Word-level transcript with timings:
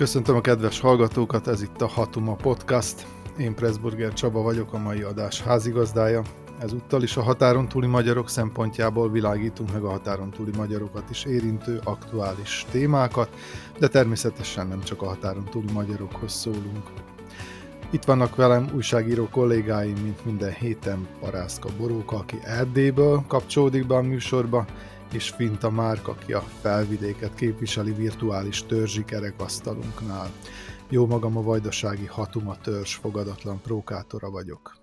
Köszöntöm 0.00 0.36
a 0.36 0.40
kedves 0.40 0.80
hallgatókat, 0.80 1.46
ez 1.46 1.62
itt 1.62 1.80
a 1.80 1.86
Hatuma 1.86 2.34
Podcast. 2.34 3.06
Én 3.38 3.54
Pressburger 3.54 4.12
Csaba 4.12 4.42
vagyok, 4.42 4.72
a 4.72 4.78
mai 4.78 5.02
adás 5.02 5.42
házigazdája. 5.42 6.22
Ezúttal 6.58 7.02
is 7.02 7.16
a 7.16 7.22
határon 7.22 7.68
túli 7.68 7.86
magyarok 7.86 8.28
szempontjából 8.28 9.10
világítunk 9.10 9.72
meg 9.72 9.82
a 9.82 9.90
határon 9.90 10.30
túli 10.30 10.50
magyarokat 10.56 11.10
is 11.10 11.24
érintő 11.24 11.80
aktuális 11.84 12.66
témákat, 12.70 13.28
de 13.78 13.88
természetesen 13.88 14.66
nem 14.66 14.82
csak 14.82 15.02
a 15.02 15.06
határon 15.06 15.44
túli 15.44 15.72
magyarokhoz 15.72 16.32
szólunk. 16.32 16.84
Itt 17.90 18.04
vannak 18.04 18.36
velem 18.36 18.70
újságíró 18.74 19.28
kollégáim, 19.28 19.96
mint 20.02 20.24
minden 20.24 20.52
héten 20.52 21.08
Parászka 21.20 21.68
Boróka, 21.78 22.16
aki 22.16 22.36
Erdélyből 22.44 23.24
kapcsolódik 23.28 23.86
be 23.86 23.94
a 23.94 24.02
műsorba, 24.02 24.66
és 25.12 25.30
Finta 25.30 25.70
Márk, 25.70 26.08
aki 26.08 26.32
a 26.32 26.40
felvidéket 26.40 27.34
képviseli 27.34 27.92
virtuális 27.92 28.66
törzsi 28.66 29.04
kerekasztalunknál. 29.04 30.30
Jó 30.88 31.06
magam 31.06 31.36
a 31.36 31.42
vajdasági 31.42 32.06
Hatuma 32.06 32.60
törzs 32.60 32.94
fogadatlan 32.94 33.60
prókátora 33.60 34.30
vagyok. 34.30 34.78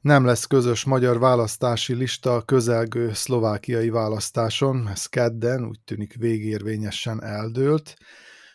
Nem 0.00 0.24
lesz 0.24 0.44
közös 0.44 0.84
magyar 0.84 1.18
választási 1.18 1.94
lista 1.94 2.34
a 2.34 2.42
közelgő 2.42 3.12
szlovákiai 3.12 3.90
választáson, 3.90 4.88
ez 4.88 5.06
kedden 5.06 5.66
úgy 5.66 5.80
tűnik 5.84 6.14
végérvényesen 6.14 7.22
eldőlt. 7.22 7.96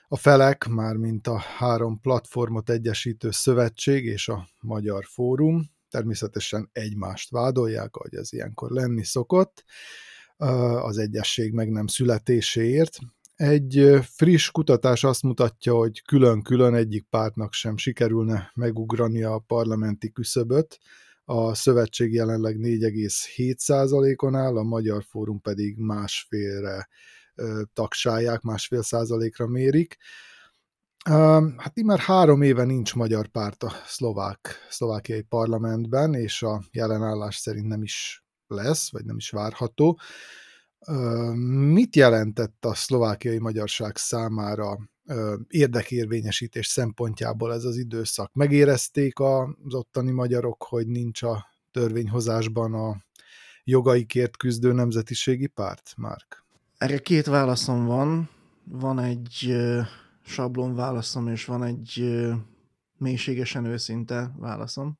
A 0.08 0.18
felek, 0.18 0.68
már 0.68 0.96
mint 0.96 1.27
a 1.27 1.38
három 1.38 2.02
platformot 2.02 2.70
egyesítő 2.70 3.32
szövetség 3.32 4.05
és 4.05 4.27
a 4.27 4.48
Magyar 4.62 5.05
Fórum, 5.05 5.74
természetesen 5.90 6.70
egymást 6.72 7.32
vádolják, 7.32 7.96
ahogy 7.96 8.16
ez 8.16 8.34
ilyenkor 8.34 8.72
lenni 8.72 9.04
szokott, 9.04 9.63
az 10.82 10.98
egyesség 10.98 11.54
meg 11.54 11.72
nem 11.72 11.88
születéséért. 11.88 12.98
Egy 13.36 14.00
friss 14.02 14.50
kutatás 14.50 15.04
azt 15.04 15.24
mutatja, 15.24 15.74
hogy 15.74 16.02
külön-külön 16.02 16.74
egyik 16.74 17.08
pártnak 17.10 17.54
sem 17.54 17.78
sikerülne 17.78 18.52
megugrani 18.56 19.24
a 19.24 19.44
parlamenti 19.48 20.12
küszöböt. 20.12 20.80
A 21.26 21.54
szövetség 21.54 22.13
jelenleg 22.13 22.58
4,7%-on 22.60 24.36
áll, 24.36 24.58
a 24.58 24.63
Magyar 24.63 25.04
Fórum 25.04 25.41
pedig 25.41 25.78
másfélre 25.78 26.88
tagsálják, 27.74 28.41
másfél 28.41 28.82
százalékra 28.82 29.48
mérik. 29.48 29.98
Hát 31.58 31.82
már 31.84 32.00
három 32.00 32.41
éve 32.41 32.63
nincs 32.63 32.96
magyar 32.96 33.28
párt 33.28 33.63
a 33.63 33.72
szlovák, 33.86 34.66
szlovákiai 34.70 35.22
parlamentben, 35.22 36.13
és 36.13 36.41
a 36.41 36.63
jelenállás 36.72 37.36
szerint 37.36 37.68
nem 37.68 37.84
is 37.84 38.24
lesz, 38.48 38.91
vagy 38.91 39.05
nem 39.05 39.18
is 39.18 39.29
várható. 39.29 39.99
Mit 41.71 41.96
jelentett 41.96 42.65
a 42.65 42.76
szlovákiai 42.76 43.40
magyarság 43.40 43.98
számára 43.98 44.77
érdekérvényesítés 45.48 46.68
szempontjából 46.68 47.54
ez 47.54 47.63
az 47.63 47.77
időszak? 47.77 48.34
Megérezték 48.34 49.20
az 49.20 49.73
ottani 49.73 50.12
magyarok, 50.12 50.63
hogy 50.63 50.88
nincs 50.88 51.21
a 51.21 51.46
törvényhozásban 51.71 52.73
a 52.73 53.04
jogaikért 53.63 54.38
küzdő 54.38 54.71
nemzetiségi 54.71 55.48
párt, 55.48 55.93
Márk? 55.98 56.46
Erre 56.77 56.98
két 56.98 57.26
válaszom 57.26 57.85
van. 57.85 58.29
Van 58.63 58.99
egy 58.99 59.55
sablon 60.26 60.76
válaszom, 60.76 61.27
és 61.27 61.46
van 61.46 61.63
egy 61.63 62.20
mélységesen 62.98 63.66
őszinte 63.66 64.31
válaszom. 64.38 65.00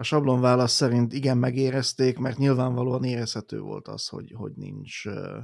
A 0.00 0.02
sablon 0.02 0.40
válasz 0.40 0.72
szerint 0.72 1.12
igen 1.12 1.38
megérezték, 1.38 2.18
mert 2.18 2.36
nyilvánvalóan 2.36 3.04
érezhető 3.04 3.60
volt 3.60 3.88
az, 3.88 4.08
hogy, 4.08 4.32
hogy 4.36 4.52
nincs 4.54 5.04
uh, 5.04 5.38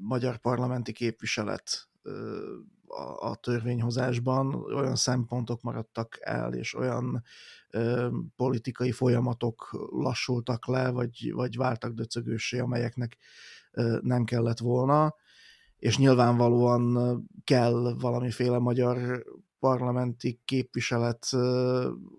magyar 0.00 0.36
parlamenti 0.36 0.92
képviselet 0.92 1.88
uh, 2.04 2.12
a, 2.86 3.30
a 3.30 3.34
törvényhozásban, 3.34 4.54
olyan 4.54 4.96
szempontok 4.96 5.62
maradtak 5.62 6.18
el, 6.20 6.54
és 6.54 6.74
olyan 6.74 7.22
uh, 7.72 8.12
politikai 8.36 8.92
folyamatok 8.92 9.88
lassultak 9.90 10.66
le, 10.66 10.90
vagy, 10.90 11.32
vagy 11.32 11.56
váltak 11.56 11.92
döcögősé, 11.92 12.58
amelyeknek 12.58 13.16
nem 14.00 14.24
kellett 14.24 14.58
volna, 14.58 15.14
és 15.78 15.98
nyilvánvalóan 15.98 16.94
kell 17.44 17.94
valamiféle 17.98 18.58
magyar 18.58 19.24
parlamenti 19.60 20.40
képviselet 20.44 21.24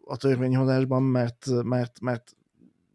a 0.03 0.18
törvényhozásban, 0.18 1.03
mert, 1.03 1.46
mert, 1.63 2.00
mert 2.00 2.35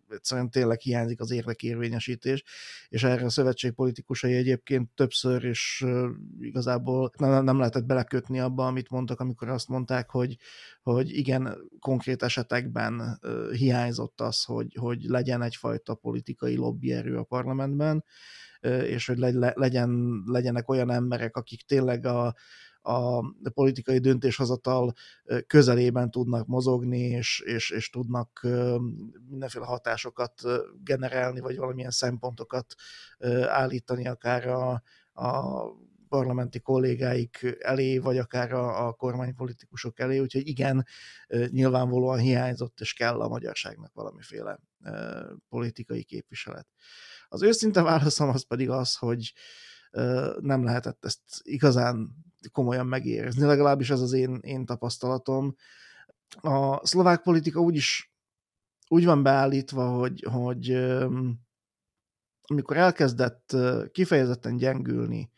egyszerűen 0.08 0.50
tényleg 0.50 0.80
hiányzik 0.80 1.20
az 1.20 1.30
érdekérvényesítés, 1.30 2.44
és 2.88 3.02
erre 3.02 3.24
a 3.24 3.30
szövetség 3.30 3.72
politikusai 3.72 4.34
egyébként 4.34 4.90
többször 4.94 5.44
is 5.44 5.84
igazából 6.40 7.10
nem, 7.18 7.44
nem 7.44 7.58
lehetett 7.58 7.84
belekötni 7.84 8.40
abba, 8.40 8.66
amit 8.66 8.90
mondtak, 8.90 9.20
amikor 9.20 9.48
azt 9.48 9.68
mondták, 9.68 10.10
hogy, 10.10 10.36
hogy 10.82 11.16
igen, 11.16 11.56
konkrét 11.80 12.22
esetekben 12.22 13.20
hiányzott 13.52 14.20
az, 14.20 14.44
hogy, 14.44 14.76
hogy 14.80 15.02
legyen 15.02 15.42
egyfajta 15.42 15.94
politikai 15.94 16.56
lobbyerő 16.56 17.16
a 17.16 17.24
parlamentben, 17.24 18.04
és 18.82 19.06
hogy 19.06 19.18
legyen, 19.54 20.22
legyenek 20.24 20.68
olyan 20.68 20.90
emberek, 20.90 21.36
akik 21.36 21.62
tényleg 21.62 22.06
a, 22.06 22.34
a 22.86 23.20
politikai 23.54 23.98
döntéshozatal 23.98 24.92
közelében 25.46 26.10
tudnak 26.10 26.46
mozogni, 26.46 27.00
és, 27.00 27.40
és, 27.44 27.70
és 27.70 27.90
tudnak 27.90 28.46
mindenféle 29.28 29.64
hatásokat 29.64 30.42
generálni, 30.84 31.40
vagy 31.40 31.56
valamilyen 31.56 31.90
szempontokat 31.90 32.74
állítani 33.46 34.06
akár 34.06 34.46
a, 34.46 34.82
a 35.12 35.52
parlamenti 36.08 36.60
kollégáik 36.60 37.56
elé, 37.58 37.98
vagy 37.98 38.18
akár 38.18 38.52
a, 38.52 38.86
a 38.86 38.92
kormánypolitikusok 38.92 39.98
elé, 39.98 40.18
úgyhogy 40.18 40.46
igen, 40.48 40.86
nyilvánvalóan 41.48 42.18
hiányzott, 42.18 42.80
és 42.80 42.92
kell 42.92 43.20
a 43.20 43.28
magyarságnak 43.28 43.92
valamiféle 43.94 44.60
politikai 45.48 46.04
képviselet. 46.04 46.66
Az 47.28 47.42
őszinte 47.42 47.82
válaszom 47.82 48.28
az 48.28 48.46
pedig 48.46 48.70
az, 48.70 48.96
hogy 48.96 49.32
nem 50.40 50.64
lehetett 50.64 51.04
ezt 51.04 51.22
igazán 51.42 52.24
komolyan 52.52 52.86
megérezni, 52.86 53.44
legalábbis 53.46 53.90
ez 53.90 54.00
az 54.00 54.12
én, 54.12 54.38
én 54.42 54.64
tapasztalatom. 54.64 55.54
A 56.40 56.86
szlovák 56.86 57.22
politika 57.22 57.60
úgy 57.60 57.74
is 57.74 58.10
úgy 58.88 59.04
van 59.04 59.22
beállítva, 59.22 59.88
hogy, 59.88 60.26
hogy 60.30 60.70
amikor 62.42 62.76
elkezdett 62.76 63.56
kifejezetten 63.92 64.56
gyengülni 64.56 65.30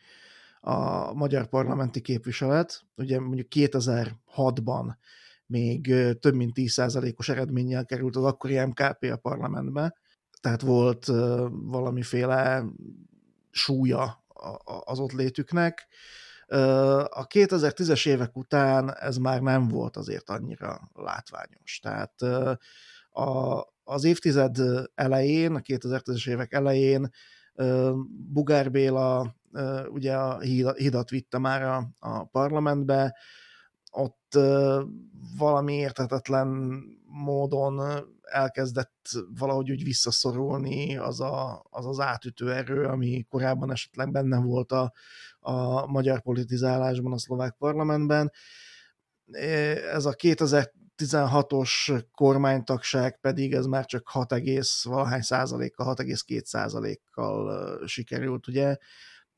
a 0.61 1.13
magyar 1.13 1.47
parlamenti 1.47 2.01
képviselet, 2.01 2.85
ugye 2.97 3.21
mondjuk 3.21 3.47
2006-ban 3.51 4.95
még 5.47 5.95
több 6.21 6.35
mint 6.35 6.53
10%-os 6.55 7.29
eredménnyel 7.29 7.85
került 7.85 8.17
az 8.17 8.25
akkori 8.25 8.65
MKP 8.65 9.03
a 9.13 9.17
parlamentbe, 9.17 9.97
tehát 10.41 10.61
volt 10.61 11.07
valamiféle 11.51 12.65
súlya 13.51 14.25
az 14.85 14.99
ott 14.99 15.13
létüknek, 15.13 15.87
a 17.09 17.27
2010-es 17.27 18.07
évek 18.07 18.37
után 18.37 18.95
ez 18.95 19.17
már 19.17 19.41
nem 19.41 19.69
volt 19.69 19.97
azért 19.97 20.31
annyira 20.31 20.91
látványos. 20.95 21.79
Tehát 21.83 22.23
a, 23.11 23.65
az 23.85 24.05
évtized 24.05 24.57
elején, 24.95 25.55
a 25.55 25.61
2010-es 25.61 26.29
évek 26.29 26.53
elején 26.53 27.11
Bugár 28.33 28.71
Béla 28.71 29.35
ugye 29.89 30.15
a 30.17 30.41
hidat 30.77 31.11
vitte 31.11 31.39
már 31.39 31.63
a, 31.63 31.89
a 31.99 32.25
parlamentbe, 32.25 33.17
valami 35.37 35.75
értetetlen 35.75 36.49
módon 37.05 38.05
elkezdett 38.23 39.09
valahogy 39.39 39.71
úgy 39.71 39.85
visszaszorulni 39.85 40.97
az 40.97 41.21
a, 41.21 41.67
az, 41.71 41.87
az 41.87 42.01
átütő 42.01 42.53
erő, 42.53 42.85
ami 42.85 43.27
korábban 43.29 43.71
esetleg 43.71 44.11
benne 44.11 44.39
volt 44.39 44.73
a, 44.73 44.93
a 45.39 45.87
magyar 45.87 46.21
politizálásban 46.21 47.13
a 47.13 47.19
szlovák 47.19 47.55
parlamentben. 47.59 48.33
Ez 49.93 50.05
a 50.05 50.15
2016-os 50.15 52.05
kormánytagság 52.13 53.21
pedig 53.21 53.53
ez 53.53 53.67
már 53.67 53.85
csak 53.85 54.09
6, 54.09 54.35
valahány 54.83 55.21
százalékkal, 55.21 55.95
6,2 55.95 56.43
százalékkal 56.45 57.87
sikerült, 57.87 58.49
ugye, 58.49 58.77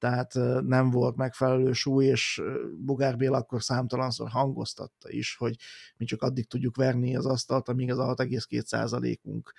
tehát 0.00 0.34
nem 0.66 0.90
volt 0.90 1.16
megfelelő 1.16 1.72
súly, 1.72 2.04
és 2.04 2.42
Bugár 2.78 3.16
Béla 3.16 3.36
akkor 3.36 3.62
számtalanszor 3.62 4.28
hangoztatta 4.28 5.10
is, 5.10 5.36
hogy 5.36 5.56
mi 5.96 6.04
csak 6.04 6.22
addig 6.22 6.46
tudjuk 6.46 6.76
verni 6.76 7.16
az 7.16 7.26
asztalt, 7.26 7.68
amíg 7.68 7.90
az 7.90 7.98
a 7.98 8.14
6,2%-unk 8.14 9.52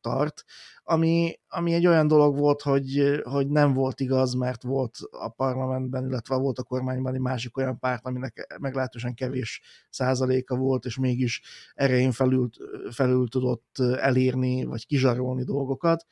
tart, 0.00 0.44
ami, 0.82 1.38
ami 1.48 1.72
egy 1.72 1.86
olyan 1.86 2.06
dolog 2.06 2.38
volt, 2.38 2.62
hogy, 2.62 3.20
hogy 3.22 3.48
nem 3.48 3.72
volt 3.72 4.00
igaz, 4.00 4.34
mert 4.34 4.62
volt 4.62 4.96
a 5.10 5.28
parlamentben, 5.28 6.06
illetve 6.06 6.36
volt 6.36 6.58
a 6.58 6.62
kormányban 6.62 7.14
egy 7.14 7.20
másik 7.20 7.56
olyan 7.56 7.78
párt, 7.78 8.06
aminek 8.06 8.56
meglehetősen 8.60 9.14
kevés 9.14 9.60
százaléka 9.90 10.56
volt, 10.56 10.84
és 10.84 10.96
mégis 10.96 11.42
erején 11.74 12.12
felül, 12.12 12.48
felül 12.90 13.28
tudott 13.28 13.78
elérni, 13.78 14.64
vagy 14.64 14.86
kizsarolni 14.86 15.44
dolgokat 15.44 16.06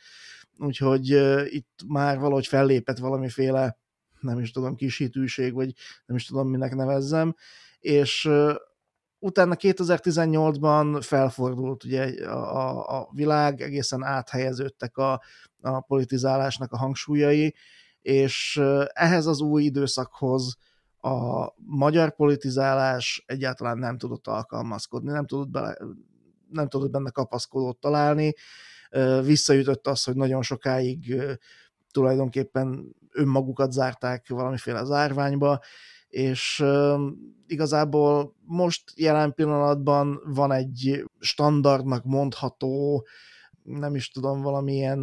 úgyhogy 0.59 1.09
itt 1.55 1.81
már 1.87 2.19
valahogy 2.19 2.47
fellépett 2.47 2.99
valamiféle 2.99 3.79
nem 4.21 4.39
is 4.39 4.51
tudom, 4.51 4.75
kis 4.75 5.03
vagy 5.53 5.73
nem 6.07 6.17
is 6.17 6.27
tudom, 6.27 6.49
minek 6.49 6.75
nevezzem, 6.75 7.35
és 7.79 8.31
utána 9.19 9.55
2018-ban 9.59 10.99
felfordult 11.03 11.85
ugye 11.85 12.27
a, 12.27 12.57
a, 12.57 12.99
a 12.99 13.09
világ, 13.13 13.61
egészen 13.61 14.03
áthelyeződtek 14.03 14.97
a, 14.97 15.23
a 15.61 15.81
politizálásnak 15.81 16.73
a 16.73 16.77
hangsúlyai, 16.77 17.55
és 18.01 18.61
ehhez 18.93 19.27
az 19.27 19.41
új 19.41 19.63
időszakhoz 19.63 20.57
a 21.01 21.53
magyar 21.57 22.15
politizálás 22.15 23.25
egyáltalán 23.27 23.79
nem 23.79 23.99
tudott 23.99 24.27
alkalmazkodni, 24.27 25.11
nem 25.11 25.27
tudott, 25.27 25.49
bele, 25.49 25.77
nem 26.49 26.69
tudott 26.69 26.91
benne 26.91 27.11
kapaszkodót 27.11 27.79
találni. 27.81 28.35
Visszaütött 29.25 29.87
az, 29.87 30.05
hogy 30.05 30.15
nagyon 30.15 30.43
sokáig 30.43 31.15
tulajdonképpen 31.91 32.95
önmagukat 33.13 33.73
zárták 33.73 34.29
valamiféle 34.29 34.85
zárványba, 34.85 35.61
és 36.09 36.65
igazából 37.47 38.35
most 38.45 38.83
jelen 38.95 39.35
pillanatban 39.35 40.21
van 40.25 40.53
egy 40.53 41.05
standardnak 41.19 42.05
mondható, 42.05 43.07
nem 43.63 43.95
is 43.95 44.11
tudom, 44.11 44.43
valamilyen, 44.43 45.03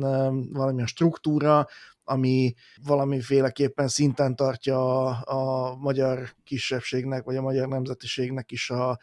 valamilyen 0.53 0.87
struktúra, 0.87 1.67
ami 2.03 2.53
valamiféleképpen 2.83 3.87
szinten 3.87 4.35
tartja 4.35 5.05
a, 5.07 5.21
a 5.25 5.75
magyar 5.75 6.29
kisebbségnek, 6.43 7.23
vagy 7.23 7.35
a 7.35 7.41
magyar 7.41 7.67
nemzetiségnek 7.67 8.51
is 8.51 8.69
a, 8.69 8.99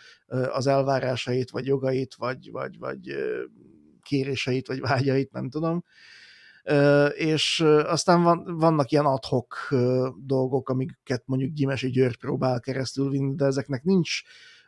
az 0.52 0.66
elvárásait, 0.66 1.50
vagy 1.50 1.66
jogait, 1.66 2.14
vagy, 2.14 2.50
vagy, 2.50 2.78
vagy 2.78 3.14
kéréseit, 4.02 4.66
vagy 4.66 4.80
vágyait, 4.80 5.32
nem 5.32 5.50
tudom. 5.50 5.84
És 7.14 7.60
aztán 7.84 8.22
van, 8.22 8.56
vannak 8.58 8.90
ilyen 8.90 9.04
adhok 9.04 9.68
dolgok, 10.16 10.68
amiket 10.68 11.22
mondjuk 11.26 11.52
Gyimesi 11.52 11.90
György 11.90 12.16
próbál 12.16 12.60
keresztül 12.60 13.10
vinni, 13.10 13.34
de 13.34 13.44
ezeknek 13.44 13.84
nincs 13.84 14.22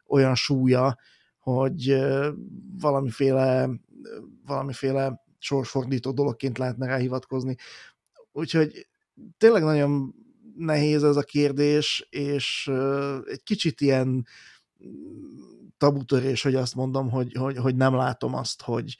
olyan 0.07 0.35
súlya, 0.35 0.99
hogy 1.39 2.03
valamiféle, 2.81 3.71
valamiféle 4.47 5.21
sorsfordító 5.39 6.13
dologként 6.13 6.59
lehetne 6.59 6.87
rá 6.87 6.97
hivatkozni. 6.97 7.57
Úgyhogy 8.33 8.87
tényleg 9.39 9.63
nagyon 9.63 10.15
nehéz 10.57 11.05
ez 11.05 11.17
a 11.17 11.23
kérdés, 11.23 12.07
és 12.11 12.71
egy 13.27 13.43
kicsit 13.43 13.81
ilyen 13.81 14.27
tabutörés, 15.83 16.43
hogy 16.43 16.55
azt 16.55 16.75
mondom, 16.75 17.11
hogy, 17.11 17.33
hogy, 17.33 17.57
hogy 17.57 17.77
nem 17.77 17.95
látom 17.95 18.35
azt, 18.35 18.63
hogy 18.63 18.97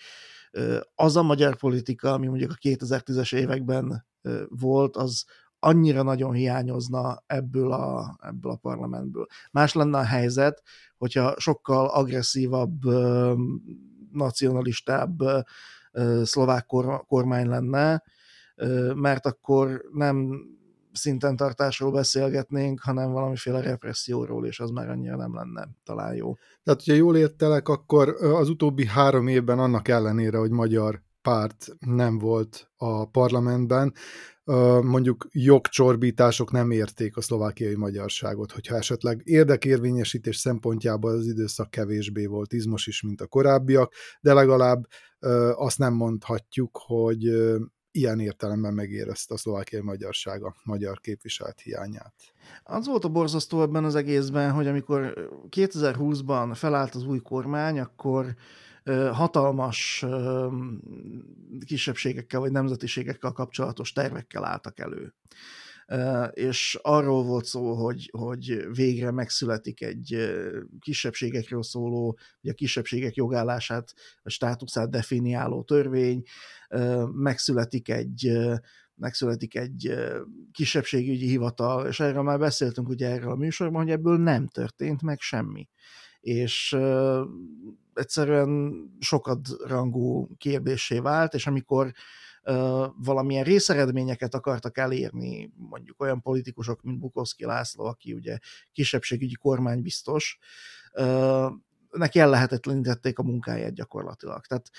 az 0.95 1.17
a 1.17 1.23
magyar 1.23 1.57
politika, 1.57 2.13
ami 2.13 2.27
mondjuk 2.27 2.51
a 2.51 2.69
2010-es 2.69 3.35
években 3.35 4.07
volt, 4.49 4.97
az 4.97 5.25
annyira 5.59 6.03
nagyon 6.03 6.33
hiányozna 6.33 7.23
ebből 7.27 7.73
a, 7.73 8.17
ebből 8.23 8.53
a 8.53 8.57
parlamentből. 8.57 9.27
Más 9.51 9.73
lenne 9.73 9.99
a 9.99 10.05
helyzet, 10.05 10.63
hogyha 10.99 11.35
sokkal 11.39 11.87
agresszívabb, 11.89 12.85
nacionalistább 14.13 15.19
szlovák 16.23 16.67
kormány 17.07 17.49
lenne, 17.49 18.03
mert 18.95 19.27
akkor 19.27 19.83
nem 19.93 20.45
szinten 20.93 21.37
tartásról 21.37 21.93
beszélgetnénk, 21.93 22.81
hanem 22.81 23.13
valamiféle 23.13 23.61
represszióról, 23.61 24.47
és 24.47 24.61
az 24.61 24.71
már 24.71 24.89
annyira 24.89 25.17
nem 25.17 25.35
lenne 25.35 25.69
talán 25.85 26.15
jó. 26.15 26.35
Tehát, 26.63 26.83
hogyha 26.83 26.95
jól 26.95 27.17
értelek, 27.17 27.69
akkor 27.69 28.09
az 28.21 28.49
utóbbi 28.49 28.87
három 28.87 29.27
évben 29.27 29.59
annak 29.59 29.89
ellenére, 29.89 30.39
hogy 30.39 30.51
magyar 30.51 31.03
párt 31.23 31.67
nem 31.79 32.19
volt 32.19 32.71
a 32.77 33.09
parlamentben, 33.09 33.95
mondjuk 34.83 35.29
jogcsorbítások 35.31 36.51
nem 36.51 36.71
érték 36.71 37.17
a 37.17 37.21
szlovákiai 37.21 37.75
magyarságot, 37.75 38.53
hogyha 38.53 38.77
esetleg 38.77 39.21
érdekérvényesítés 39.25 40.37
szempontjából 40.37 41.11
az 41.11 41.27
időszak 41.27 41.71
kevésbé 41.71 42.27
volt 42.27 42.53
izmos 42.53 42.87
is, 42.87 43.03
mint 43.03 43.21
a 43.21 43.27
korábbiak, 43.27 43.93
de 44.21 44.33
legalább 44.33 44.87
azt 45.55 45.79
nem 45.79 45.95
mondhatjuk, 45.95 46.81
hogy 46.87 47.31
ilyen 47.93 48.21
értelemben 48.21 48.75
megérezte 48.75 49.35
a 49.35 49.37
szlovákiai 49.37 49.83
magyarság 49.83 50.45
a 50.45 50.55
magyar 50.65 51.01
képviselt 51.01 51.61
hiányát. 51.61 52.15
Az 52.63 52.87
volt 52.87 53.05
a 53.05 53.09
borzasztó 53.09 53.63
ebben 53.63 53.85
az 53.85 53.95
egészben, 53.95 54.53
hogy 54.53 54.67
amikor 54.67 55.29
2020-ban 55.51 56.51
felállt 56.55 56.95
az 56.95 57.07
új 57.07 57.19
kormány, 57.19 57.79
akkor 57.79 58.35
hatalmas 59.13 60.05
kisebbségekkel 61.65 62.41
vagy 62.41 62.51
nemzetiségekkel 62.51 63.33
kapcsolatos 63.33 63.93
tervekkel 63.93 64.45
álltak 64.45 64.79
elő 64.79 65.15
és 66.33 66.79
arról 66.83 67.23
volt 67.23 67.45
szó, 67.45 67.75
hogy, 67.75 68.11
hogy 68.13 68.67
végre 68.75 69.11
megszületik 69.11 69.83
egy 69.83 70.33
kisebbségekről 70.81 71.63
szóló, 71.63 72.19
vagy 72.41 72.51
a 72.51 72.55
kisebbségek 72.55 73.15
jogállását, 73.15 73.95
a 74.23 74.31
státuszát 74.31 74.91
definiáló 74.91 75.63
törvény, 75.63 76.23
megszületik 77.13 77.89
egy 77.89 78.33
megszületik 78.95 79.57
egy 79.57 79.95
kisebbségügyi 80.53 81.27
hivatal, 81.27 81.87
és 81.87 82.01
erről 82.01 82.23
már 82.23 82.39
beszéltünk 82.39 82.89
ugye 82.89 83.09
erről 83.09 83.31
a 83.31 83.37
műsorban, 83.37 83.83
hogy 83.83 83.91
ebből 83.91 84.19
nem 84.19 84.47
történt 84.47 85.03
meg 85.03 85.21
semmi. 85.21 85.69
És 86.21 86.77
egyszerűen 87.95 88.73
sokat 88.99 89.49
rangú 89.67 90.37
kérdésé 90.37 90.99
vált, 90.99 91.35
és 91.35 91.47
amikor 91.47 91.93
valamilyen 92.97 93.45
részeredményeket 93.45 94.35
akartak 94.35 94.79
elérni, 94.79 95.53
mondjuk 95.57 96.01
olyan 96.01 96.21
politikusok, 96.21 96.83
mint 96.83 96.99
Bukowski 96.99 97.45
László, 97.45 97.85
aki 97.85 98.13
ugye 98.13 98.39
kisebbségügyi 98.73 99.35
kormánybiztos, 99.35 100.39
neki 101.91 102.19
ellehetetlenítették 102.19 103.19
a 103.19 103.23
munkáját 103.23 103.75
gyakorlatilag. 103.75 104.47
Tehát 104.47 104.71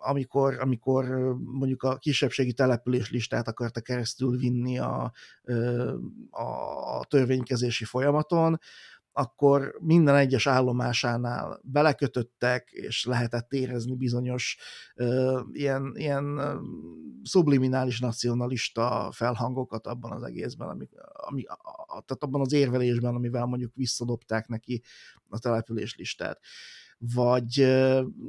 amikor, 0.00 0.58
amikor 0.60 1.04
mondjuk 1.44 1.82
a 1.82 1.96
kisebbségi 1.96 2.52
település 2.52 3.10
listát 3.10 3.48
akarta 3.48 3.80
keresztül 3.80 4.36
vinni 4.36 4.78
a, 4.78 5.12
a 6.30 7.04
törvénykezési 7.04 7.84
folyamaton, 7.84 8.58
akkor 9.12 9.76
minden 9.80 10.16
egyes 10.16 10.46
állomásánál 10.46 11.60
belekötöttek, 11.62 12.70
és 12.70 13.04
lehetett 13.04 13.52
érezni 13.52 13.96
bizonyos 13.96 14.58
uh, 14.96 15.40
ilyen, 15.52 15.92
ilyen 15.94 16.40
subliminális 17.22 18.00
nacionalista 18.00 19.10
felhangokat 19.12 19.86
abban 19.86 20.12
az 20.12 20.22
egészben, 20.22 20.68
ami, 20.68 20.88
ami, 21.12 21.44
a, 21.44 21.86
tehát 21.86 22.22
abban 22.22 22.40
az 22.40 22.52
érvelésben, 22.52 23.14
amivel 23.14 23.44
mondjuk 23.44 23.74
visszadobták 23.74 24.48
neki 24.48 24.82
a 25.28 25.38
település 25.38 25.96
listát. 25.96 26.40
Vagy 27.14 27.52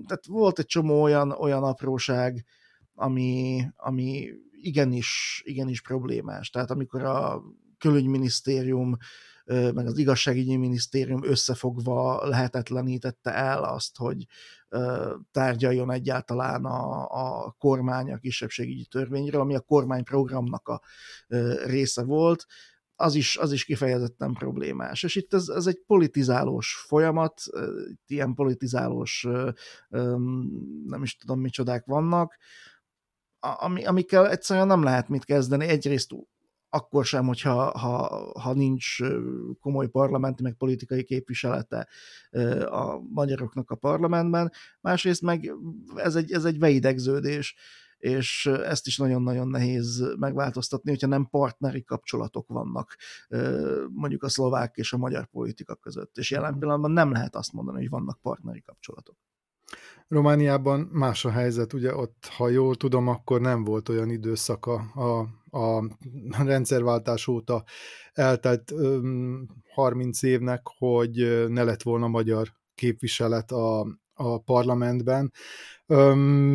tehát 0.08 0.26
volt 0.28 0.60
egy 0.60 0.66
csomó 0.66 1.02
olyan, 1.02 1.32
olyan 1.32 1.64
apróság, 1.64 2.46
ami, 2.94 3.64
ami 3.76 4.30
igenis, 4.52 5.42
igenis 5.46 5.82
problémás. 5.82 6.50
Tehát 6.50 6.72
amikor 6.72 7.04
a 7.04 7.42
külügyminisztérium 7.78 8.98
meg 9.46 9.86
az 9.86 9.98
igazságügyi 9.98 10.58
minisztérium 10.58 11.24
összefogva 11.24 12.28
lehetetlenítette 12.28 13.34
el 13.34 13.64
azt, 13.64 13.98
hogy 13.98 14.28
tárgyaljon 15.32 15.92
egyáltalán 15.92 16.66
a, 16.66 17.08
a 17.10 17.56
kormány 17.60 18.12
a 18.12 18.18
kisebbségügyi 18.18 18.86
törvényről, 18.86 19.42
ami 19.42 19.56
a 19.56 19.60
kormányprogramnak 19.60 20.68
a 20.68 20.82
része 21.66 22.04
volt, 22.04 22.46
az 23.02 23.16
is, 23.16 23.38
az 23.38 23.52
is 23.52 23.66
kifejezetten 23.66 24.34
problémás. 24.34 25.04
És 25.04 25.16
itt 25.16 25.34
ez, 25.34 25.48
ez 25.48 25.68
egy 25.68 25.82
politizálós 25.88 26.84
folyamat, 26.88 27.42
itt 27.90 28.10
ilyen 28.10 28.34
politizálós, 28.34 29.28
nem 30.86 31.00
is 31.02 31.18
tudom 31.18 31.40
micsodák 31.40 31.86
vannak, 31.86 32.38
ami, 33.40 33.86
amikkel 33.86 34.30
egyszerűen 34.30 34.68
nem 34.68 34.84
lehet 34.84 35.10
mit 35.10 35.26
kezdeni. 35.26 35.68
Egyrészt 35.68 36.12
akkor 36.74 37.06
sem, 37.06 37.26
hogyha 37.26 37.78
ha, 37.78 38.32
ha 38.40 38.54
nincs 38.54 38.98
komoly 39.60 39.88
parlamenti, 39.88 40.44
meg 40.44 40.54
politikai 40.54 41.04
képviselete 41.04 41.88
a 42.66 43.00
magyaroknak 43.00 43.72
a 43.72 43.76
parlamentben. 43.76 44.52
Másrészt 44.82 45.22
meg 45.22 45.54
ez 45.96 46.16
egy, 46.16 46.32
ez 46.32 46.46
egy 46.46 46.60
veidegződés, 46.60 47.56
és 48.02 48.46
ezt 48.46 48.88
is 48.88 48.98
nagyon-nagyon 48.98 49.48
nehéz 49.48 50.14
megváltoztatni, 50.18 50.90
hogyha 50.90 51.08
nem 51.08 51.28
partneri 51.30 51.84
kapcsolatok 51.84 52.48
vannak 52.48 52.96
mondjuk 53.88 54.24
a 54.24 54.30
szlovák 54.30 54.76
és 54.76 54.94
a 54.94 54.98
magyar 54.98 55.26
politika 55.26 55.76
között. 55.76 56.18
És 56.18 56.32
jelen 56.32 56.60
pillanatban 56.60 56.92
nem 56.92 57.12
lehet 57.12 57.36
azt 57.36 57.54
mondani, 57.54 57.78
hogy 57.78 57.90
vannak 57.90 58.20
partneri 58.22 58.62
kapcsolatok. 58.62 59.16
Romániában 60.08 60.80
más 60.80 61.26
a 61.26 61.30
helyzet, 61.30 61.74
ugye 61.74 61.96
ott, 61.96 62.26
ha 62.38 62.50
jól 62.50 62.76
tudom, 62.76 63.08
akkor 63.08 63.42
nem 63.42 63.64
volt 63.64 63.90
olyan 63.90 64.10
időszaka 64.10 64.74
a, 64.94 65.20
a 65.58 65.98
rendszerváltás 66.44 67.28
óta 67.28 67.64
eltelt 68.14 68.74
30 69.74 70.22
évnek, 70.22 70.62
hogy 70.64 71.46
ne 71.50 71.64
lett 71.64 71.82
volna 71.82 72.08
magyar 72.08 72.48
képviselet 72.76 73.52
a, 73.52 73.88
a 74.22 74.38
parlamentben. 74.40 75.32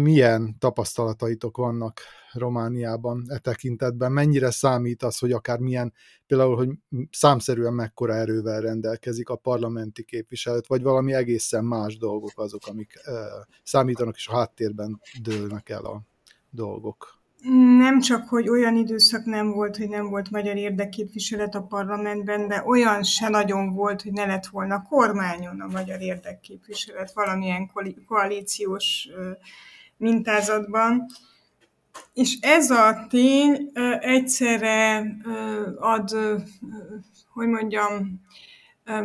Milyen 0.02 0.58
tapasztalataitok 0.58 1.56
vannak 1.56 2.00
Romániában 2.32 3.24
e 3.28 3.38
tekintetben? 3.38 4.12
Mennyire 4.12 4.50
számít 4.50 5.02
az, 5.02 5.18
hogy 5.18 5.32
akár 5.32 5.58
milyen, 5.58 5.92
például, 6.26 6.56
hogy 6.56 6.70
számszerűen 7.10 7.72
mekkora 7.72 8.14
erővel 8.14 8.60
rendelkezik 8.60 9.28
a 9.28 9.36
parlamenti 9.36 10.04
képviselet, 10.04 10.66
vagy 10.66 10.82
valami 10.82 11.12
egészen 11.12 11.64
más 11.64 11.98
dolgok 11.98 12.32
azok, 12.34 12.66
amik 12.66 12.92
számítanak, 13.62 14.16
és 14.16 14.28
a 14.28 14.36
háttérben 14.36 15.00
dőlnek 15.22 15.68
el 15.68 15.84
a 15.84 16.02
dolgok? 16.50 17.15
Nem 17.78 18.00
csak, 18.00 18.28
hogy 18.28 18.48
olyan 18.48 18.76
időszak 18.76 19.24
nem 19.24 19.50
volt, 19.50 19.76
hogy 19.76 19.88
nem 19.88 20.08
volt 20.08 20.30
magyar 20.30 20.56
érdekképviselet 20.56 21.54
a 21.54 21.62
parlamentben, 21.62 22.48
de 22.48 22.62
olyan 22.64 23.02
se 23.02 23.28
nagyon 23.28 23.74
volt, 23.74 24.02
hogy 24.02 24.12
ne 24.12 24.26
lett 24.26 24.46
volna 24.46 24.82
kormányon 24.82 25.60
a 25.60 25.66
magyar 25.66 26.00
érdekképviselet 26.00 27.12
valamilyen 27.12 27.70
koalíciós 28.06 29.08
mintázatban. 29.96 31.06
És 32.14 32.38
ez 32.40 32.70
a 32.70 33.06
tény 33.08 33.70
egyszerre 34.00 35.06
ad, 35.78 36.10
hogy 37.32 37.48
mondjam, 37.48 38.20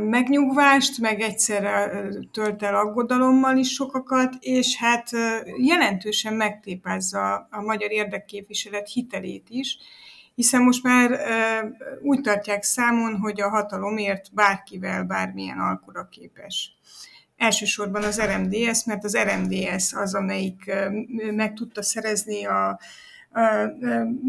megnyugvást, 0.09 0.99
meg 0.99 1.19
egyszerre 1.19 2.03
tölt 2.31 2.63
el 2.63 2.75
aggodalommal 2.75 3.57
is 3.57 3.73
sokakat, 3.73 4.35
és 4.39 4.77
hát 4.77 5.09
jelentősen 5.57 6.33
megtépázza 6.33 7.47
a 7.51 7.61
magyar 7.61 7.91
érdekképviselet 7.91 8.89
hitelét 8.89 9.47
is, 9.49 9.77
hiszen 10.35 10.61
most 10.61 10.83
már 10.83 11.19
úgy 12.01 12.21
tartják 12.21 12.63
számon, 12.63 13.17
hogy 13.17 13.41
a 13.41 13.49
hatalomért 13.49 14.33
bárkivel 14.33 15.03
bármilyen 15.03 15.59
alkura 15.59 16.07
képes. 16.11 16.73
Elsősorban 17.37 18.03
az 18.03 18.21
RMDS, 18.21 18.85
mert 18.85 19.03
az 19.03 19.17
RMDS 19.17 19.93
az, 19.93 20.15
amelyik 20.15 20.71
meg 21.31 21.53
tudta 21.53 21.81
szerezni 21.81 22.45
a, 22.45 22.79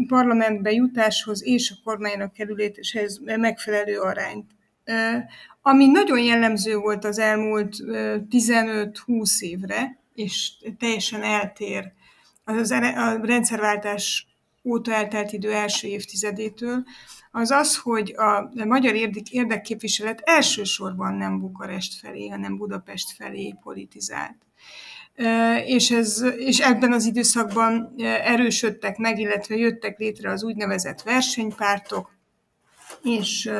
parlamentbe 0.07 0.71
jutáshoz 0.71 1.43
és 1.43 1.71
a 1.71 1.81
kormánynak 1.83 2.33
kerüléshez 2.33 3.21
megfelelő 3.23 3.99
arányt. 3.99 4.51
Ami 5.61 5.87
nagyon 5.87 6.19
jellemző 6.19 6.75
volt 6.75 7.05
az 7.05 7.19
elmúlt 7.19 7.75
15-20 8.29 9.39
évre, 9.39 9.97
és 10.13 10.51
teljesen 10.79 11.23
eltér 11.23 11.91
az 12.43 12.71
a 12.71 13.19
rendszerváltás 13.23 14.27
óta 14.63 14.93
eltelt 14.93 15.31
idő 15.31 15.53
első 15.53 15.87
évtizedétől, 15.87 16.83
az 17.31 17.51
az, 17.51 17.77
hogy 17.77 18.15
a 18.17 18.65
magyar 18.65 18.95
érdekképviselet 19.31 20.21
elsősorban 20.23 21.13
nem 21.13 21.39
Bukarest 21.39 21.99
felé, 21.99 22.27
hanem 22.27 22.57
Budapest 22.57 23.11
felé 23.11 23.55
politizált. 23.63 24.35
És, 25.65 25.91
ez, 25.91 26.23
és 26.37 26.59
ebben 26.59 26.93
az 26.93 27.05
időszakban 27.05 27.93
erősödtek 28.23 28.97
meg, 28.97 29.19
illetve 29.19 29.55
jöttek 29.55 29.99
létre 29.99 30.31
az 30.31 30.43
úgynevezett 30.43 31.01
versenypártok, 31.01 32.12
és 33.03 33.51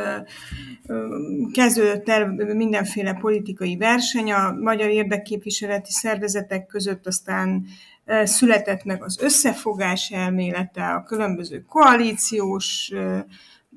kezdődött 1.53 2.09
el 2.09 2.27
mindenféle 2.53 3.13
politikai 3.13 3.77
verseny. 3.77 4.31
A 4.31 4.51
magyar 4.51 4.89
érdekképviseleti 4.89 5.91
szervezetek 5.91 6.65
között, 6.65 7.07
aztán 7.07 7.65
született 8.23 8.83
meg 8.83 9.03
az 9.03 9.19
összefogás 9.21 10.09
elmélete, 10.09 10.85
a 10.85 11.03
különböző 11.03 11.65
koalíciós 11.67 12.91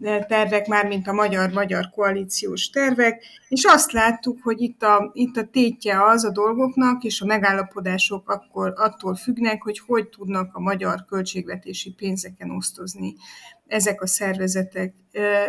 tervek, 0.01 0.67
már 0.67 0.87
mint 0.87 1.09
a 1.09 1.13
magyar-magyar 1.13 1.91
koalíciós 1.91 2.71
tervek, 2.71 3.23
és 3.49 3.65
azt 3.65 3.93
láttuk, 3.93 4.39
hogy 4.43 4.61
itt 4.61 4.83
a, 4.83 5.11
itt 5.13 5.37
a 5.37 5.45
tétje 5.45 6.05
az 6.05 6.25
a 6.25 6.31
dolgoknak, 6.31 7.03
és 7.05 7.21
a 7.21 7.27
megállapodások 7.27 8.31
akkor 8.31 8.73
attól 8.77 9.15
függnek, 9.15 9.63
hogy 9.63 9.79
hogy 9.87 10.09
tudnak 10.09 10.55
a 10.55 10.61
magyar 10.61 11.05
költségvetési 11.09 11.93
pénzeken 11.93 12.51
osztozni 12.51 13.15
ezek 13.67 14.03
a 14.03 14.07
szervezetek. 14.07 14.95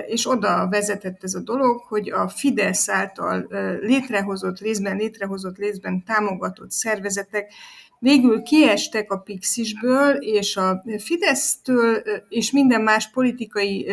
És 0.06 0.30
oda 0.30 0.68
vezetett 0.70 1.24
ez 1.24 1.34
a 1.34 1.40
dolog, 1.40 1.82
hogy 1.88 2.10
a 2.10 2.28
Fidesz 2.28 2.90
által 2.90 3.48
létrehozott, 3.82 4.60
részben 4.60 4.96
létrehozott, 4.96 5.58
részben 5.58 6.04
támogatott 6.04 6.72
szervezetek 6.72 7.52
végül 8.00 8.42
kiestek 8.42 9.12
a 9.12 9.18
Pixisből, 9.18 10.16
és 10.16 10.58
a 10.58 10.84
Fidesztől 10.98 12.04
és 12.30 12.52
minden 12.52 12.82
más 12.82 13.10
politikai, 13.10 13.90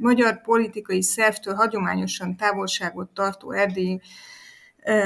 magyar 0.00 0.40
politikai 0.40 1.02
szervtől 1.02 1.54
hagyományosan 1.54 2.36
távolságot 2.36 3.08
tartó 3.08 3.52
erdélyi 3.52 4.00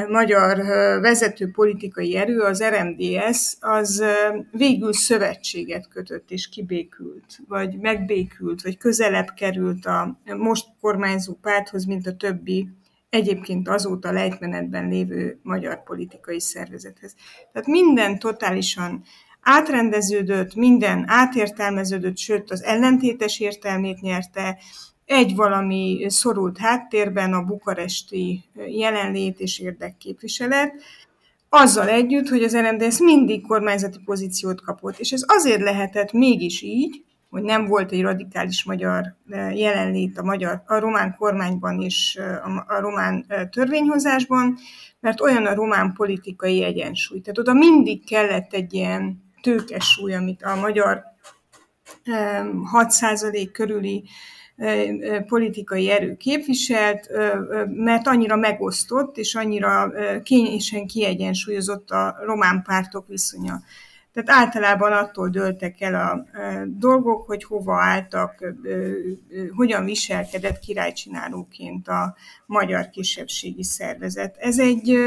magyar 0.08 0.56
vezető 1.00 1.50
politikai 1.50 2.16
erő, 2.16 2.40
az 2.40 2.64
RMDS, 2.64 3.56
az 3.60 4.04
végül 4.50 4.92
szövetséget 4.92 5.88
kötött 5.88 6.30
és 6.30 6.48
kibékült, 6.48 7.38
vagy 7.48 7.78
megbékült, 7.78 8.62
vagy 8.62 8.78
közelebb 8.78 9.28
került 9.36 9.86
a 9.86 10.20
most 10.36 10.66
kormányzó 10.80 11.34
párthoz, 11.40 11.84
mint 11.84 12.06
a 12.06 12.16
többi 12.16 12.68
egyébként 13.12 13.68
azóta 13.68 14.12
lejtmenetben 14.12 14.88
lévő 14.88 15.38
magyar 15.42 15.82
politikai 15.82 16.40
szervezethez. 16.40 17.14
Tehát 17.52 17.68
minden 17.68 18.18
totálisan 18.18 19.02
átrendeződött, 19.40 20.54
minden 20.54 21.04
átértelmeződött, 21.06 22.16
sőt 22.16 22.50
az 22.50 22.62
ellentétes 22.62 23.40
értelmét 23.40 24.00
nyerte, 24.00 24.58
egy 25.04 25.34
valami 25.34 26.04
szorult 26.08 26.58
háttérben 26.58 27.32
a 27.32 27.42
bukaresti 27.42 28.44
jelenlét 28.66 29.40
és 29.40 29.58
érdekképviselet, 29.58 30.82
azzal 31.48 31.88
együtt, 31.88 32.28
hogy 32.28 32.42
az 32.42 32.56
RMDS 32.56 32.98
mindig 32.98 33.46
kormányzati 33.46 33.98
pozíciót 34.04 34.60
kapott. 34.60 34.98
És 34.98 35.12
ez 35.12 35.24
azért 35.26 35.62
lehetett 35.62 36.12
mégis 36.12 36.62
így, 36.62 37.04
hogy 37.32 37.42
nem 37.42 37.66
volt 37.66 37.92
egy 37.92 38.02
radikális 38.02 38.64
magyar 38.64 39.16
jelenlét 39.54 40.18
a, 40.18 40.22
magyar, 40.22 40.62
a 40.66 40.78
román 40.78 41.14
kormányban 41.18 41.80
és 41.80 42.18
a, 42.44 42.74
a 42.74 42.80
román 42.80 43.26
törvényhozásban, 43.50 44.58
mert 45.00 45.20
olyan 45.20 45.46
a 45.46 45.54
román 45.54 45.92
politikai 45.92 46.64
egyensúly. 46.64 47.20
Tehát 47.20 47.38
oda 47.38 47.52
mindig 47.52 48.04
kellett 48.04 48.52
egy 48.52 48.74
ilyen 48.74 49.22
tőkes 49.42 49.84
súly, 49.84 50.14
amit 50.14 50.42
a 50.42 50.56
magyar 50.56 51.02
6% 52.72 53.48
körüli 53.52 54.04
politikai 55.26 55.90
erő 55.90 56.16
képviselt, 56.16 57.08
mert 57.66 58.06
annyira 58.06 58.36
megosztott 58.36 59.16
és 59.16 59.34
annyira 59.34 59.92
kényesen 60.22 60.86
kiegyensúlyozott 60.86 61.90
a 61.90 62.16
román 62.24 62.62
pártok 62.62 63.06
viszonya. 63.06 63.60
Tehát 64.12 64.30
általában 64.44 64.92
attól 64.92 65.28
dőltek 65.28 65.80
el 65.80 65.94
a 65.94 66.24
dolgok, 66.66 67.26
hogy 67.26 67.44
hova 67.44 67.82
álltak, 67.82 68.54
hogyan 69.56 69.84
viselkedett 69.84 70.58
királycsinálóként 70.58 71.88
a 71.88 72.14
magyar 72.46 72.88
kisebbségi 72.88 73.62
szervezet. 73.62 74.36
Ez 74.36 74.58
egy 74.58 74.98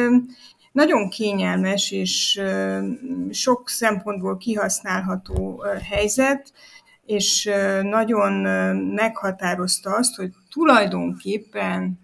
nagyon 0.71 1.09
kényelmes 1.09 1.91
és 1.91 2.41
sok 3.29 3.69
szempontból 3.69 4.37
kihasználható 4.37 5.63
helyzet, 5.89 6.53
és 7.05 7.49
nagyon 7.81 8.33
meghatározta 8.93 9.95
azt, 9.95 10.15
hogy 10.15 10.31
tulajdonképpen 10.49 11.99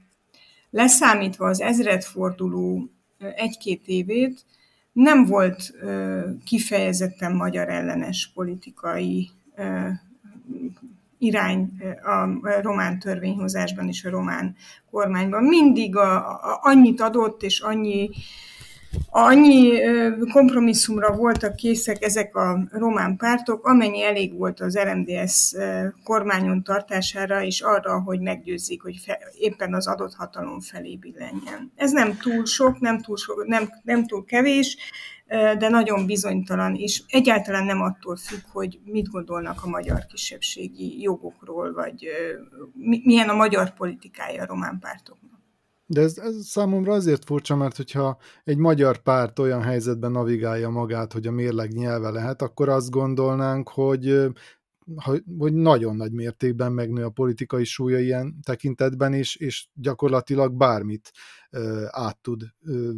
leszámítva 0.70 1.48
az 1.48 1.62
ezredforduló 1.62 2.90
egy-két 3.36 3.82
évét, 3.86 4.46
nem 5.02 5.26
volt 5.26 5.74
kifejezetten 6.46 7.36
magyar 7.36 7.70
ellenes 7.70 8.32
politikai 8.34 9.30
irány 11.18 11.70
a 12.04 12.50
román 12.62 13.00
törvényhozásban 13.00 13.88
és 13.88 14.06
a 14.06 14.10
román 14.10 14.56
kormányban. 14.92 15.44
Mindig 15.44 15.96
a, 15.96 16.30
a, 16.30 16.60
annyit 16.62 17.02
adott, 17.02 17.44
és 17.44 17.60
annyi 17.60 18.10
Annyi 19.10 19.80
kompromisszumra 20.32 21.16
voltak 21.16 21.56
készek 21.56 22.04
ezek 22.04 22.36
a 22.36 22.68
román 22.72 23.18
pártok, 23.18 23.66
amennyi 23.66 24.04
elég 24.04 24.38
volt 24.38 24.60
az 24.60 24.78
RMDS 24.78 25.54
kormányon 26.04 26.64
tartására, 26.64 27.44
és 27.44 27.62
arra, 27.62 28.02
hogy 28.02 28.20
meggyőzzék, 28.20 28.82
hogy 28.82 28.98
fe, 29.06 29.20
éppen 29.38 29.74
az 29.74 29.88
adott 29.88 30.14
hatalom 30.14 30.60
felé 30.60 30.96
billenjen. 30.96 31.72
Ez 31.76 31.92
nem 31.92 32.18
túl 32.18 32.46
sok, 32.46 32.80
nem 32.80 33.02
túl, 33.02 33.18
sok, 33.18 33.46
nem, 33.48 33.70
nem 33.84 34.08
túl 34.08 34.26
kevés, 34.26 34.78
de 35.58 35.70
nagyon 35.70 36.06
bizonytalan, 36.06 36.76
és 36.76 37.04
egyáltalán 37.08 37.66
nem 37.66 37.82
attól 37.82 38.16
függ, 38.16 38.42
hogy 38.52 38.80
mit 38.86 39.10
gondolnak 39.10 39.64
a 39.64 39.70
magyar 39.70 40.06
kisebbségi 40.06 41.02
jogokról, 41.02 41.74
vagy 41.74 42.08
milyen 43.04 43.30
a 43.30 43.36
magyar 43.36 43.74
politikája 43.74 44.42
a 44.42 44.46
román 44.46 44.80
pártoknak. 44.80 45.31
De 45.92 46.02
ez, 46.02 46.18
ez 46.18 46.46
számomra 46.46 46.94
azért 46.94 47.26
furcsa, 47.26 47.56
mert 47.56 47.76
hogyha 47.76 48.18
egy 48.44 48.58
magyar 48.58 48.98
párt 48.98 49.40
olyan 49.40 49.62
helyzetben 49.62 50.12
navigálja 50.12 50.70
magát, 50.70 51.14
hogy 51.14 51.28
a 51.28 51.32
mérleg 51.32 51.74
nyelve 51.74 52.10
lehet, 52.10 52.42
akkor 52.42 52.70
azt 52.70 52.90
gondolnánk, 52.90 53.70
hogy 53.70 54.28
hogy 55.38 55.54
nagyon 55.54 55.96
nagy 55.96 56.12
mértékben 56.12 56.72
megnő 56.72 57.06
a 57.06 57.10
politikai 57.10 57.64
súlya 57.64 58.00
ilyen 58.00 58.40
tekintetben, 58.44 59.14
és, 59.14 59.36
és 59.36 59.68
gyakorlatilag 59.74 60.54
bármit 60.54 61.12
át 61.88 62.22
tud 62.22 62.44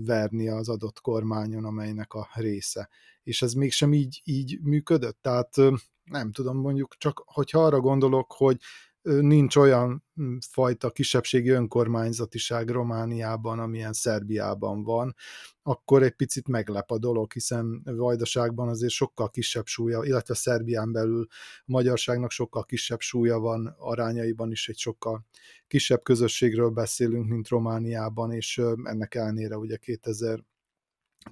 verni 0.05 0.49
az 0.49 0.69
adott 0.69 0.99
kormányon, 1.01 1.65
amelynek 1.65 2.13
a 2.13 2.27
része. 2.33 2.89
És 3.23 3.41
ez 3.41 3.53
mégsem 3.53 3.93
így, 3.93 4.21
így 4.23 4.59
működött. 4.61 5.17
Tehát 5.21 5.55
nem 6.03 6.31
tudom, 6.31 6.57
mondjuk 6.57 6.95
csak, 6.97 7.23
hogyha 7.25 7.65
arra 7.65 7.79
gondolok, 7.79 8.33
hogy 8.33 8.57
nincs 9.03 9.55
olyan 9.55 10.03
hm, 10.15 10.37
fajta 10.49 10.89
kisebbségi 10.89 11.49
önkormányzatiság 11.49 12.69
Romániában, 12.69 13.59
amilyen 13.59 13.93
Szerbiában 13.93 14.83
van, 14.83 15.15
akkor 15.63 16.03
egy 16.03 16.15
picit 16.15 16.47
meglep 16.47 16.91
a 16.91 16.97
dolog, 16.97 17.31
hiszen 17.31 17.81
Vajdaságban 17.83 18.67
azért 18.67 18.91
sokkal 18.91 19.29
kisebb 19.29 19.65
súlya, 19.65 20.03
illetve 20.03 20.33
Szerbián 20.33 20.91
belül 20.91 21.27
a 21.29 21.63
magyarságnak 21.65 22.31
sokkal 22.31 22.63
kisebb 22.63 22.99
súlya 22.99 23.39
van, 23.39 23.75
arányaiban 23.77 24.51
is 24.51 24.69
egy 24.69 24.77
sokkal 24.77 25.25
kisebb 25.67 26.03
közösségről 26.03 26.69
beszélünk, 26.69 27.29
mint 27.29 27.47
Romániában, 27.47 28.31
és 28.31 28.61
ennek 28.83 29.15
ellenére 29.15 29.57
ugye 29.57 29.77
2000 29.77 30.43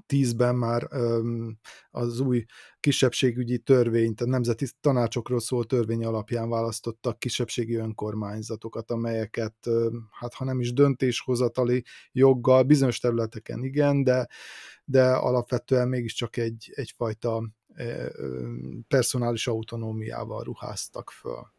2010-ben 0.07 0.55
már 0.55 0.87
az 1.91 2.19
új 2.19 2.45
kisebbségügyi 2.79 3.57
törvényt, 3.57 4.21
a 4.21 4.25
nemzeti 4.25 4.67
tanácsokról 4.81 5.39
szóló 5.39 5.63
törvény 5.63 6.05
alapján 6.05 6.49
választottak 6.49 7.19
kisebbségi 7.19 7.75
önkormányzatokat, 7.75 8.91
amelyeket, 8.91 9.69
hát 10.11 10.33
ha 10.33 10.45
nem 10.45 10.59
is 10.59 10.73
döntéshozatali 10.73 11.83
joggal, 12.11 12.63
bizonyos 12.63 12.99
területeken 12.99 13.63
igen, 13.63 14.03
de, 14.03 14.27
de 14.85 15.11
alapvetően 15.11 15.87
mégiscsak 15.87 16.37
egy, 16.37 16.71
egyfajta 16.75 17.49
personális 18.87 19.47
autonómiával 19.47 20.43
ruháztak 20.43 21.11
föl. 21.11 21.51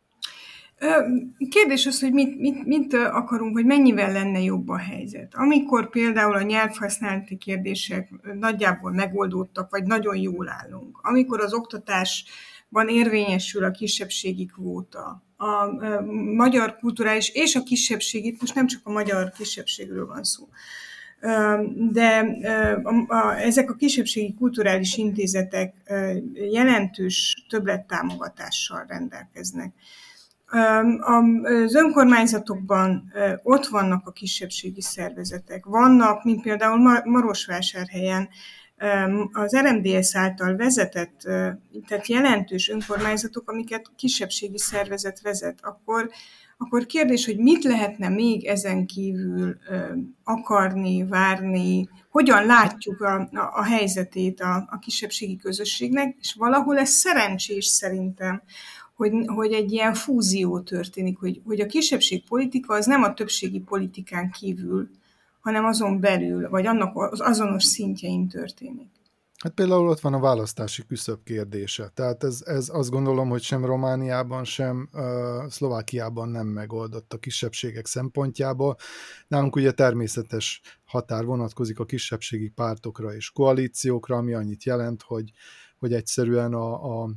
Kérdés 1.51 1.87
az, 1.87 2.01
hogy 2.01 2.13
mit, 2.13 2.39
mit, 2.39 2.67
mit 2.67 2.95
akarunk, 2.95 3.53
hogy 3.53 3.65
mennyivel 3.65 4.13
lenne 4.13 4.41
jobb 4.41 4.69
a 4.69 4.77
helyzet. 4.77 5.35
Amikor 5.35 5.91
például 5.91 6.35
a 6.35 6.43
nyelvhasználati 6.43 7.37
kérdések 7.37 8.09
nagyjából 8.39 8.93
megoldódtak, 8.93 9.71
vagy 9.71 9.85
nagyon 9.85 10.17
jól 10.17 10.49
állunk, 10.49 10.99
amikor 11.03 11.41
az 11.41 11.53
oktatásban 11.53 12.89
érvényesül 12.89 13.65
a 13.65 13.71
kisebbségi 13.71 14.47
kvóta, 14.47 15.23
a 15.37 15.67
magyar 16.35 16.77
kulturális 16.79 17.29
és 17.29 17.55
a 17.55 17.63
kisebbségi, 17.63 18.37
most 18.41 18.55
nem 18.55 18.67
csak 18.67 18.81
a 18.85 18.91
magyar 18.91 19.31
kisebbségről 19.31 20.07
van 20.07 20.25
szó, 20.25 20.49
de 21.93 22.27
ezek 23.39 23.71
a 23.71 23.75
kisebbségi 23.75 24.35
kulturális 24.35 24.97
intézetek 24.97 25.75
jelentős 26.51 27.45
többlettámogatással 27.49 28.85
rendelkeznek. 28.89 29.73
Az 31.01 31.75
önkormányzatokban 31.75 33.13
ott 33.43 33.67
vannak 33.67 34.07
a 34.07 34.13
kisebbségi 34.13 34.81
szervezetek. 34.81 35.65
Vannak, 35.65 36.25
mint 36.25 36.43
például 36.43 37.03
Marosvásárhelyen 37.05 38.29
az 39.33 39.57
RMDS 39.57 40.17
által 40.17 40.57
vezetett, 40.57 41.21
tehát 41.87 42.07
jelentős 42.07 42.69
önkormányzatok, 42.69 43.51
amiket 43.51 43.91
kisebbségi 43.97 44.59
szervezet 44.59 45.21
vezet, 45.21 45.59
akkor, 45.63 46.11
akkor 46.59 46.87
kérdés, 46.87 47.25
hogy 47.25 47.39
mit 47.39 47.65
lehetne 47.65 48.09
még 48.09 48.45
ezen 48.45 48.87
kívül 48.87 49.57
akarni, 50.25 51.07
várni, 51.07 51.89
hogyan 52.11 52.47
látjuk 52.47 53.01
a, 53.01 53.21
a, 53.21 53.51
a 53.53 53.65
helyzetét 53.65 54.41
a, 54.41 54.69
a 54.71 54.79
kisebbségi 54.79 55.37
közösségnek, 55.37 56.17
és 56.19 56.35
valahol 56.35 56.79
ez 56.79 56.91
szerencsés 56.91 57.67
szerintem, 57.67 58.43
hogy, 58.95 59.13
hogy 59.27 59.53
egy 59.53 59.73
ilyen 59.73 59.95
fúzió 59.95 60.61
történik, 60.61 61.19
hogy, 61.19 61.41
hogy 61.45 61.61
a 61.61 61.67
kisebbség 61.67 62.25
politika 62.25 62.75
az 62.75 62.87
nem 62.87 63.03
a 63.03 63.15
többségi 63.15 63.61
politikán 63.61 64.31
kívül, 64.31 64.89
hanem 65.41 65.65
azon 65.65 66.01
belül, 66.01 66.49
vagy 66.49 66.67
annak 66.67 66.97
az 66.97 67.21
azonos 67.21 67.65
szintjein 67.65 68.29
történik. 68.29 68.91
Hát 69.43 69.53
például 69.53 69.89
ott 69.89 70.01
van 70.01 70.15
a 70.15 70.21
választási 70.21 70.87
küszöb 70.87 71.23
kérdése. 71.25 71.91
Tehát 71.95 72.25
ez, 72.25 72.43
ez 72.45 72.69
azt 72.69 72.91
gondolom, 72.91 73.29
hogy 73.29 73.43
sem 73.43 73.65
Romániában, 73.65 74.45
sem 74.45 74.89
uh, 74.93 75.49
Szlovákiában 75.49 76.29
nem 76.29 76.47
megoldott 76.47 77.13
a 77.13 77.19
kisebbségek 77.19 77.87
szempontjából. 77.87 78.77
Nálunk 79.29 79.57
ugye 79.57 79.73
természetes 79.73 80.61
határ 80.85 81.25
vonatkozik 81.25 81.79
a 81.79 81.85
kisebbségi 81.85 82.49
pártokra 82.49 83.15
és 83.15 83.31
koalíciókra, 83.31 84.17
ami 84.17 84.33
annyit 84.33 84.65
jelent, 84.65 85.03
hogy, 85.03 85.31
hogy 85.79 85.93
egyszerűen 85.93 86.55
a, 86.55 87.03
a, 87.03 87.11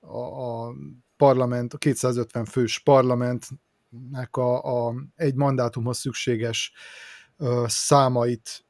a, 0.00 0.18
a 0.18 0.74
parlament, 1.18 1.74
a 1.74 1.78
250 1.78 2.44
fős 2.44 2.78
parlamentnek 2.78 4.36
a, 4.36 4.86
a 4.86 4.94
egy 5.16 5.34
mandátumhoz 5.34 5.98
szükséges 5.98 6.72
számait 7.66 8.64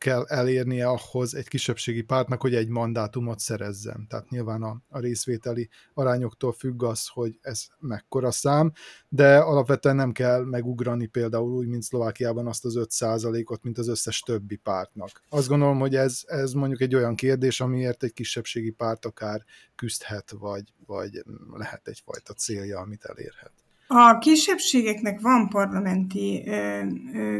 kell 0.00 0.24
elérnie 0.26 0.88
ahhoz 0.88 1.34
egy 1.34 1.48
kisebbségi 1.48 2.02
pártnak, 2.02 2.40
hogy 2.40 2.54
egy 2.54 2.68
mandátumot 2.68 3.38
szerezzen. 3.38 4.06
Tehát 4.08 4.30
nyilván 4.30 4.62
a, 4.62 4.82
a 4.88 4.98
részvételi 4.98 5.68
arányoktól 5.94 6.52
függ 6.52 6.82
az, 6.82 7.06
hogy 7.06 7.38
ez 7.40 7.66
mekkora 7.78 8.30
szám, 8.30 8.72
de 9.08 9.38
alapvetően 9.38 9.96
nem 9.96 10.12
kell 10.12 10.44
megugrani 10.44 11.06
például 11.06 11.52
úgy, 11.52 11.66
mint 11.66 11.82
Szlovákiában 11.82 12.46
azt 12.46 12.64
az 12.64 12.74
5%-ot, 12.78 13.62
mint 13.62 13.78
az 13.78 13.88
összes 13.88 14.20
többi 14.20 14.56
pártnak. 14.56 15.22
Azt 15.28 15.48
gondolom, 15.48 15.78
hogy 15.78 15.96
ez, 15.96 16.20
ez 16.26 16.52
mondjuk 16.52 16.80
egy 16.80 16.94
olyan 16.94 17.14
kérdés, 17.14 17.60
amiért 17.60 18.02
egy 18.02 18.12
kisebbségi 18.12 18.70
párt 18.70 19.04
akár 19.04 19.44
küzdhet, 19.74 20.30
vagy, 20.30 20.72
vagy 20.86 21.22
lehet 21.52 21.88
egyfajta 21.88 22.32
célja, 22.32 22.78
amit 22.78 23.04
elérhet. 23.04 23.52
A 23.92 24.18
kisebbségeknek 24.18 25.20
van 25.20 25.48
parlamenti 25.48 26.44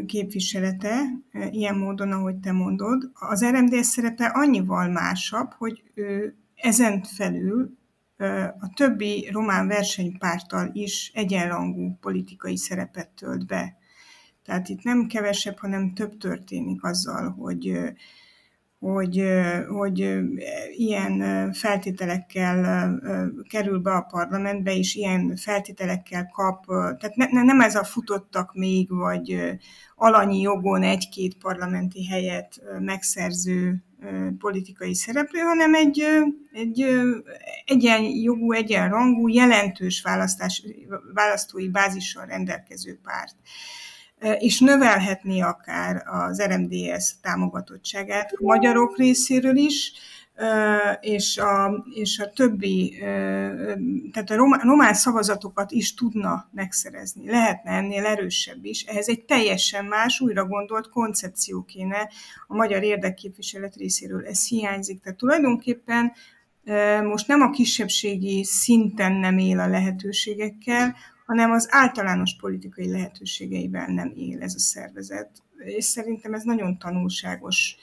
képviselete, 0.06 1.02
ilyen 1.50 1.74
módon, 1.74 2.12
ahogy 2.12 2.36
te 2.36 2.52
mondod. 2.52 3.10
Az 3.14 3.44
RMDS 3.44 3.86
szerepe 3.86 4.26
annyival 4.26 4.88
másabb, 4.88 5.52
hogy 5.52 5.82
ezen 6.54 7.02
felül 7.02 7.78
a 8.60 8.72
többi 8.74 9.28
román 9.32 9.66
versenypárttal 9.66 10.70
is 10.72 11.10
egyenrangú 11.14 11.98
politikai 12.00 12.56
szerepet 12.56 13.08
tölt 13.08 13.46
be. 13.46 13.76
Tehát 14.44 14.68
itt 14.68 14.82
nem 14.82 15.06
kevesebb, 15.06 15.58
hanem 15.58 15.94
több 15.94 16.16
történik 16.16 16.82
azzal, 16.82 17.30
hogy 17.30 17.78
hogy, 18.80 19.24
hogy 19.68 20.18
ilyen 20.76 21.52
feltételekkel 21.52 22.90
kerül 23.48 23.78
be 23.78 23.90
a 23.90 24.06
parlamentbe, 24.10 24.76
és 24.76 24.94
ilyen 24.94 25.36
feltételekkel 25.36 26.30
kap, 26.32 26.66
tehát 26.66 27.14
ne, 27.14 27.42
nem 27.42 27.60
ez 27.60 27.74
a 27.74 27.84
futottak 27.84 28.54
még, 28.54 28.88
vagy 28.90 29.58
alanyi 29.96 30.40
jogon 30.40 30.82
egy-két 30.82 31.36
parlamenti 31.36 32.06
helyet 32.06 32.62
megszerző 32.78 33.84
politikai 34.38 34.94
szereplő, 34.94 35.38
hanem 35.38 35.74
egy, 35.74 36.02
egy 36.52 36.84
egyenjogú, 37.64 38.52
egyenrangú, 38.52 39.28
jelentős 39.28 40.02
választás, 40.02 40.62
választói 41.14 41.68
bázissal 41.68 42.26
rendelkező 42.26 42.98
párt 43.02 43.36
és 44.38 44.60
növelhetni 44.60 45.42
akár 45.42 46.02
az 46.06 46.42
RMDS 46.42 47.14
támogatottságát 47.22 48.32
a 48.32 48.42
magyarok 48.42 48.96
részéről 48.96 49.56
is, 49.56 49.92
és 51.00 51.38
a, 51.38 51.84
és 51.94 52.18
a 52.18 52.30
többi, 52.30 52.96
tehát 54.12 54.30
a 54.30 54.36
román, 54.36 54.60
román 54.60 54.94
szavazatokat 54.94 55.70
is 55.70 55.94
tudna 55.94 56.48
megszerezni. 56.52 57.30
Lehetne 57.30 57.70
ennél 57.70 58.06
erősebb 58.06 58.64
is. 58.64 58.82
Ehhez 58.82 59.08
egy 59.08 59.24
teljesen 59.24 59.84
más, 59.84 60.20
újra 60.20 60.46
gondolt 60.46 60.88
koncepció 60.88 61.62
kéne 61.62 62.08
a 62.46 62.54
magyar 62.54 62.82
érdekképviselet 62.82 63.76
részéről. 63.76 64.26
Ez 64.26 64.46
hiányzik. 64.46 65.00
Tehát 65.02 65.18
tulajdonképpen 65.18 66.12
most 67.02 67.26
nem 67.26 67.40
a 67.40 67.50
kisebbségi 67.50 68.44
szinten 68.44 69.12
nem 69.12 69.38
él 69.38 69.60
a 69.60 69.68
lehetőségekkel, 69.68 70.96
hanem 71.30 71.50
az 71.50 71.66
általános 71.70 72.36
politikai 72.40 72.90
lehetőségeivel 72.90 73.86
nem 73.86 74.12
él 74.14 74.42
ez 74.42 74.54
a 74.54 74.58
szervezet. 74.58 75.30
És 75.56 75.84
szerintem 75.84 76.34
ez 76.34 76.42
nagyon 76.42 76.78
tanulságos, 76.78 77.76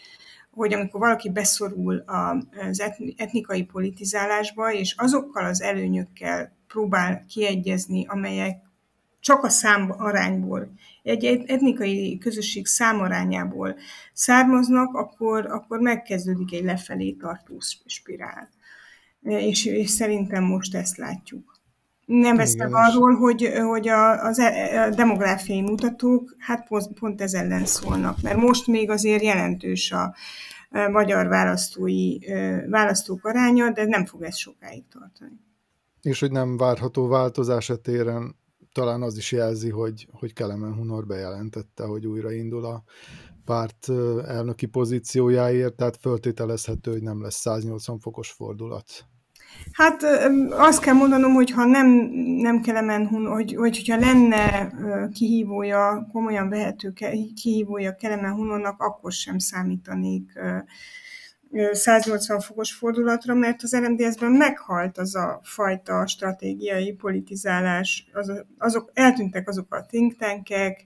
hogy 0.51 0.73
amikor 0.73 0.99
valaki 0.99 1.29
beszorul 1.29 2.03
az 2.69 2.83
etnikai 3.17 3.63
politizálásba, 3.63 4.73
és 4.73 4.95
azokkal 4.97 5.45
az 5.45 5.61
előnyökkel 5.61 6.57
próbál 6.67 7.25
kiegyezni, 7.25 8.05
amelyek 8.07 8.57
csak 9.19 9.43
a 9.43 9.49
szám 9.49 9.93
arányból, 9.97 10.71
egy 11.03 11.25
etnikai 11.25 12.17
közösség 12.17 12.65
számarányából 12.65 13.75
származnak, 14.13 14.95
akkor, 14.95 15.45
akkor 15.45 15.79
megkezdődik 15.79 16.53
egy 16.53 16.63
lefelé 16.63 17.11
tartó 17.11 17.57
spirál. 17.85 18.49
És, 19.21 19.65
és 19.65 19.89
szerintem 19.89 20.43
most 20.43 20.75
ezt 20.75 20.97
látjuk. 20.97 21.56
Nem 22.07 22.35
beszélve 22.35 22.77
arról, 22.77 23.15
hogy, 23.15 23.51
hogy 23.67 23.87
a, 23.87 24.23
az, 24.25 24.39
e, 24.39 24.81
a 24.81 24.89
demográfiai 24.89 25.61
mutatók 25.61 26.35
hát 26.37 26.67
pont, 26.67 26.99
pont 26.99 27.21
ez 27.21 27.33
ellen 27.33 27.65
szólnak, 27.65 28.21
mert 28.21 28.37
most 28.37 28.67
még 28.67 28.89
azért 28.89 29.23
jelentős 29.23 29.91
a, 29.91 30.15
magyar 30.91 31.27
választói, 31.27 32.17
választók 32.69 33.25
aránya, 33.25 33.71
de 33.71 33.85
nem 33.85 34.05
fog 34.05 34.21
ez 34.21 34.35
sokáig 34.35 34.83
tartani. 34.87 35.39
és 36.01 36.19
hogy 36.19 36.31
nem 36.31 36.57
várható 36.57 37.07
változás 37.07 37.71
téren, 37.81 38.35
talán 38.73 39.01
az 39.01 39.17
is 39.17 39.31
jelzi, 39.31 39.69
hogy, 39.69 40.07
hogy 40.11 40.33
Kelemen 40.33 40.73
Hunor 40.73 41.05
bejelentette, 41.05 41.83
hogy 41.83 42.07
újra 42.07 42.31
indul 42.31 42.65
a 42.65 42.83
párt 43.45 43.89
elnöki 44.25 44.65
pozíciójáért, 44.65 45.75
tehát 45.75 45.97
föltételezhető, 45.97 46.91
hogy 46.91 47.01
nem 47.01 47.21
lesz 47.21 47.35
180 47.35 47.99
fokos 47.99 48.31
fordulat. 48.31 48.85
Hát 49.71 50.03
azt 50.49 50.81
kell 50.81 50.93
mondanom, 50.93 51.33
hogy 51.33 51.51
ha 51.51 51.65
nem, 51.65 51.87
nem 52.37 52.61
Kelemen 52.61 53.07
Hun, 53.07 53.27
hogy, 53.27 53.55
hogy, 53.55 53.75
hogyha 53.75 53.99
lenne 53.99 54.71
kihívója, 55.13 56.07
komolyan 56.11 56.49
vehető 56.49 56.93
kihívója 57.41 57.95
Kelemen 57.95 58.33
Hunonnak, 58.33 58.81
akkor 58.81 59.11
sem 59.11 59.37
számítanék 59.37 60.39
180 61.71 62.39
fokos 62.39 62.73
fordulatra, 62.73 63.33
mert 63.33 63.63
az 63.63 63.75
RMDS-ben 63.75 64.31
meghalt 64.31 64.97
az 64.97 65.15
a 65.15 65.39
fajta 65.43 66.07
stratégiai 66.07 66.93
politizálás, 66.93 68.09
az, 68.13 68.43
azok, 68.57 68.91
eltűntek 68.93 69.47
azok 69.47 69.73
a 69.73 69.85
think 69.85 70.15
tankek, 70.15 70.85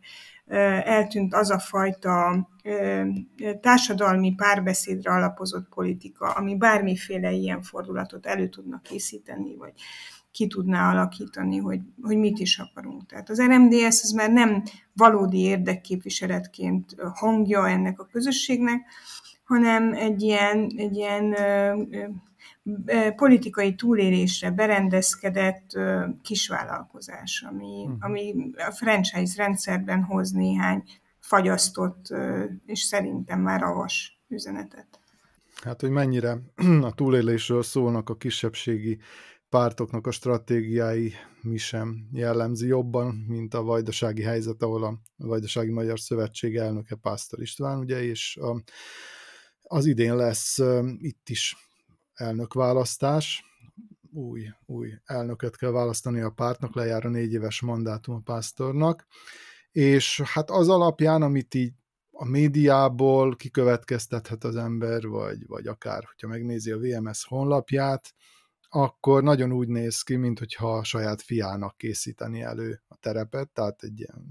eltűnt 0.83 1.33
az 1.33 1.49
a 1.49 1.59
fajta 1.59 2.47
társadalmi 3.61 4.33
párbeszédre 4.35 5.11
alapozott 5.11 5.69
politika, 5.69 6.29
ami 6.29 6.55
bármiféle 6.55 7.31
ilyen 7.31 7.61
fordulatot 7.61 8.25
elő 8.25 8.47
tudna 8.47 8.81
készíteni, 8.83 9.55
vagy 9.55 9.73
ki 10.31 10.47
tudná 10.47 10.91
alakítani, 10.91 11.57
hogy, 11.57 11.79
hogy 12.01 12.17
mit 12.17 12.39
is 12.39 12.57
akarunk. 12.57 13.05
Tehát 13.05 13.29
az 13.29 13.41
RMDS 13.41 14.01
az 14.03 14.11
már 14.11 14.31
nem 14.31 14.63
valódi 14.93 15.39
érdekképviseletként 15.39 16.95
hangja 17.13 17.69
ennek 17.69 17.99
a 17.99 18.07
közösségnek, 18.11 18.81
hanem 19.43 19.93
egy 19.93 20.21
ilyen, 20.21 20.71
egy 20.75 20.95
ilyen 20.95 21.35
politikai 23.15 23.75
túlélésre 23.75 24.51
berendezkedett 24.51 25.79
kisvállalkozás, 26.21 27.45
ami, 27.49 27.83
uh-huh. 27.85 27.97
ami 27.99 28.35
a 28.57 28.71
franchise 28.71 29.43
rendszerben 29.43 30.03
hoz 30.03 30.31
néhány 30.31 30.83
fagyasztott 31.19 32.13
és 32.65 32.79
szerintem 32.79 33.39
már 33.39 33.63
avas 33.63 34.21
üzenetet. 34.27 34.99
Hát, 35.63 35.81
hogy 35.81 35.89
mennyire 35.89 36.37
a 36.89 36.93
túlélésről 36.93 37.63
szólnak 37.63 38.09
a 38.09 38.15
kisebbségi 38.15 38.99
pártoknak 39.49 40.07
a 40.07 40.11
stratégiái 40.11 41.13
mi 41.41 41.57
sem 41.57 42.07
jellemzi 42.11 42.67
jobban, 42.67 43.25
mint 43.27 43.53
a 43.53 43.63
vajdasági 43.63 44.21
helyzet, 44.21 44.61
ahol 44.61 44.83
a 44.83 44.99
Vajdasági 45.17 45.71
Magyar 45.71 45.99
Szövetség 45.99 46.55
elnöke 46.55 46.95
Pásztor 46.95 47.41
István, 47.41 47.79
ugye, 47.79 48.03
és 48.03 48.37
a, 48.41 48.61
az 49.61 49.85
idén 49.85 50.15
lesz 50.15 50.57
itt 50.97 51.29
is 51.29 51.55
elnökválasztás, 52.21 53.45
új, 54.13 54.49
új 54.65 54.93
elnöket 55.05 55.57
kell 55.57 55.71
választani 55.71 56.21
a 56.21 56.29
pártnak, 56.29 56.75
lejár 56.75 57.05
a 57.05 57.09
négy 57.09 57.33
éves 57.33 57.61
mandátum 57.61 58.15
a 58.15 58.19
pásztornak, 58.19 59.07
és 59.71 60.21
hát 60.21 60.49
az 60.49 60.69
alapján, 60.69 61.21
amit 61.21 61.53
így 61.53 61.73
a 62.11 62.25
médiából 62.25 63.35
kikövetkeztethet 63.35 64.43
az 64.43 64.55
ember, 64.55 65.07
vagy, 65.07 65.47
vagy 65.47 65.67
akár, 65.67 66.03
hogyha 66.03 66.27
megnézi 66.27 66.71
a 66.71 66.77
VMS 66.77 67.25
honlapját, 67.25 68.13
akkor 68.69 69.23
nagyon 69.23 69.51
úgy 69.51 69.67
néz 69.67 70.01
ki, 70.01 70.15
mintha 70.15 70.77
a 70.77 70.83
saját 70.83 71.21
fiának 71.21 71.77
készíteni 71.77 72.41
elő 72.41 72.81
a 72.87 72.95
terepet, 72.95 73.49
tehát 73.49 73.83
egy 73.83 73.99
ilyen 73.99 74.25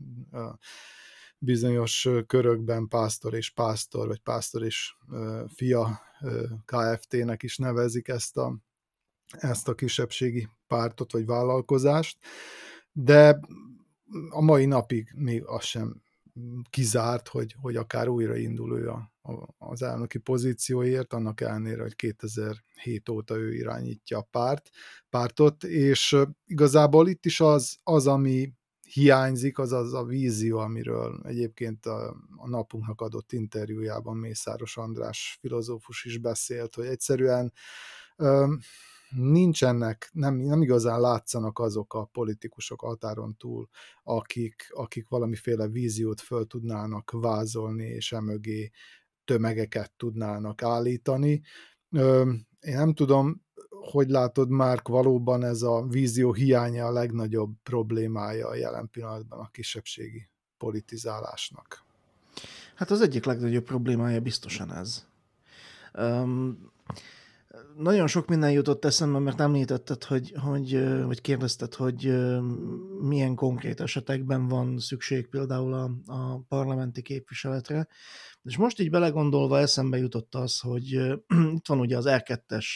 bizonyos 1.43 2.09
körökben 2.27 2.89
pásztor 2.89 3.35
és 3.35 3.51
pásztor, 3.51 4.07
vagy 4.07 4.21
pásztor 4.21 4.63
és 4.65 4.95
fia 5.55 6.01
KFT-nek 6.65 7.43
is 7.43 7.57
nevezik 7.57 8.09
ezt 8.09 8.37
a, 8.37 8.59
ezt 9.31 9.69
a 9.69 9.75
kisebbségi 9.75 10.49
pártot 10.67 11.13
vagy 11.13 11.27
vállalkozást, 11.27 12.19
de 12.93 13.41
a 14.31 14.41
mai 14.41 14.67
napig 14.67 15.13
még 15.15 15.45
az 15.45 15.65
sem 15.65 16.03
kizárt, 16.71 17.29
hogy, 17.29 17.55
hogy 17.61 17.77
akár 17.77 18.09
újraindul 18.09 18.79
ő 18.79 18.89
a, 18.89 19.13
a, 19.23 19.55
az 19.59 19.83
elnöki 19.83 20.19
pozícióért, 20.19 21.13
annak 21.13 21.41
ellenére, 21.41 21.83
hogy 21.83 21.97
2007 21.97 23.09
óta 23.09 23.37
ő 23.37 23.55
irányítja 23.55 24.19
a 24.19 24.29
párt, 24.31 24.71
pártot, 25.09 25.65
és 25.65 26.17
igazából 26.47 27.09
itt 27.09 27.27
is 27.27 27.41
az, 27.41 27.79
az 27.83 28.07
ami 28.07 28.53
hiányzik, 28.93 29.59
az 29.59 29.73
az 29.73 29.95
a 29.95 30.05
vízió, 30.05 30.59
amiről 30.59 31.21
egyébként 31.25 31.87
a, 31.87 32.17
a 32.37 32.49
napunknak 32.49 33.01
adott 33.01 33.33
interjújában 33.33 34.17
Mészáros 34.17 34.77
András 34.77 35.39
filozófus 35.41 36.05
is 36.05 36.19
beszélt, 36.19 36.75
hogy 36.75 36.87
egyszerűen 36.87 37.53
ö, 38.17 38.55
nincsenek, 39.11 40.11
nem, 40.13 40.35
nem 40.35 40.63
igazán 40.63 41.01
látszanak 41.01 41.59
azok 41.59 41.95
a 41.95 42.05
politikusok 42.05 42.81
határon 42.81 43.37
túl, 43.37 43.69
akik, 44.03 44.69
akik 44.71 45.09
valamiféle 45.09 45.69
víziót 45.69 46.21
föl 46.21 46.47
tudnának 46.47 47.11
vázolni, 47.11 47.87
és 47.87 48.13
emögé 48.13 48.71
tömegeket 49.25 49.93
tudnának 49.97 50.63
állítani. 50.63 51.43
Ö, 51.91 52.33
én 52.61 52.77
nem 52.77 52.95
tudom, 52.95 53.43
hogy 53.81 54.09
látod, 54.09 54.49
Márk, 54.49 54.89
valóban 54.89 55.45
ez 55.45 55.63
a 55.63 55.87
vízió 55.89 56.33
hiánya 56.33 56.87
a 56.87 56.93
legnagyobb 56.93 57.51
problémája 57.63 58.49
a 58.49 58.55
jelen 58.55 58.89
pillanatban 58.91 59.39
a 59.39 59.51
kisebbségi 59.51 60.29
politizálásnak? 60.59 61.85
Hát 62.75 62.91
az 62.91 63.01
egyik 63.01 63.25
legnagyobb 63.25 63.65
problémája 63.65 64.21
biztosan 64.21 64.75
ez. 64.75 65.07
Um, 65.95 66.71
nagyon 67.77 68.07
sok 68.07 68.29
minden 68.29 68.51
jutott 68.51 68.85
eszembe, 68.85 69.19
mert 69.19 69.41
említetted, 69.41 70.05
hogy, 70.05 70.33
hogy, 70.37 70.85
hogy 71.05 71.21
kérdezted, 71.21 71.75
hogy 71.75 72.17
milyen 73.01 73.35
konkrét 73.35 73.81
esetekben 73.81 74.49
van 74.49 74.79
szükség 74.79 75.27
például 75.27 75.73
a, 75.73 75.91
a 76.07 76.39
parlamenti 76.49 77.03
képviseletre. 77.03 77.89
És 78.43 78.57
most 78.57 78.81
így 78.81 78.91
belegondolva 78.91 79.59
eszembe 79.59 79.99
jutott 79.99 80.35
az, 80.35 80.59
hogy 80.59 80.87
itt 81.57 81.67
van 81.67 81.81
ugye 81.81 81.97
az 81.97 82.05
R2-es 82.09 82.67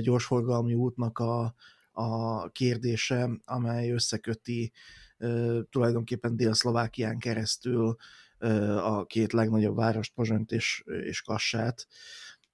gyorsforgalmi 0.00 0.74
útnak 0.74 1.18
a, 1.18 1.54
a 1.92 2.48
kérdése, 2.50 3.30
amely 3.44 3.90
összeköti 3.90 4.72
tulajdonképpen 5.70 6.36
Dél-Szlovákián 6.36 7.18
keresztül 7.18 7.96
a 8.78 9.04
két 9.04 9.32
legnagyobb 9.32 9.76
várost, 9.76 10.14
Pozsont 10.14 10.52
és, 10.52 10.84
és 10.86 11.22
Kassát, 11.22 11.86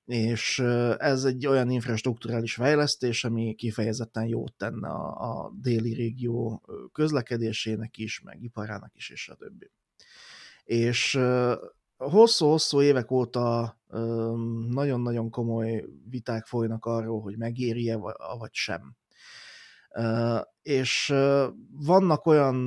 és 0.05 0.59
ez 0.99 1.25
egy 1.25 1.47
olyan 1.47 1.71
infrastruktúrális 1.71 2.55
fejlesztés, 2.55 3.25
ami 3.25 3.55
kifejezetten 3.55 4.25
jót 4.25 4.53
tenne 4.53 4.89
a, 4.89 5.45
a 5.45 5.53
déli 5.61 5.95
régió 5.95 6.63
közlekedésének 6.93 7.99
is, 7.99 8.21
meg 8.21 8.43
iparának 8.43 8.95
is, 8.95 9.11
és 9.11 9.29
a 9.29 9.35
többi. 9.35 9.71
És 10.65 11.19
hosszú-hosszú 11.97 12.83
évek 12.83 13.11
óta 13.11 13.79
nagyon-nagyon 14.69 15.31
komoly 15.31 15.85
viták 16.09 16.47
folynak 16.47 16.85
arról, 16.85 17.21
hogy 17.21 17.37
megéri-e 17.37 17.97
vagy 18.39 18.53
sem. 18.53 18.97
És 20.63 21.15
vannak 21.71 22.27
olyan 22.27 22.65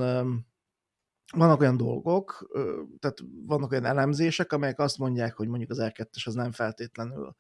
vannak 1.36 1.60
olyan 1.60 1.78
dolgok, 1.78 2.52
tehát 3.00 3.18
vannak 3.46 3.72
olyan 3.72 3.86
elemzések, 3.86 4.52
amelyek 4.52 4.80
azt 4.80 4.98
mondják, 4.98 5.36
hogy 5.36 5.48
mondjuk 5.48 5.70
az 5.70 5.78
R2-es 5.82 6.26
az 6.26 6.34
nem 6.34 6.52
feltétlenül 6.52 7.36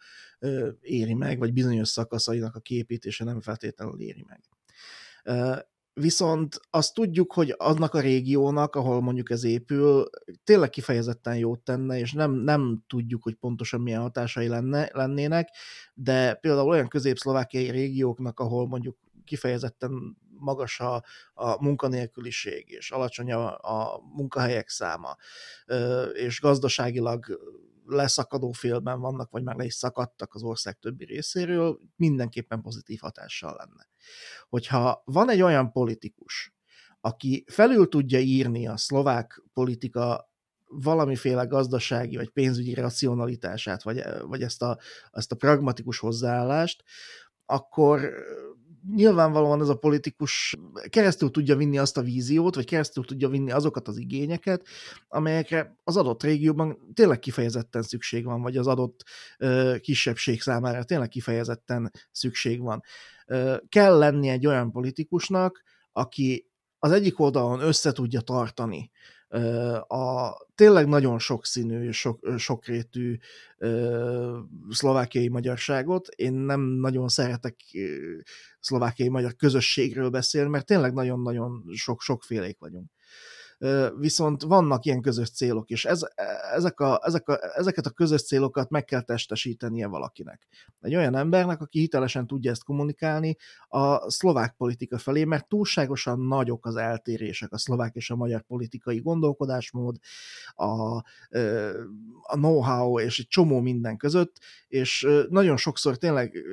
éri 0.81 1.13
meg, 1.13 1.39
vagy 1.39 1.53
bizonyos 1.53 1.89
szakaszainak 1.89 2.55
a 2.55 2.59
képítése 2.59 3.23
nem 3.23 3.41
feltétlenül 3.41 3.99
éri 3.99 4.25
meg. 4.27 4.43
Viszont 5.99 6.59
azt 6.69 6.93
tudjuk, 6.93 7.33
hogy 7.33 7.53
aznak 7.57 7.93
a 7.93 7.99
régiónak, 7.99 8.75
ahol 8.75 9.01
mondjuk 9.01 9.29
ez 9.29 9.43
épül, 9.43 10.09
tényleg 10.43 10.69
kifejezetten 10.69 11.37
jót 11.37 11.59
tenne, 11.59 11.99
és 11.99 12.13
nem, 12.13 12.31
nem 12.31 12.83
tudjuk, 12.87 13.23
hogy 13.23 13.35
pontosan 13.35 13.81
milyen 13.81 14.01
hatásai 14.01 14.47
lenne, 14.47 14.89
lennének, 14.93 15.49
de 15.93 16.33
például 16.33 16.67
olyan 16.67 16.87
közép-szlovákiai 16.87 17.69
régióknak, 17.69 18.39
ahol 18.39 18.67
mondjuk 18.67 18.97
kifejezetten 19.23 20.17
magas 20.39 20.79
a, 20.79 21.03
a 21.33 21.63
munkanélküliség, 21.63 22.69
és 22.69 22.91
alacsony 22.91 23.31
a, 23.31 23.47
a 23.47 24.01
munkahelyek 24.13 24.69
száma, 24.69 25.15
és 26.13 26.41
gazdaságilag 26.41 27.39
leszakadó 27.87 28.51
félben 28.51 28.99
vannak, 28.99 29.29
vagy 29.31 29.43
már 29.43 29.55
le 29.55 29.63
is 29.63 29.73
szakadtak 29.73 30.33
az 30.33 30.43
ország 30.43 30.79
többi 30.79 31.05
részéről, 31.05 31.79
mindenképpen 31.95 32.61
pozitív 32.61 32.99
hatással 32.99 33.55
lenne. 33.57 33.87
Hogyha 34.49 35.01
van 35.05 35.29
egy 35.29 35.41
olyan 35.41 35.71
politikus, 35.71 36.53
aki 37.01 37.43
felül 37.47 37.87
tudja 37.87 38.19
írni 38.19 38.67
a 38.67 38.77
szlovák 38.77 39.43
politika 39.53 40.31
valamiféle 40.69 41.45
gazdasági 41.45 42.15
vagy 42.15 42.29
pénzügyi 42.29 42.73
racionalitását, 42.73 43.83
vagy, 43.83 44.03
vagy 44.21 44.41
ezt, 44.41 44.61
a, 44.61 44.77
ezt 45.11 45.31
a 45.31 45.35
pragmatikus 45.35 45.99
hozzáállást, 45.99 46.83
akkor 47.45 48.13
nyilvánvalóan 48.95 49.61
ez 49.61 49.69
a 49.69 49.75
politikus 49.75 50.55
keresztül 50.89 51.31
tudja 51.31 51.55
vinni 51.55 51.77
azt 51.77 51.97
a 51.97 52.01
víziót, 52.01 52.55
vagy 52.55 52.65
keresztül 52.65 53.05
tudja 53.05 53.29
vinni 53.29 53.51
azokat 53.51 53.87
az 53.87 53.97
igényeket, 53.97 54.67
amelyekre 55.07 55.77
az 55.83 55.97
adott 55.97 56.23
régióban 56.23 56.77
tényleg 56.93 57.19
kifejezetten 57.19 57.81
szükség 57.81 58.25
van, 58.25 58.41
vagy 58.41 58.57
az 58.57 58.67
adott 58.67 59.03
kisebbség 59.81 60.41
számára 60.41 60.83
tényleg 60.83 61.07
kifejezetten 61.07 61.91
szükség 62.11 62.61
van. 62.61 62.81
Kell 63.69 63.97
lenni 63.97 64.29
egy 64.29 64.47
olyan 64.47 64.71
politikusnak, 64.71 65.63
aki 65.91 66.49
az 66.79 66.91
egyik 66.91 67.19
oldalon 67.19 67.59
össze 67.59 67.91
tudja 67.91 68.21
tartani 68.21 68.91
a 69.87 70.37
tényleg 70.55 70.87
nagyon 70.87 71.19
sokszínű 71.19 71.91
sok, 71.91 72.33
sokrétű 72.37 73.17
szlovákiai 74.69 75.27
magyarságot. 75.27 76.07
Én 76.07 76.33
nem 76.33 76.61
nagyon 76.61 77.07
szeretek 77.07 77.55
szlovákiai 78.59 79.09
magyar 79.09 79.35
közösségről 79.35 80.09
beszélni, 80.09 80.49
mert 80.49 80.65
tényleg 80.65 80.93
nagyon-nagyon 80.93 81.63
sok, 81.73 82.01
sokfélék 82.01 82.59
vagyunk 82.59 82.89
viszont 83.97 84.41
vannak 84.41 84.85
ilyen 84.85 85.01
közös 85.01 85.31
célok, 85.31 85.69
és 85.69 85.85
ez, 85.85 86.01
ezek 86.53 86.79
a, 86.79 86.99
ezek 87.03 87.27
a, 87.27 87.57
ezeket 87.57 87.85
a 87.85 87.89
közös 87.89 88.23
célokat 88.23 88.69
meg 88.69 88.85
kell 88.85 89.01
testesítenie 89.01 89.87
valakinek. 89.87 90.47
Egy 90.81 90.95
olyan 90.95 91.15
embernek, 91.15 91.61
aki 91.61 91.79
hitelesen 91.79 92.27
tudja 92.27 92.51
ezt 92.51 92.63
kommunikálni 92.63 93.35
a 93.67 94.09
szlovák 94.09 94.55
politika 94.57 94.97
felé, 94.97 95.23
mert 95.23 95.47
túlságosan 95.47 96.19
nagyok 96.19 96.65
az 96.65 96.75
eltérések 96.75 97.51
a 97.51 97.57
szlovák 97.57 97.95
és 97.95 98.09
a 98.09 98.15
magyar 98.15 98.41
politikai 98.41 98.99
gondolkodásmód, 98.99 99.97
a, 100.53 100.95
a 102.21 102.35
know-how 102.35 102.99
és 102.99 103.19
egy 103.19 103.27
csomó 103.27 103.59
minden 103.59 103.97
között, 103.97 104.39
és 104.67 105.07
nagyon 105.29 105.57
sokszor 105.57 105.97
tényleg 105.97 106.43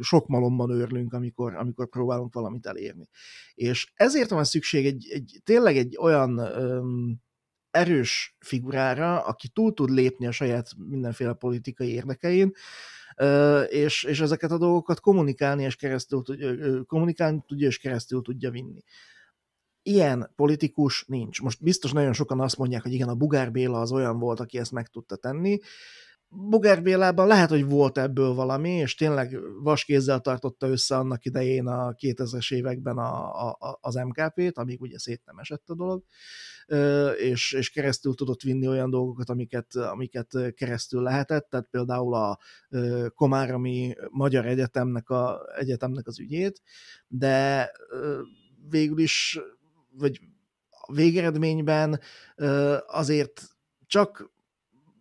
sok 0.00 0.26
malomban 0.26 0.70
őrlünk, 0.70 1.12
amikor, 1.12 1.54
amikor 1.54 1.88
próbálunk 1.88 2.34
valamit 2.34 2.66
elérni. 2.66 3.08
És 3.54 3.92
ezért 3.94 4.30
van 4.30 4.44
szükség 4.44 4.86
egy, 4.86 5.08
egy 5.12 5.40
tényleg 5.44 5.76
egy 5.76 5.96
olyan 6.00 6.51
öm, 6.54 7.20
erős 7.70 8.36
figurára, 8.40 9.20
aki 9.20 9.48
túl 9.48 9.74
tud 9.74 9.90
lépni 9.90 10.26
a 10.26 10.32
saját 10.32 10.70
mindenféle 10.76 11.32
politikai 11.32 11.92
érdekein, 11.92 12.52
és, 13.68 14.04
és 14.04 14.20
ezeket 14.20 14.50
a 14.50 14.58
dolgokat 14.58 15.00
kommunikálni 15.00 15.62
és 15.62 15.76
keresztül 15.76 16.22
kommunikálni 16.86 17.42
tudja, 17.46 17.66
és 17.66 17.78
keresztül 17.78 18.22
tudja 18.22 18.50
vinni. 18.50 18.80
Ilyen 19.82 20.32
politikus 20.36 21.04
nincs. 21.06 21.40
Most 21.40 21.62
biztos 21.62 21.92
nagyon 21.92 22.12
sokan 22.12 22.40
azt 22.40 22.58
mondják, 22.58 22.82
hogy 22.82 22.92
igen, 22.92 23.08
a 23.08 23.14
Bugár 23.14 23.52
Béla 23.52 23.80
az 23.80 23.92
olyan 23.92 24.18
volt, 24.18 24.40
aki 24.40 24.58
ezt 24.58 24.72
meg 24.72 24.88
tudta 24.88 25.16
tenni. 25.16 25.58
Bugár 26.34 26.82
Bélában 26.82 27.26
lehet, 27.26 27.48
hogy 27.48 27.64
volt 27.64 27.98
ebből 27.98 28.34
valami, 28.34 28.70
és 28.70 28.94
tényleg 28.94 29.38
vaskézzel 29.62 30.20
tartotta 30.20 30.66
össze 30.68 30.96
annak 30.96 31.24
idején 31.24 31.66
a 31.66 31.92
2000-es 31.92 32.52
években 32.52 32.98
a, 32.98 33.48
a, 33.48 33.78
az 33.80 33.94
MKP-t, 33.94 34.58
amíg 34.58 34.80
ugye 34.80 34.98
szét 34.98 35.22
nem 35.24 35.38
esett 35.38 35.68
a 35.68 35.74
dolog, 35.74 36.04
és, 37.18 37.52
és 37.52 37.70
keresztül 37.70 38.14
tudott 38.14 38.40
vinni 38.42 38.68
olyan 38.68 38.90
dolgokat, 38.90 39.30
amiket, 39.30 39.74
amiket 39.74 40.54
keresztül 40.54 41.02
lehetett, 41.02 41.48
tehát 41.50 41.68
például 41.70 42.14
a 42.14 42.38
Komáromi 43.14 43.94
Magyar 44.10 44.46
Egyetemnek, 44.46 45.10
a, 45.10 45.40
egyetemnek 45.56 46.06
az 46.06 46.20
ügyét, 46.20 46.62
de 47.08 47.70
végül 48.68 48.98
is, 48.98 49.40
vagy 49.90 50.20
végeredményben 50.92 52.00
azért 52.86 53.42
csak 53.86 54.30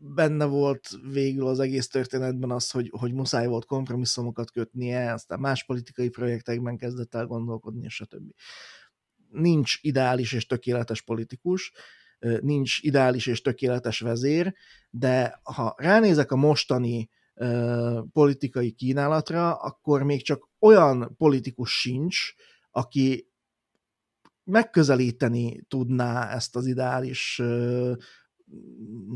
benne 0.03 0.45
volt 0.45 0.89
végül 1.11 1.47
az 1.47 1.59
egész 1.59 1.87
történetben 1.87 2.51
az, 2.51 2.71
hogy, 2.71 2.91
hogy 2.99 3.13
muszáj 3.13 3.47
volt 3.47 3.65
kompromisszumokat 3.65 4.51
kötnie, 4.51 5.13
aztán 5.13 5.39
más 5.39 5.65
politikai 5.65 6.09
projektekben 6.09 6.77
kezdett 6.77 7.15
el 7.15 7.25
gondolkodni, 7.25 7.83
és 7.83 7.93
stb. 7.93 8.31
Nincs 9.29 9.77
ideális 9.81 10.33
és 10.33 10.45
tökéletes 10.45 11.01
politikus, 11.01 11.71
nincs 12.41 12.79
ideális 12.81 13.27
és 13.27 13.41
tökéletes 13.41 13.99
vezér, 13.99 14.55
de 14.89 15.39
ha 15.43 15.75
ránézek 15.77 16.31
a 16.31 16.35
mostani 16.35 17.09
politikai 18.11 18.71
kínálatra, 18.71 19.55
akkor 19.55 20.03
még 20.03 20.23
csak 20.23 20.49
olyan 20.59 21.15
politikus 21.17 21.79
sincs, 21.79 22.33
aki 22.71 23.27
megközelíteni 24.43 25.61
tudná 25.67 26.29
ezt 26.29 26.55
az 26.55 26.65
ideális 26.65 27.41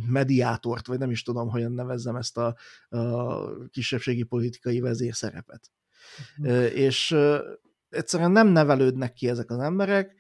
mediátort, 0.07 0.87
vagy 0.87 0.99
nem 0.99 1.11
is 1.11 1.23
tudom, 1.23 1.49
hogyan 1.49 1.71
nevezzem 1.71 2.15
ezt 2.15 2.37
a, 2.37 2.55
a 2.89 3.67
kisebbségi 3.69 4.23
politikai 4.23 4.79
vezérszerepet. 4.79 5.71
Uh-huh. 6.37 6.75
És 6.75 7.15
egyszerűen 7.89 8.31
nem 8.31 8.47
nevelődnek 8.47 9.13
ki 9.13 9.29
ezek 9.29 9.51
az 9.51 9.59
emberek, 9.59 10.15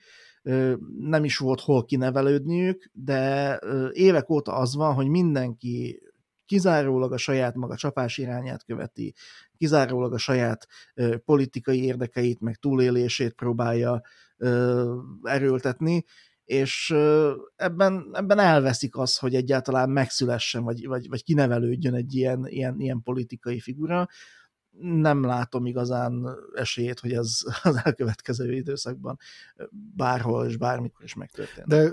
nem 0.99 1.23
is 1.23 1.37
volt 1.37 1.61
hol 1.61 1.85
kinevelődniük, 1.85 2.89
de 2.93 3.59
évek 3.91 4.29
óta 4.29 4.53
az 4.53 4.75
van, 4.75 4.93
hogy 4.93 5.07
mindenki 5.07 6.01
kizárólag 6.45 7.11
a 7.11 7.17
saját 7.17 7.55
maga 7.55 7.75
csapás 7.75 8.17
irányát 8.17 8.63
követi, 8.63 9.13
kizárólag 9.57 10.13
a 10.13 10.17
saját 10.17 10.67
politikai 11.25 11.83
érdekeit, 11.83 12.39
meg 12.39 12.55
túlélését 12.55 13.33
próbálja 13.33 14.01
erőltetni, 15.23 16.03
és 16.45 16.93
ebben, 17.55 18.09
ebben 18.13 18.39
elveszik 18.39 18.97
az, 18.97 19.17
hogy 19.17 19.35
egyáltalán 19.35 19.89
megszülessen, 19.89 20.63
vagy, 20.63 20.87
vagy, 20.87 21.09
vagy 21.09 21.23
kinevelődjön 21.23 21.93
egy 21.93 22.15
ilyen, 22.15 22.47
ilyen, 22.47 22.79
ilyen 22.79 23.01
politikai 23.03 23.59
figura. 23.59 24.07
Nem 24.79 25.23
látom 25.23 25.65
igazán 25.65 26.27
esélyét, 26.53 26.99
hogy 26.99 27.11
ez 27.11 27.39
az 27.63 27.81
elkövetkező 27.83 28.53
időszakban 28.53 29.17
bárhol 29.95 30.45
és 30.45 30.57
bármikor 30.57 31.03
is 31.03 31.13
megtörténik. 31.13 31.69
De 31.69 31.91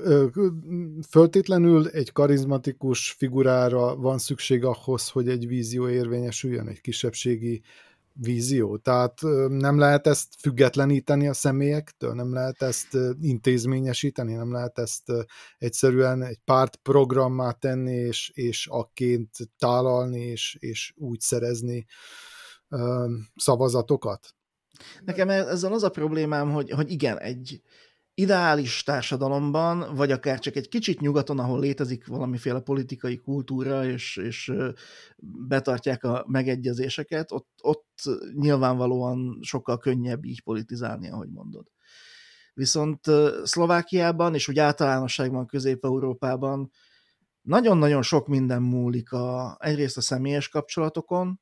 föltétlenül 1.08 1.88
egy 1.88 2.12
karizmatikus 2.12 3.10
figurára 3.10 3.96
van 3.96 4.18
szükség 4.18 4.64
ahhoz, 4.64 5.08
hogy 5.08 5.28
egy 5.28 5.46
vízió 5.46 5.88
érvényesüljön, 5.88 6.68
egy 6.68 6.80
kisebbségi 6.80 7.62
vízió. 8.14 8.76
Tehát 8.76 9.20
nem 9.48 9.78
lehet 9.78 10.06
ezt 10.06 10.34
függetleníteni 10.38 11.28
a 11.28 11.32
személyektől, 11.32 12.14
nem 12.14 12.32
lehet 12.32 12.62
ezt 12.62 12.98
intézményesíteni, 13.20 14.34
nem 14.34 14.52
lehet 14.52 14.78
ezt 14.78 15.12
egyszerűen 15.58 16.22
egy 16.22 16.38
pártprogrammá 16.44 17.50
tenni, 17.50 17.94
és, 17.94 18.30
és 18.34 18.66
akként 18.66 19.30
tálalni, 19.58 20.20
és, 20.20 20.56
és 20.60 20.92
úgy 20.96 21.20
szerezni 21.20 21.86
szavazatokat. 23.36 24.34
Nekem 25.04 25.28
ezzel 25.28 25.72
az 25.72 25.82
a 25.82 25.90
problémám, 25.90 26.50
hogy, 26.50 26.70
hogy 26.70 26.90
igen, 26.90 27.18
egy, 27.18 27.62
ideális 28.14 28.82
társadalomban, 28.82 29.94
vagy 29.94 30.10
akár 30.10 30.38
csak 30.38 30.56
egy 30.56 30.68
kicsit 30.68 31.00
nyugaton, 31.00 31.38
ahol 31.38 31.60
létezik 31.60 32.06
valamiféle 32.06 32.60
politikai 32.60 33.16
kultúra, 33.16 33.84
és, 33.84 34.16
és 34.16 34.52
betartják 35.48 36.04
a 36.04 36.24
megegyezéseket, 36.28 37.32
ott, 37.32 37.48
ott 37.62 38.02
nyilvánvalóan 38.34 39.38
sokkal 39.42 39.78
könnyebb 39.78 40.24
így 40.24 40.42
politizálni, 40.42 41.10
ahogy 41.10 41.30
mondod. 41.30 41.66
Viszont 42.54 43.00
Szlovákiában, 43.42 44.34
és 44.34 44.48
úgy 44.48 44.58
általánosságban 44.58 45.46
Közép-Európában 45.46 46.70
nagyon-nagyon 47.42 48.02
sok 48.02 48.26
minden 48.26 48.62
múlik 48.62 49.12
a, 49.12 49.56
egyrészt 49.60 49.96
a 49.96 50.00
személyes 50.00 50.48
kapcsolatokon, 50.48 51.40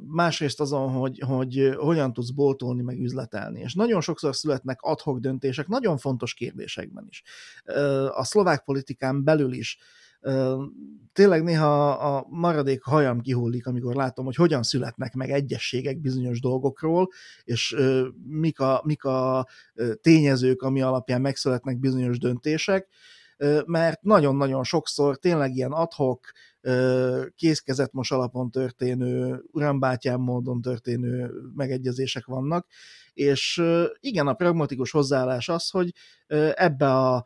másrészt 0.00 0.60
azon, 0.60 0.90
hogy, 0.90 1.18
hogy 1.26 1.74
hogyan 1.76 2.12
tudsz 2.12 2.30
boltolni, 2.30 2.82
meg 2.82 2.98
üzletelni. 2.98 3.60
És 3.60 3.74
nagyon 3.74 4.00
sokszor 4.00 4.36
születnek 4.36 4.80
adhok 4.80 5.18
döntések, 5.18 5.66
nagyon 5.66 5.98
fontos 5.98 6.34
kérdésekben 6.34 7.06
is. 7.08 7.22
A 8.08 8.24
szlovák 8.24 8.64
politikán 8.64 9.24
belül 9.24 9.52
is 9.52 9.78
tényleg 11.12 11.42
néha 11.42 11.90
a 11.90 12.26
maradék 12.28 12.82
hajam 12.82 13.20
kihullik, 13.20 13.66
amikor 13.66 13.94
látom, 13.94 14.24
hogy 14.24 14.34
hogyan 14.34 14.62
születnek 14.62 15.14
meg 15.14 15.30
egyességek 15.30 16.00
bizonyos 16.00 16.40
dolgokról, 16.40 17.08
és 17.44 17.76
mik 18.26 18.60
a, 18.60 18.82
mik 18.84 19.04
a 19.04 19.46
tényezők, 20.00 20.62
ami 20.62 20.82
alapján 20.82 21.20
megszületnek 21.20 21.78
bizonyos 21.78 22.18
döntések, 22.18 22.88
mert 23.66 24.02
nagyon-nagyon 24.02 24.64
sokszor 24.64 25.18
tényleg 25.18 25.54
ilyen 25.54 25.72
adhok, 25.72 26.20
kézkezetmos 27.34 28.10
alapon 28.10 28.50
történő, 28.50 29.42
urambátyám 29.52 30.20
módon 30.20 30.60
történő 30.60 31.30
megegyezések 31.54 32.26
vannak, 32.26 32.66
és 33.12 33.62
igen, 34.00 34.26
a 34.26 34.34
pragmatikus 34.34 34.90
hozzáállás 34.90 35.48
az, 35.48 35.70
hogy 35.70 35.92
ebbe 36.54 36.94
a, 36.94 37.24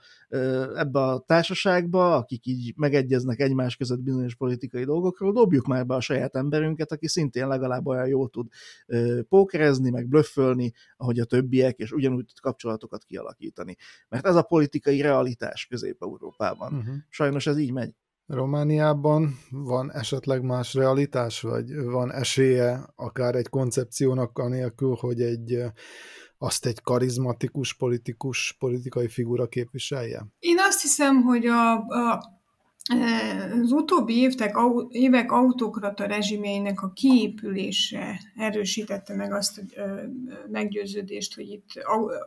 ebbe 0.74 1.00
a 1.00 1.18
társaságba, 1.18 2.16
akik 2.16 2.46
így 2.46 2.72
megegyeznek 2.76 3.40
egymás 3.40 3.76
között 3.76 4.00
bizonyos 4.00 4.34
politikai 4.34 4.84
dolgokról, 4.84 5.32
dobjuk 5.32 5.66
már 5.66 5.86
be 5.86 5.94
a 5.94 6.00
saját 6.00 6.36
emberünket, 6.36 6.92
aki 6.92 7.08
szintén 7.08 7.48
legalább 7.48 7.86
olyan 7.86 8.06
jól 8.06 8.28
tud 8.28 8.46
pókerezni, 9.28 9.90
meg 9.90 10.08
blöffölni, 10.08 10.72
ahogy 10.96 11.18
a 11.18 11.24
többiek, 11.24 11.78
és 11.78 11.92
ugyanúgy 11.92 12.24
tud 12.24 12.40
kapcsolatokat 12.40 13.04
kialakítani. 13.04 13.76
Mert 14.08 14.26
ez 14.26 14.34
a 14.34 14.42
politikai 14.42 15.00
realitás 15.00 15.66
Közép-Európában. 15.66 16.72
Uh-huh. 16.72 16.94
Sajnos 17.08 17.46
ez 17.46 17.58
így 17.58 17.72
megy. 17.72 17.94
Romániában 18.26 19.38
van 19.50 19.92
esetleg 19.92 20.42
más 20.42 20.74
realitás, 20.74 21.40
vagy 21.40 21.84
van 21.84 22.12
esélye 22.12 22.92
akár 22.96 23.34
egy 23.34 23.48
koncepciónak 23.48 24.38
anélkül, 24.38 24.96
hogy 25.00 25.20
egy 25.20 25.62
azt 26.38 26.66
egy 26.66 26.80
karizmatikus 26.80 27.74
politikus, 27.74 28.56
politikai 28.58 29.08
figura 29.08 29.46
képviselje? 29.46 30.26
Én 30.38 30.58
azt 30.58 30.82
hiszem, 30.82 31.22
hogy 31.22 31.46
a, 31.46 31.72
a 31.72 32.22
az 33.62 33.72
utóbbi 33.72 34.18
évek, 34.18 34.56
évek 34.88 35.32
autokrata 35.32 36.06
rezsimjeinek 36.06 36.82
a 36.82 36.92
kiépülése 36.92 38.20
erősítette 38.36 39.14
meg 39.14 39.32
azt 39.32 39.58
a 39.58 39.62
meggyőződést, 40.50 41.34
hogy 41.34 41.48
itt 41.48 41.66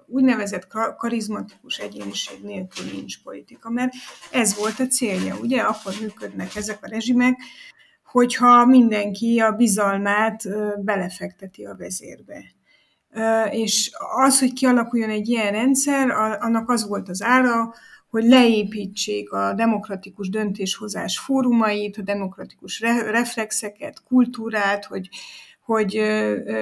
úgynevezett 0.08 0.68
karizmatikus 0.98 1.78
egyéniség 1.78 2.44
nélkül 2.44 2.86
nincs 2.94 3.24
politika, 3.24 3.70
mert 3.70 3.94
ez 4.32 4.58
volt 4.58 4.80
a 4.80 4.88
célja, 4.88 5.38
ugye? 5.42 5.62
Akkor 5.62 5.94
működnek 6.02 6.56
ezek 6.56 6.78
a 6.82 6.88
rezsimek, 6.88 7.40
hogyha 8.06 8.66
mindenki 8.66 9.40
a 9.40 9.52
bizalmát 9.52 10.44
belefekteti 10.84 11.66
a 11.66 11.76
vezérbe. 11.76 12.44
És 13.52 13.92
az, 14.26 14.40
hogy 14.40 14.54
kialakuljon 14.54 15.10
egy 15.10 15.28
ilyen 15.28 15.52
rendszer, 15.52 16.10
annak 16.40 16.70
az 16.70 16.88
volt 16.88 17.10
az 17.10 17.22
ára, 17.22 17.74
hogy 18.10 18.24
leépítsék 18.24 19.32
a 19.32 19.54
demokratikus 19.54 20.30
döntéshozás 20.30 21.20
fórumait, 21.20 21.98
a 21.98 22.02
demokratikus 22.02 22.80
reflexeket, 23.12 24.04
kultúrát, 24.04 24.86
hogy, 24.86 25.10
hogy 25.66 25.96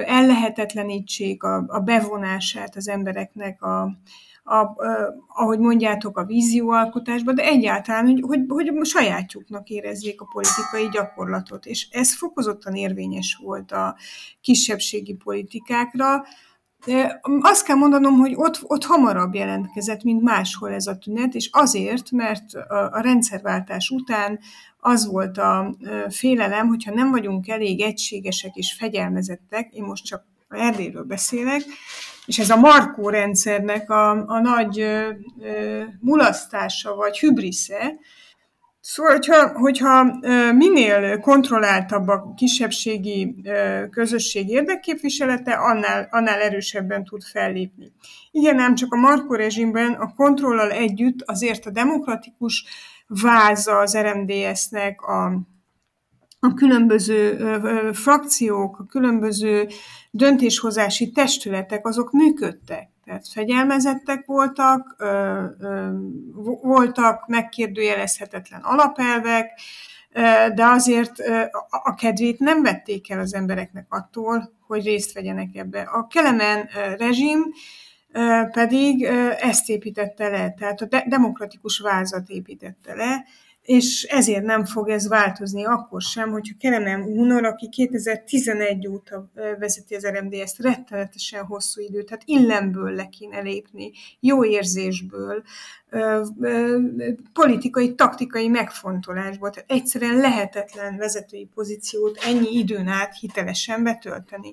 ellehetetlenítsék 0.06 1.42
a, 1.42 1.64
a 1.66 1.80
bevonását 1.80 2.76
az 2.76 2.88
embereknek 2.88 3.62
a, 3.62 3.98
a, 4.44 4.56
a, 4.56 5.14
ahogy 5.28 5.58
mondjátok, 5.58 6.18
a 6.18 6.24
vízióalkotásba, 6.24 7.32
de 7.32 7.42
egyáltalán, 7.42 8.04
hogy, 8.04 8.20
hogy, 8.20 8.44
hogy 8.48 8.86
sajátjuknak 8.86 9.68
érezzék 9.68 10.20
a 10.20 10.28
politikai 10.32 10.88
gyakorlatot. 10.92 11.66
És 11.66 11.88
ez 11.90 12.16
fokozottan 12.16 12.74
érvényes 12.74 13.38
volt 13.42 13.72
a 13.72 13.96
kisebbségi 14.40 15.14
politikákra, 15.14 16.24
azt 17.40 17.64
kell 17.64 17.76
mondanom, 17.76 18.14
hogy 18.14 18.32
ott, 18.36 18.60
ott 18.62 18.84
hamarabb 18.84 19.34
jelentkezett, 19.34 20.02
mint 20.02 20.22
máshol 20.22 20.72
ez 20.72 20.86
a 20.86 20.98
tünet, 20.98 21.34
és 21.34 21.48
azért, 21.52 22.10
mert 22.10 22.54
a, 22.54 22.90
a 22.92 23.00
rendszerváltás 23.00 23.90
után 23.90 24.38
az 24.80 25.06
volt 25.06 25.38
a 25.38 25.74
félelem, 26.08 26.68
hogyha 26.68 26.94
nem 26.94 27.10
vagyunk 27.10 27.48
elég 27.48 27.80
egységesek 27.80 28.54
és 28.54 28.72
fegyelmezettek, 28.78 29.72
én 29.72 29.82
most 29.82 30.04
csak 30.04 30.24
Erdélyről 30.48 31.04
beszélek, 31.04 31.62
és 32.26 32.38
ez 32.38 32.50
a 32.50 32.56
Markó 32.56 33.08
rendszernek 33.08 33.90
a, 33.90 34.10
a 34.10 34.40
nagy 34.40 34.80
ö, 34.80 35.10
ö, 35.40 35.82
mulasztása 36.00 36.94
vagy 36.94 37.18
hübrisze, 37.18 37.94
Szóval, 38.86 39.12
hogyha, 39.12 39.48
hogyha 39.58 40.04
minél 40.52 41.20
kontrolláltabb 41.20 42.08
a 42.08 42.32
kisebbségi 42.36 43.42
közösség 43.90 44.48
érdekképviselete, 44.48 45.52
annál, 45.52 46.08
annál 46.10 46.40
erősebben 46.40 47.04
tud 47.04 47.22
fellépni. 47.22 47.92
Igen, 48.30 48.54
nem 48.54 48.74
csak 48.74 48.92
a 48.92 48.96
Marko 48.96 49.34
rezsimben 49.34 49.92
a 49.92 50.14
kontrollal 50.14 50.70
együtt 50.70 51.22
azért 51.22 51.66
a 51.66 51.70
demokratikus 51.70 52.64
váza 53.06 53.78
az 53.78 53.96
RMDS-nek, 53.96 55.00
a, 55.02 55.24
a 56.40 56.54
különböző 56.54 57.36
frakciók, 57.92 58.78
a 58.78 58.86
különböző 58.86 59.68
döntéshozási 60.10 61.10
testületek, 61.10 61.86
azok 61.86 62.12
működtek. 62.12 62.93
Tehát 63.04 63.28
fegyelmezettek 63.28 64.26
voltak, 64.26 64.94
ö, 64.98 65.42
ö, 65.58 65.90
voltak 66.62 67.26
megkérdőjelezhetetlen 67.26 68.60
alapelvek, 68.60 69.50
de 70.54 70.64
azért 70.64 71.12
a 71.68 71.94
kedvét 71.94 72.38
nem 72.38 72.62
vették 72.62 73.10
el 73.10 73.18
az 73.18 73.34
embereknek 73.34 73.86
attól, 73.88 74.52
hogy 74.66 74.84
részt 74.84 75.12
vegyenek 75.12 75.54
ebbe. 75.54 75.80
A 75.80 76.06
Kelemen 76.06 76.68
rezsim 76.98 77.40
pedig 78.50 79.02
ezt 79.40 79.68
építette 79.68 80.28
le, 80.28 80.54
tehát 80.58 80.80
a 80.80 81.02
demokratikus 81.06 81.78
vázat 81.78 82.28
építette 82.28 82.94
le, 82.94 83.24
és 83.64 84.02
ezért 84.02 84.44
nem 84.44 84.64
fog 84.64 84.88
ez 84.88 85.08
változni 85.08 85.64
akkor 85.64 86.02
sem, 86.02 86.30
hogyha 86.30 86.54
Kerem 86.58 87.02
Unor, 87.02 87.44
aki 87.44 87.68
2011 87.68 88.88
óta 88.88 89.30
vezeti 89.58 89.94
az 89.94 90.06
RMDS-t, 90.06 90.58
rettenetesen 90.58 91.44
hosszú 91.44 91.80
időt, 91.80 92.06
tehát 92.06 92.22
illemből 92.26 92.90
le 92.94 93.08
kéne 93.08 93.40
lépni, 93.40 93.90
jó 94.20 94.44
érzésből, 94.44 95.42
politikai, 97.32 97.94
taktikai 97.94 98.48
megfontolásból, 98.48 99.50
tehát 99.50 99.70
egyszerűen 99.70 100.16
lehetetlen 100.16 100.96
vezetői 100.96 101.48
pozíciót 101.54 102.18
ennyi 102.26 102.58
időn 102.58 102.86
át 102.86 103.18
hitelesen 103.18 103.82
betölteni. 103.82 104.52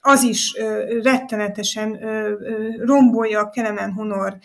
Az 0.00 0.22
is 0.22 0.56
rettenetesen 1.02 1.98
rombolja 2.78 3.40
a 3.40 3.50
Kelemen 3.50 3.92
Honor 3.92 4.38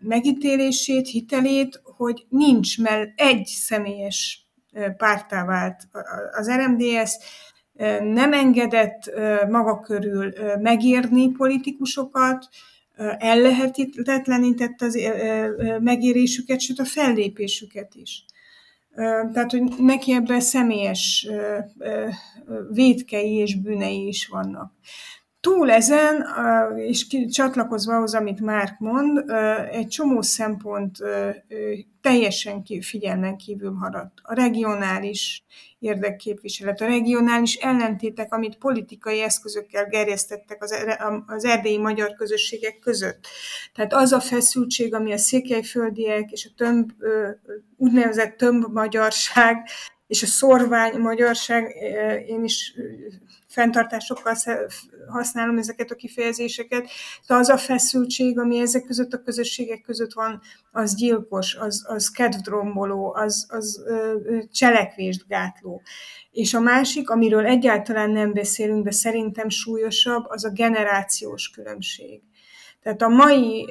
megítélését, 0.00 1.08
hitelét, 1.08 1.82
hogy 2.00 2.26
nincs 2.28 2.78
mell 2.78 3.06
egy 3.16 3.46
személyes 3.46 4.48
pártá 4.96 5.44
vált 5.44 5.88
az 6.32 6.50
RMDS, 6.50 7.16
nem 8.00 8.32
engedett 8.32 9.10
maga 9.48 9.80
körül 9.80 10.32
megírni 10.60 11.30
politikusokat, 11.30 12.48
ellehetetlenített 13.18 14.80
az 14.80 14.98
megérésüket, 15.80 16.60
sőt 16.60 16.78
a 16.78 16.84
fellépésüket 16.84 17.94
is. 17.94 18.24
Tehát, 19.32 19.50
hogy 19.50 19.62
neki 19.78 20.12
ebben 20.12 20.40
személyes 20.40 21.28
védkei 22.70 23.34
és 23.34 23.60
bűnei 23.60 24.06
is 24.06 24.26
vannak. 24.26 24.72
Túl 25.40 25.70
ezen, 25.70 26.26
és 26.76 27.06
csatlakozva 27.30 27.96
ahhoz, 27.96 28.14
amit 28.14 28.40
Márk 28.40 28.78
mond, 28.78 29.30
egy 29.70 29.88
csomó 29.88 30.22
szempont 30.22 30.98
teljesen 32.00 32.64
figyelmen 32.80 33.36
kívül 33.36 33.70
maradt. 33.70 34.12
A 34.22 34.34
regionális 34.34 35.44
érdekképviselet, 35.78 36.80
a 36.80 36.86
regionális 36.86 37.54
ellentétek, 37.54 38.32
amit 38.34 38.58
politikai 38.58 39.20
eszközökkel 39.20 39.86
gerjesztettek 39.86 40.62
az, 40.62 40.74
az 41.26 41.44
erdélyi 41.44 41.78
magyar 41.78 42.14
közösségek 42.14 42.78
között. 42.78 43.26
Tehát 43.74 43.92
az 43.92 44.12
a 44.12 44.20
feszültség, 44.20 44.94
ami 44.94 45.12
a 45.12 45.18
székelyföldiek 45.18 46.30
és 46.30 46.50
a 46.50 46.54
tömb, 46.56 46.90
úgynevezett 47.76 48.36
tömb 48.36 48.64
magyarság 48.72 49.68
és 50.06 50.22
a 50.22 50.26
szorvány 50.26 50.98
magyarság, 50.98 51.74
én 52.26 52.44
is 52.44 52.74
fenntartásokkal 53.50 54.36
használom 55.08 55.58
ezeket 55.58 55.90
a 55.90 55.94
kifejezéseket, 55.94 56.88
de 57.26 57.34
az 57.34 57.48
a 57.48 57.56
feszültség, 57.56 58.38
ami 58.38 58.58
ezek 58.58 58.84
között 58.84 59.12
a 59.12 59.22
közösségek 59.22 59.80
között 59.80 60.12
van, 60.12 60.40
az 60.72 60.94
gyilkos, 60.94 61.54
az, 61.54 61.84
az 61.88 62.10
kedvdromboló, 62.10 63.14
az, 63.14 63.46
az 63.48 63.84
cselekvést 64.52 65.26
gátló. 65.28 65.82
És 66.30 66.54
a 66.54 66.60
másik, 66.60 67.10
amiről 67.10 67.46
egyáltalán 67.46 68.10
nem 68.10 68.32
beszélünk, 68.32 68.84
de 68.84 68.90
szerintem 68.90 69.48
súlyosabb, 69.48 70.24
az 70.28 70.44
a 70.44 70.50
generációs 70.50 71.48
különbség. 71.48 72.22
Tehát 72.82 73.02
a 73.02 73.08
mai 73.08 73.66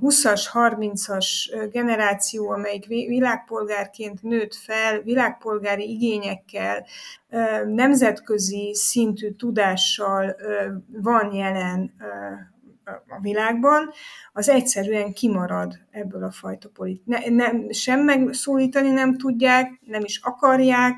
20-as, 0.00 0.42
30-as 0.52 1.26
generáció, 1.72 2.50
amelyik 2.50 2.86
világpolgárként 2.86 4.22
nőtt 4.22 4.54
fel, 4.54 5.00
világpolgári 5.00 5.90
igényekkel, 5.90 6.86
nemzetközi 7.66 8.74
szintű 8.74 9.30
tudással 9.30 10.36
van 11.02 11.32
jelen 11.32 11.94
a 13.08 13.20
világban, 13.20 13.90
az 14.32 14.48
egyszerűen 14.48 15.12
kimarad 15.12 15.78
ebből 15.90 16.24
a 16.24 16.30
fajta 16.30 16.68
politikát. 16.68 17.26
Ne, 17.26 17.34
nem, 17.34 17.70
sem 17.70 18.00
megszólítani 18.00 18.90
nem 18.90 19.16
tudják, 19.16 19.80
nem 19.80 20.04
is 20.04 20.20
akarják, 20.22 20.96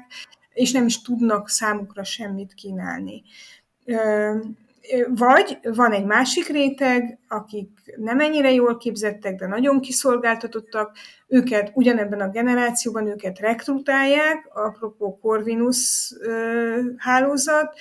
és 0.52 0.72
nem 0.72 0.86
is 0.86 1.02
tudnak 1.02 1.48
számukra 1.48 2.04
semmit 2.04 2.54
kínálni. 2.54 3.22
Vagy 5.08 5.58
van 5.62 5.92
egy 5.92 6.04
másik 6.04 6.48
réteg, 6.48 7.18
akik 7.28 7.70
nem 7.96 8.20
ennyire 8.20 8.52
jól 8.52 8.76
képzettek, 8.76 9.34
de 9.34 9.46
nagyon 9.46 9.80
kiszolgáltatottak, 9.80 10.96
őket 11.26 11.70
ugyanebben 11.74 12.20
a 12.20 12.30
generációban 12.30 13.06
őket 13.06 13.38
rekrutálják, 13.38 14.48
apropó 14.54 15.18
Corvinus 15.18 16.12
hálózat, 16.96 17.78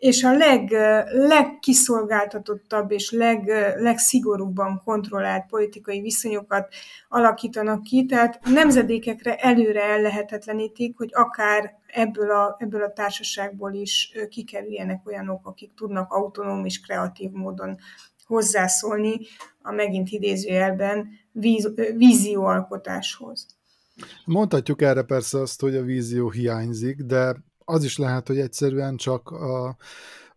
és 0.00 0.24
a 0.24 0.32
leg, 0.32 0.70
legkiszolgáltatottabb 1.12 2.90
és 2.90 3.10
leg, 3.10 3.48
legszigorúbban 3.76 4.82
kontrollált 4.84 5.46
politikai 5.46 6.00
viszonyokat 6.00 6.68
alakítanak 7.08 7.82
ki, 7.82 8.06
tehát 8.06 8.40
nemzedékekre 8.44 9.36
előre 9.36 9.82
ellehetetlenítik, 9.82 10.96
hogy 10.96 11.10
akár 11.12 11.78
ebből 11.86 12.30
a, 12.30 12.56
ebből 12.58 12.82
a 12.82 12.92
társaságból 12.92 13.72
is 13.72 14.12
kikerüljenek 14.28 15.06
olyanok, 15.06 15.46
akik 15.46 15.74
tudnak 15.74 16.12
autonóm 16.12 16.64
és 16.64 16.80
kreatív 16.80 17.30
módon 17.30 17.76
hozzászólni 18.24 19.16
a 19.62 19.72
megint 19.72 20.10
idézőjelben 20.10 21.08
víz, 21.32 21.72
vízióalkotáshoz. 21.96 23.46
Mondhatjuk 24.24 24.82
erre 24.82 25.02
persze 25.02 25.40
azt, 25.40 25.60
hogy 25.60 25.76
a 25.76 25.82
vízió 25.82 26.30
hiányzik, 26.30 27.02
de 27.02 27.48
az 27.70 27.84
is 27.84 27.98
lehet, 27.98 28.26
hogy 28.26 28.38
egyszerűen 28.38 28.96
csak 28.96 29.30
a, 29.30 29.76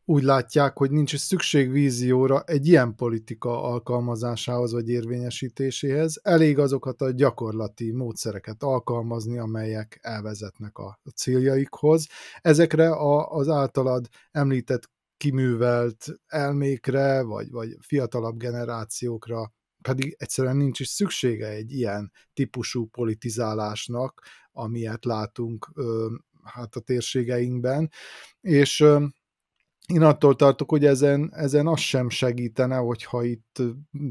úgy 0.06 0.24
látják, 0.24 0.78
hogy 0.78 0.92
nincs 0.92 1.18
szükség 1.18 1.72
vízióra 1.72 2.44
egy 2.46 2.68
ilyen 2.68 2.96
politika 2.96 3.64
alkalmazásához 3.64 4.72
vagy 4.72 4.90
érvényesítéséhez. 4.90 6.20
Elég 6.24 6.60
azokat 6.60 7.02
a 7.02 7.12
gyakorlati 7.12 7.92
módszereket 7.92 8.64
alkalmazni, 8.64 9.38
amelyek 9.38 10.00
elvezetnek 10.02 10.78
a 10.78 11.00
céljaikhoz. 11.16 12.08
Ezekre 12.42 12.90
a, 12.90 13.32
az 13.32 13.50
általad 13.50 14.08
említett 14.32 14.90
kiművelt 15.18 16.06
elmékre, 16.28 17.22
vagy, 17.22 17.52
vagy 17.52 17.78
fiatalabb 17.80 18.38
generációkra 18.38 19.52
pedig 19.82 20.16
egyszerűen 20.20 20.56
nincs 20.56 20.80
is 20.80 20.88
szüksége 20.88 21.48
egy 21.48 21.72
ilyen 21.72 22.12
típusú 22.34 22.86
politizálásnak, 22.86 24.22
amilyet 24.52 25.06
látunk 25.06 25.72
hát 26.44 26.76
a 26.76 26.80
térségeinkben, 26.80 27.92
és 28.42 28.86
én 29.88 30.02
attól 30.02 30.36
tartok, 30.36 30.70
hogy 30.70 30.86
ezen, 30.86 31.32
ezen 31.34 31.68
az 31.68 31.80
sem 31.80 32.10
segítene, 32.10 32.76
hogyha 32.76 33.24
itt 33.24 33.62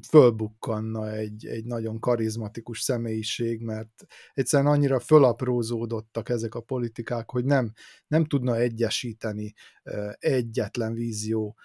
fölbukkanna 0.09 1.11
egy, 1.11 1.47
egy 1.47 1.65
nagyon 1.65 2.01
karizmatikus 2.01 2.81
személyiség, 2.81 3.61
mert 3.61 4.05
egyszerűen 4.35 4.73
annyira 4.73 5.01
fölaprózódottak 5.01 6.29
ezek 6.29 6.55
a 6.55 6.61
politikák, 6.61 7.31
hogy 7.31 7.45
nem, 7.45 7.73
nem 8.07 8.25
tudna 8.25 8.57
egyesíteni 8.57 9.55
egyetlen 10.19 10.95
vízió 10.95 11.57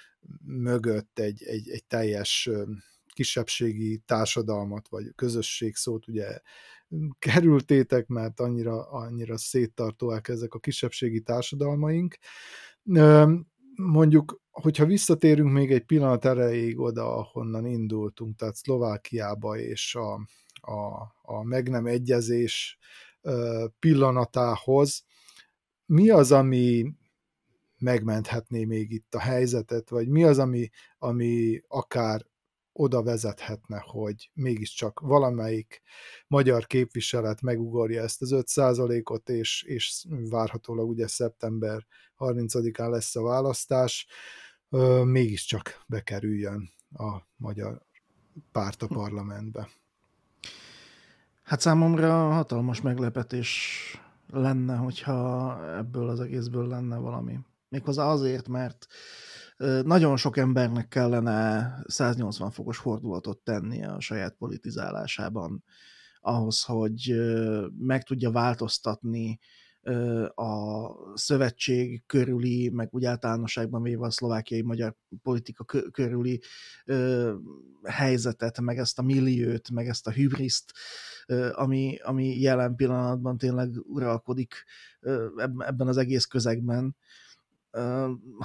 mögött 0.45 1.20
egy, 1.20 1.43
egy, 1.43 1.70
egy 1.70 1.86
teljes 1.86 2.49
kisebbségi 3.18 3.97
társadalmat, 4.05 4.88
vagy 4.88 5.11
közösség 5.15 5.76
szót 5.76 6.07
ugye 6.07 6.39
kerültétek, 7.20 8.07
mert 8.07 8.39
annyira, 8.39 8.89
annyira 8.89 9.38
széttartóak 9.38 10.28
ezek 10.28 10.53
a 10.53 10.59
kisebbségi 10.59 11.22
társadalmaink. 11.22 12.18
Mondjuk, 13.76 14.41
hogyha 14.51 14.86
visszatérünk 14.86 15.51
még 15.51 15.72
egy 15.72 15.86
pillanat 15.86 16.26
erejéig 16.26 16.80
oda, 16.80 17.15
ahonnan 17.15 17.65
indultunk, 17.65 18.36
tehát 18.36 18.55
Szlovákiába 18.55 19.57
és 19.57 19.95
a, 19.95 20.13
a, 20.72 21.15
a 21.22 21.43
meg 21.43 21.70
nem 21.70 21.86
egyezés 21.86 22.78
pillanatához, 23.80 25.03
mi 25.86 26.09
az, 26.09 26.32
ami 26.32 26.93
megmenthetné 27.80 28.65
még 28.65 28.91
itt 28.91 29.15
a 29.15 29.20
helyzetet, 29.20 29.89
vagy 29.89 30.07
mi 30.07 30.24
az, 30.24 30.39
ami, 30.39 30.70
ami 30.97 31.61
akár 31.68 32.26
oda 32.80 33.04
vezethetne, 33.04 33.84
hogy 33.86 34.32
mégiscsak 34.34 35.00
valamelyik 35.00 35.82
magyar 36.28 36.66
képviselet 36.66 37.42
megugorja 37.42 38.02
ezt 38.02 38.22
az 38.22 38.30
5%-ot, 38.34 39.30
és, 39.30 39.64
és 39.64 40.06
várhatólag 40.30 40.90
ugye 40.90 41.08
szeptember 41.08 41.86
30-án 42.18 42.90
lesz 42.90 43.16
a 43.16 43.22
választás, 43.22 44.08
mégiscsak 45.04 45.84
bekerüljön 45.88 46.70
a 46.94 47.18
magyar 47.36 47.86
párt 48.52 48.82
a 48.82 48.88
parlamentbe. 48.88 49.70
Hát 51.44 51.60
számomra 51.60 52.32
hatalmas 52.32 52.82
meglepetés 52.82 53.72
lenne, 54.30 54.76
hogyha 54.76 55.78
ebből 55.78 56.10
az 56.10 56.20
egészből 56.20 56.68
lenne 56.68 56.98
valami. 56.98 57.40
Méghozzá 57.70 58.06
azért, 58.06 58.48
mert 58.48 58.88
nagyon 59.84 60.18
sok 60.18 60.38
embernek 60.38 60.88
kellene 60.88 61.74
180 61.88 62.51
fokos 62.51 62.78
fordulatot 62.78 63.38
tennie 63.38 63.88
a 63.88 63.99
saját 63.99 64.36
politizálásában 64.38 65.64
ahhoz, 66.22 66.64
hogy 66.64 67.16
meg 67.78 68.03
tudja 68.03 68.32
változtatni 68.32 69.39
a 70.36 70.88
szövetség 71.14 72.03
körüli, 72.05 72.70
meg 72.70 72.88
úgy 72.91 73.05
általánosságban 73.05 73.82
véve 73.82 74.05
a 74.05 74.12
szlovákiai 74.12 74.62
magyar 74.62 74.95
politika 75.22 75.64
körüli 75.91 76.41
helyzetet, 77.84 78.60
meg 78.60 78.78
ezt 78.78 78.99
a 78.99 79.01
milliót, 79.01 79.70
meg 79.70 79.88
ezt 79.88 80.08
a 80.08 80.12
hübriszt, 80.12 80.72
ami, 81.51 81.97
ami 82.03 82.39
jelen 82.39 82.76
pillanatban 82.76 83.38
tényleg 83.38 83.70
uralkodik 83.84 84.64
ebben 85.58 85.88
az 85.88 85.97
egész 85.97 86.26
közegben 86.26 86.95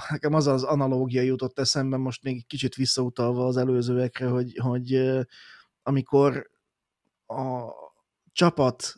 nekem 0.09 0.33
az 0.33 0.47
az 0.47 0.63
analógia 0.63 1.21
jutott 1.21 1.59
eszembe, 1.59 1.97
most 1.97 2.23
még 2.23 2.47
kicsit 2.47 2.75
visszautalva 2.75 3.45
az 3.45 3.57
előzőekre, 3.57 4.27
hogy, 4.27 4.57
hogy 4.57 5.19
amikor 5.83 6.49
a 7.27 7.71
csapat, 8.31 8.93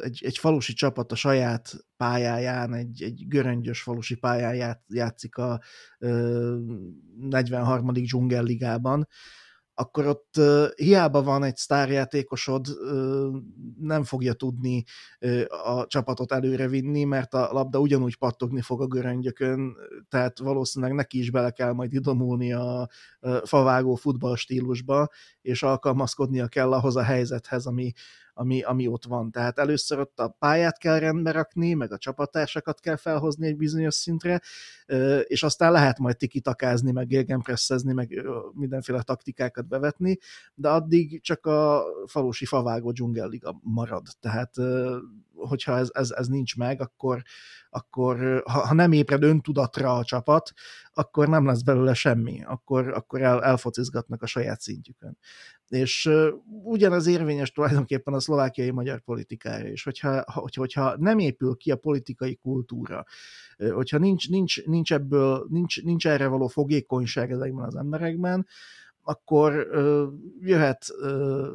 egy, 0.00 0.20
egy 0.24 0.38
falusi 0.38 0.72
csapat 0.72 1.12
a 1.12 1.14
saját 1.14 1.74
pályáján, 1.96 2.74
egy, 2.74 3.02
egy 3.02 3.24
göröngyös 3.28 3.82
falusi 3.82 4.14
pályán 4.14 4.82
játszik 4.88 5.36
a 5.36 5.60
43. 5.98 7.92
dzsungelligában, 7.92 9.08
akkor 9.74 10.06
ott 10.06 10.40
hiába 10.74 11.22
van 11.22 11.42
egy 11.42 11.56
sztárjátékosod, 11.56 12.66
nem 13.78 14.04
fogja 14.04 14.32
tudni 14.32 14.84
a 15.64 15.86
csapatot 15.86 16.32
előrevinni, 16.32 17.04
mert 17.04 17.34
a 17.34 17.52
labda 17.52 17.78
ugyanúgy 17.78 18.16
pattogni 18.16 18.60
fog 18.60 18.80
a 18.80 18.86
göröngyökön, 18.86 19.76
tehát 20.08 20.38
valószínűleg 20.38 20.94
neki 20.94 21.18
is 21.18 21.30
bele 21.30 21.50
kell 21.50 21.72
majd 21.72 21.92
idomulni 21.92 22.52
a 22.52 22.88
favágó 23.44 23.94
futball 23.94 24.36
stílusba, 24.36 25.08
és 25.40 25.62
alkalmazkodnia 25.62 26.48
kell 26.48 26.72
ahhoz 26.72 26.96
a 26.96 27.02
helyzethez, 27.02 27.66
ami, 27.66 27.92
ami, 28.34 28.62
ami 28.62 28.86
ott 28.86 29.04
van. 29.04 29.30
Tehát 29.30 29.58
először 29.58 29.98
ott 29.98 30.18
a 30.18 30.28
pályát 30.28 30.78
kell 30.78 30.98
rendbe 30.98 31.30
rakni, 31.30 31.74
meg 31.74 31.92
a 31.92 31.98
csapattársakat 31.98 32.80
kell 32.80 32.96
felhozni 32.96 33.46
egy 33.46 33.56
bizonyos 33.56 33.94
szintre, 33.94 34.40
és 35.22 35.42
aztán 35.42 35.72
lehet 35.72 35.98
majd 35.98 36.16
tikitakázni, 36.16 36.92
meg 36.92 37.06
gegenpresszezni, 37.06 37.92
meg 37.92 38.24
mindenféle 38.52 39.02
taktikákat 39.02 39.68
bevetni, 39.68 40.18
de 40.54 40.68
addig 40.68 41.22
csak 41.22 41.46
a 41.46 41.84
falusi 42.06 42.44
favágó 42.44 42.90
dzsungelliga 42.90 43.58
marad. 43.62 44.06
Tehát 44.20 44.54
hogyha 45.34 45.76
ez, 45.76 45.88
ez, 45.92 46.10
ez 46.10 46.28
nincs 46.28 46.56
meg, 46.56 46.80
akkor, 46.80 47.22
akkor 47.70 48.42
ha, 48.44 48.66
ha 48.66 48.74
nem 48.74 48.92
ébred 48.92 49.22
öntudatra 49.22 49.96
a 49.96 50.04
csapat, 50.04 50.52
akkor 50.92 51.28
nem 51.28 51.46
lesz 51.46 51.62
belőle 51.62 51.94
semmi, 51.94 52.44
akkor, 52.44 52.88
akkor 52.88 53.22
el, 53.22 53.44
elfocizgatnak 53.44 54.22
a 54.22 54.26
saját 54.26 54.60
szintjükön. 54.60 55.18
És 55.74 56.10
ugyanaz 56.62 57.06
érvényes 57.06 57.52
tulajdonképpen 57.52 58.14
a 58.14 58.20
szlovákiai 58.20 58.70
magyar 58.70 59.00
politikára 59.00 59.68
is, 59.68 59.82
hogyha, 59.82 60.24
hogy, 60.32 60.54
hogyha 60.54 60.96
nem 60.96 61.18
épül 61.18 61.56
ki 61.56 61.70
a 61.70 61.76
politikai 61.76 62.36
kultúra, 62.36 63.04
hogyha 63.72 63.98
nincs, 63.98 64.28
nincs, 64.28 64.64
nincs 64.64 64.92
ebből, 64.92 65.46
nincs, 65.50 65.82
nincs 65.82 66.06
erre 66.06 66.26
való 66.26 66.46
fogékonyság 66.46 67.30
ezekben 67.30 67.64
az 67.64 67.76
emberekben, 67.76 68.46
akkor 69.02 69.68
jöhet 70.40 70.86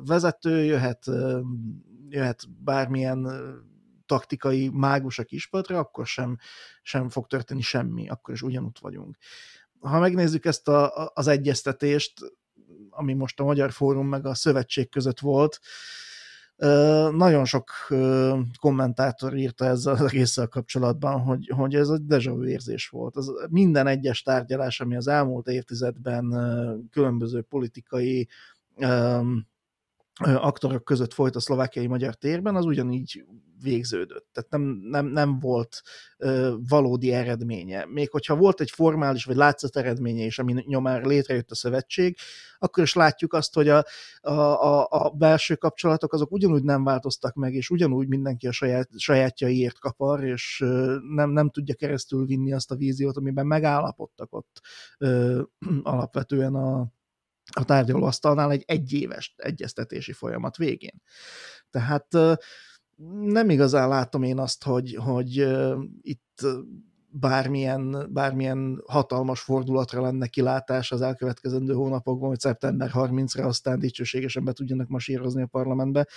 vezető, 0.06 0.64
jöhet, 0.64 1.06
jöhet 2.10 2.44
bármilyen 2.64 3.28
taktikai 4.06 4.70
mágus 4.74 5.20
a 5.20 5.24
kispadra, 5.24 5.78
akkor 5.78 6.06
sem, 6.06 6.38
sem 6.82 7.10
fog 7.10 7.28
történni 7.28 7.62
semmi, 7.62 8.10
akkor 8.10 8.34
is 8.34 8.42
ugyanúgy 8.42 8.78
vagyunk. 8.82 9.18
Ha 9.80 10.00
megnézzük 10.00 10.46
ezt 10.46 10.68
a, 10.68 11.12
az 11.14 11.28
egyeztetést, 11.28 12.34
ami 12.90 13.14
most 13.14 13.40
a 13.40 13.44
Magyar 13.44 13.72
Fórum 13.72 14.08
meg 14.08 14.26
a 14.26 14.34
Szövetség 14.34 14.90
között 14.90 15.20
volt, 15.20 15.60
nagyon 17.12 17.46
sok 17.46 17.72
kommentátor 18.60 19.38
írta 19.38 19.66
ezzel 19.66 19.94
az 19.94 20.02
egésszel 20.02 20.48
kapcsolatban, 20.48 21.22
hogy, 21.22 21.52
hogy 21.56 21.76
ez 21.76 21.90
egy 21.90 22.06
deja 22.06 22.34
vu 22.34 22.46
érzés 22.46 22.88
volt. 22.88 23.16
Az 23.16 23.32
minden 23.50 23.88
egyes 23.88 24.22
tárgyalás, 24.22 24.80
ami 24.80 24.96
az 24.96 25.08
elmúlt 25.08 25.48
évtizedben 25.48 26.30
különböző 26.92 27.42
politikai 27.42 28.28
aktorok 30.20 30.84
között 30.84 31.14
folyt 31.14 31.36
a 31.36 31.40
szlovákiai 31.40 31.88
magyar 31.88 32.16
térben, 32.16 32.56
az 32.56 32.66
ugyanígy 32.66 33.26
végződött. 33.62 34.28
Tehát 34.32 34.50
nem, 34.50 34.62
nem, 34.82 35.06
nem 35.06 35.40
volt 35.40 35.82
ö, 36.18 36.56
valódi 36.70 37.14
eredménye. 37.14 37.86
Még 37.86 38.12
hogyha 38.12 38.36
volt 38.36 38.62
egy 38.62 38.70
formális 38.70 39.26
vagy 39.26 39.36
látszat 39.36 39.78
eredménye 39.78 40.26
is, 40.26 40.40
ami 40.40 40.64
nyomán 40.66 41.08
létrejött 41.08 41.52
a 41.52 41.56
szövetség, 41.56 42.18
akkor 42.58 42.84
is 42.84 42.94
látjuk 42.94 43.34
azt, 43.34 43.54
hogy 43.54 43.68
a, 43.70 43.86
a, 44.22 44.32
a, 44.32 44.88
a 44.90 45.10
belső 45.10 45.56
kapcsolatok 45.56 46.14
azok 46.14 46.32
ugyanúgy 46.32 46.64
nem 46.64 46.84
változtak 46.84 47.34
meg, 47.34 47.54
és 47.54 47.70
ugyanúgy 47.70 48.08
mindenki 48.08 48.48
a 48.48 48.52
saját, 48.52 48.90
sajátjaiért 48.98 49.80
kapar, 49.80 50.24
és 50.24 50.62
ö, 50.64 50.98
nem, 51.16 51.30
nem 51.30 51.50
tudja 51.50 51.76
keresztül 51.76 52.26
vinni 52.26 52.54
azt 52.54 52.72
a 52.72 52.76
víziót, 52.76 53.18
amiben 53.18 53.46
megállapodtak 53.46 54.34
ott 54.34 54.62
ö, 54.98 55.42
alapvetően 55.84 56.56
a, 56.56 56.88
a 57.52 57.66
tárgyalóasztalnál 57.66 58.52
egy 58.52 58.64
egyéves 58.68 59.34
egyeztetési 59.38 60.12
folyamat 60.12 60.58
végén. 60.58 61.02
Tehát 61.70 62.08
nem 63.22 63.50
igazán 63.50 63.90
látom 63.90 64.24
én 64.24 64.40
azt, 64.40 64.64
hogy, 64.64 64.96
hogy 64.96 65.48
itt 66.02 66.46
bármilyen, 67.12 68.08
bármilyen 68.14 68.84
hatalmas 68.88 69.40
fordulatra 69.42 70.02
lenne 70.02 70.28
kilátás 70.28 70.92
az 70.92 71.02
elkövetkezendő 71.02 71.74
hónapokban, 71.74 72.30
hogy 72.30 72.40
szeptember 72.40 72.92
30-ra 72.94 73.46
aztán 73.46 73.80
dicsőségesen 73.80 74.44
be 74.44 74.52
tudjanak 74.52 74.88
masírozni 74.88 75.42
a 75.42 75.48
parlamentbe. 75.48 76.08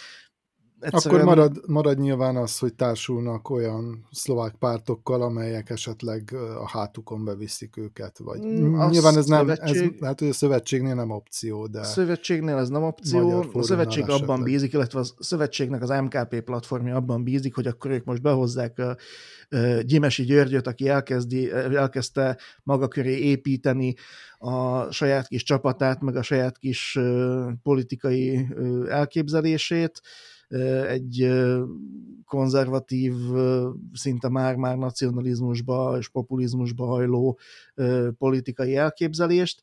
Egyszerűen... 0.82 1.20
Akkor 1.20 1.36
marad, 1.36 1.60
marad 1.66 1.98
nyilván 1.98 2.36
az, 2.36 2.58
hogy 2.58 2.74
társulnak 2.74 3.50
olyan 3.50 4.06
szlovák 4.10 4.54
pártokkal, 4.54 5.22
amelyek 5.22 5.70
esetleg 5.70 6.34
a 6.58 6.68
hátukon 6.68 7.24
beviszik 7.24 7.76
őket, 7.76 8.18
vagy 8.18 8.40
mm, 8.40 8.88
nyilván 8.90 9.16
ez 9.16 9.26
nem, 9.26 9.38
szövetség... 9.38 9.92
ez, 10.00 10.06
hát 10.06 10.18
hogy 10.18 10.28
a 10.28 10.32
szövetségnél 10.32 10.94
nem 10.94 11.10
opció, 11.10 11.66
de... 11.66 11.80
A 11.80 11.84
szövetségnél 11.84 12.56
ez 12.56 12.68
nem 12.68 12.82
opció, 12.82 13.44
a 13.52 13.62
szövetség 13.62 14.02
abban 14.02 14.16
esetleg. 14.16 14.42
bízik, 14.42 14.72
illetve 14.72 15.00
a 15.00 15.04
szövetségnek 15.18 15.82
az 15.82 15.88
MKP 15.88 16.40
platformja 16.40 16.96
abban 16.96 17.24
bízik, 17.24 17.54
hogy 17.54 17.66
akkor 17.66 17.90
ők 17.90 18.04
most 18.04 18.22
behozzák 18.22 18.78
a, 18.78 18.88
a 18.90 18.96
Gyimesi 19.82 20.22
Györgyöt, 20.22 20.66
aki 20.66 20.88
elkezdi, 20.88 21.50
elkezdte 21.52 22.38
maga 22.62 22.88
köré 22.88 23.18
építeni 23.18 23.94
a 24.38 24.90
saját 24.90 25.28
kis 25.28 25.42
csapatát, 25.42 26.00
meg 26.00 26.16
a 26.16 26.22
saját 26.22 26.58
kis 26.58 26.98
politikai 27.62 28.48
elképzelését, 28.88 30.00
egy 30.88 31.28
konzervatív, 32.24 33.14
szinte 33.92 34.28
már-már 34.28 34.76
nacionalizmusba 34.76 35.96
és 35.98 36.08
populizmusba 36.08 36.86
hajló 36.86 37.38
politikai 38.18 38.76
elképzelést. 38.76 39.62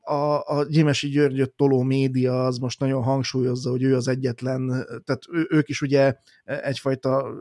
A, 0.00 0.56
a 0.56 0.66
Gyimesi 0.68 1.08
Györgyöt 1.08 1.52
toló 1.52 1.82
média 1.82 2.44
az 2.44 2.58
most 2.58 2.80
nagyon 2.80 3.02
hangsúlyozza, 3.02 3.70
hogy 3.70 3.82
ő 3.82 3.96
az 3.96 4.08
egyetlen, 4.08 4.68
tehát 5.04 5.22
ő, 5.32 5.46
ők 5.50 5.68
is 5.68 5.82
ugye 5.82 6.14
egyfajta 6.44 7.34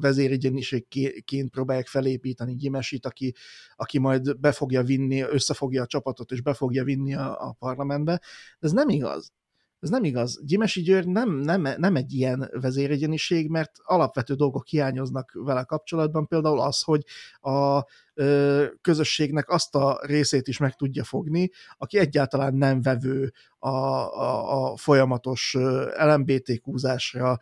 vezérigyenisségként 0.00 1.50
próbálják 1.50 1.86
felépíteni 1.86 2.54
Gyimesit, 2.54 3.06
aki, 3.06 3.34
aki 3.76 3.98
majd 3.98 4.38
be 4.38 4.52
fogja 4.52 4.82
vinni, 4.82 5.20
összefogja 5.20 5.82
a 5.82 5.86
csapatot 5.86 6.30
és 6.30 6.40
be 6.40 6.54
fogja 6.54 6.84
vinni 6.84 7.14
a, 7.14 7.48
a 7.48 7.56
parlamentbe. 7.58 8.20
De 8.58 8.66
ez 8.66 8.72
nem 8.72 8.88
igaz 8.88 9.32
ez 9.80 9.88
nem 9.88 10.04
igaz. 10.04 10.40
Gyimesi 10.44 10.82
György 10.82 11.08
nem, 11.08 11.30
nem, 11.30 11.68
nem 11.76 11.96
egy 11.96 12.12
ilyen 12.12 12.50
vezéregyeniség, 12.52 13.48
mert 13.48 13.72
alapvető 13.82 14.34
dolgok 14.34 14.66
hiányoznak 14.66 15.30
vele 15.34 15.62
kapcsolatban, 15.64 16.26
például 16.26 16.60
az, 16.60 16.82
hogy 16.82 17.04
a 17.40 17.84
ö, 18.14 18.64
közösségnek 18.80 19.48
azt 19.48 19.74
a 19.74 20.00
részét 20.02 20.48
is 20.48 20.58
meg 20.58 20.74
tudja 20.74 21.04
fogni, 21.04 21.50
aki 21.76 21.98
egyáltalán 21.98 22.54
nem 22.54 22.82
vevő 22.82 23.32
a, 23.58 23.68
a, 23.68 24.70
a 24.72 24.76
folyamatos 24.76 25.56
LMBTQ-zásra, 25.98 27.38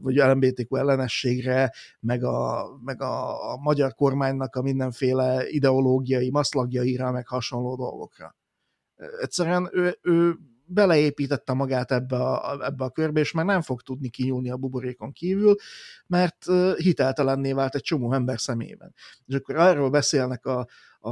vagy 0.00 0.14
LMBTQ 0.14 0.76
ellenességre, 0.76 1.72
meg 2.00 2.24
a, 2.24 2.66
meg 2.84 3.02
a, 3.02 3.36
magyar 3.62 3.94
kormánynak 3.94 4.56
a 4.56 4.62
mindenféle 4.62 5.48
ideológiai 5.48 6.30
maszlagjaira, 6.30 7.10
meg 7.10 7.26
hasonló 7.26 7.76
dolgokra. 7.76 8.36
Egyszerűen 9.20 9.68
ő, 9.72 9.98
ő 10.02 10.36
beleépítette 10.72 11.52
magát 11.52 11.92
ebbe 11.92 12.16
a, 12.16 12.64
ebbe 12.64 12.84
a 12.84 12.90
körbe, 12.90 13.20
és 13.20 13.32
már 13.32 13.44
nem 13.44 13.62
fog 13.62 13.82
tudni 13.82 14.08
kinyúlni 14.08 14.50
a 14.50 14.56
buborékon 14.56 15.12
kívül, 15.12 15.54
mert 16.06 16.44
hiteltelenné 16.76 17.52
vált 17.52 17.74
egy 17.74 17.82
csomó 17.82 18.12
ember 18.12 18.40
szemében. 18.40 18.94
És 19.26 19.34
akkor 19.34 19.56
arról 19.56 19.90
beszélnek 19.90 20.46
a, 20.46 20.66
a, 21.00 21.10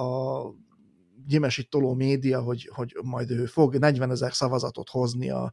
a 0.00 0.54
gyimesi 1.26 1.64
toló 1.64 1.94
média, 1.94 2.40
hogy, 2.40 2.70
hogy 2.74 2.96
majd 3.02 3.30
ő 3.30 3.44
fog 3.44 3.76
40 3.76 4.10
ezer 4.10 4.34
szavazatot 4.34 4.88
hozni 4.88 5.30
a, 5.30 5.52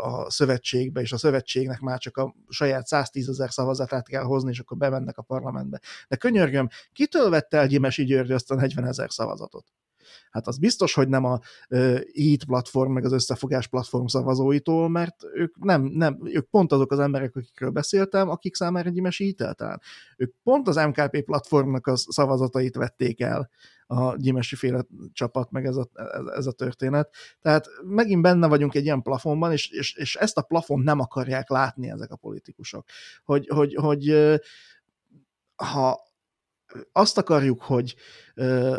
a 0.00 0.30
szövetségbe, 0.30 1.00
és 1.00 1.12
a 1.12 1.16
szövetségnek 1.16 1.80
már 1.80 1.98
csak 1.98 2.16
a 2.16 2.34
saját 2.48 2.86
110 2.86 3.28
ezer 3.28 3.52
szavazatát 3.52 4.08
kell 4.08 4.22
hozni, 4.22 4.50
és 4.50 4.58
akkor 4.58 4.76
bemennek 4.76 5.18
a 5.18 5.22
parlamentbe. 5.22 5.80
De 6.08 6.16
könyörgöm, 6.16 6.68
kitől 6.92 7.30
vette 7.30 7.56
el 7.56 7.66
Gyimesi 7.66 8.04
György 8.04 8.32
azt 8.32 8.50
a 8.50 8.54
40 8.54 8.84
ezer 8.84 9.10
szavazatot? 9.10 9.66
Hát 10.30 10.46
az 10.46 10.58
biztos, 10.58 10.94
hogy 10.94 11.08
nem 11.08 11.24
a 11.24 11.38
HIT 12.12 12.44
platform, 12.44 12.92
meg 12.92 13.04
az 13.04 13.12
összefogás 13.12 13.66
platform 13.66 14.06
szavazóitól, 14.06 14.88
mert 14.88 15.16
ők 15.34 15.64
nem, 15.64 15.82
nem, 15.82 16.18
ők 16.24 16.48
pont 16.50 16.72
azok 16.72 16.92
az 16.92 16.98
emberek, 16.98 17.36
akikről 17.36 17.70
beszéltem, 17.70 18.28
akik 18.28 18.54
számára 18.54 18.90
Gyimes 18.90 19.16
hiteltelen. 19.16 19.80
Ők 20.16 20.34
pont 20.42 20.68
az 20.68 20.76
MKP 20.76 21.24
platformnak 21.24 21.86
a 21.86 21.96
szavazatait 21.96 22.76
vették 22.76 23.20
el 23.20 23.50
a 23.90 24.16
gyimesi 24.16 24.56
féle 24.56 24.86
csapat, 25.12 25.50
meg 25.50 25.66
ez 25.66 25.76
a, 25.76 25.88
ez, 26.36 26.46
a 26.46 26.52
történet. 26.52 27.14
Tehát 27.40 27.66
megint 27.84 28.22
benne 28.22 28.46
vagyunk 28.46 28.74
egy 28.74 28.84
ilyen 28.84 29.02
plafonban, 29.02 29.52
és, 29.52 29.70
és, 29.70 29.94
és 29.94 30.16
ezt 30.16 30.38
a 30.38 30.42
plafon 30.42 30.80
nem 30.80 31.00
akarják 31.00 31.48
látni 31.48 31.90
ezek 31.90 32.10
a 32.10 32.16
politikusok. 32.16 32.86
Hogy, 33.24 33.48
hogy, 33.48 33.74
hogy 33.74 34.14
ha 35.56 36.00
azt 36.92 37.18
akarjuk, 37.18 37.62
hogy 37.62 37.94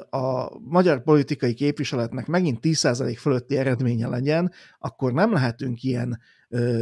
a 0.09 0.57
magyar 0.59 1.03
politikai 1.03 1.53
képviseletnek 1.53 2.27
megint 2.27 2.59
10% 2.61 3.15
fölötti 3.19 3.57
eredménye 3.57 4.07
legyen, 4.07 4.51
akkor 4.79 5.13
nem 5.13 5.33
lehetünk 5.33 5.83
ilyen 5.83 6.19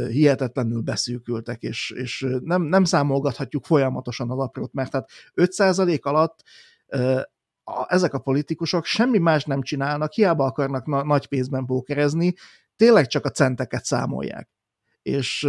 hihetetlenül 0.08 0.80
beszűkültek, 0.80 1.62
és, 1.62 1.90
és 1.90 2.26
nem, 2.42 2.62
nem 2.62 2.84
számolgathatjuk 2.84 3.64
folyamatosan 3.64 4.30
az 4.30 4.38
aprót, 4.38 4.72
mert 4.72 4.92
hát 4.92 5.10
5% 5.34 6.00
alatt 6.00 6.42
ezek 7.86 8.14
a 8.14 8.18
politikusok 8.18 8.84
semmi 8.84 9.18
más 9.18 9.44
nem 9.44 9.62
csinálnak, 9.62 10.12
hiába 10.12 10.44
akarnak 10.44 10.86
na, 10.86 11.04
nagy 11.04 11.26
pénzben 11.26 11.64
pókerezni, 11.64 12.34
tényleg 12.76 13.06
csak 13.06 13.24
a 13.24 13.30
centeket 13.30 13.84
számolják. 13.84 14.48
És 15.02 15.44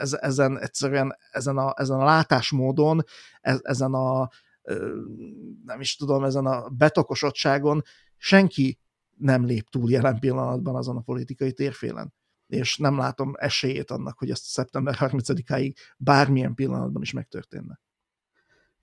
ez, 0.00 0.12
ezen 0.12 0.58
egyszerűen 0.58 1.16
ezen 1.30 1.56
a, 1.56 1.74
ezen 1.76 2.00
a 2.00 2.04
látásmódon, 2.04 3.04
ez, 3.40 3.58
ezen 3.62 3.94
a, 3.94 4.28
nem 5.64 5.80
is 5.80 5.96
tudom, 5.96 6.24
ezen 6.24 6.46
a 6.46 6.68
betokosottságon 6.68 7.82
senki 8.16 8.78
nem 9.16 9.44
lép 9.44 9.68
túl 9.68 9.90
jelen 9.90 10.18
pillanatban 10.18 10.76
azon 10.76 10.96
a 10.96 11.00
politikai 11.00 11.52
térfélen. 11.52 12.14
És 12.46 12.76
nem 12.76 12.98
látom 12.98 13.32
esélyét 13.36 13.90
annak, 13.90 14.18
hogy 14.18 14.30
ezt 14.30 14.44
szeptember 14.44 14.96
30-áig 14.98 15.74
bármilyen 15.98 16.54
pillanatban 16.54 17.02
is 17.02 17.12
megtörténne. 17.12 17.80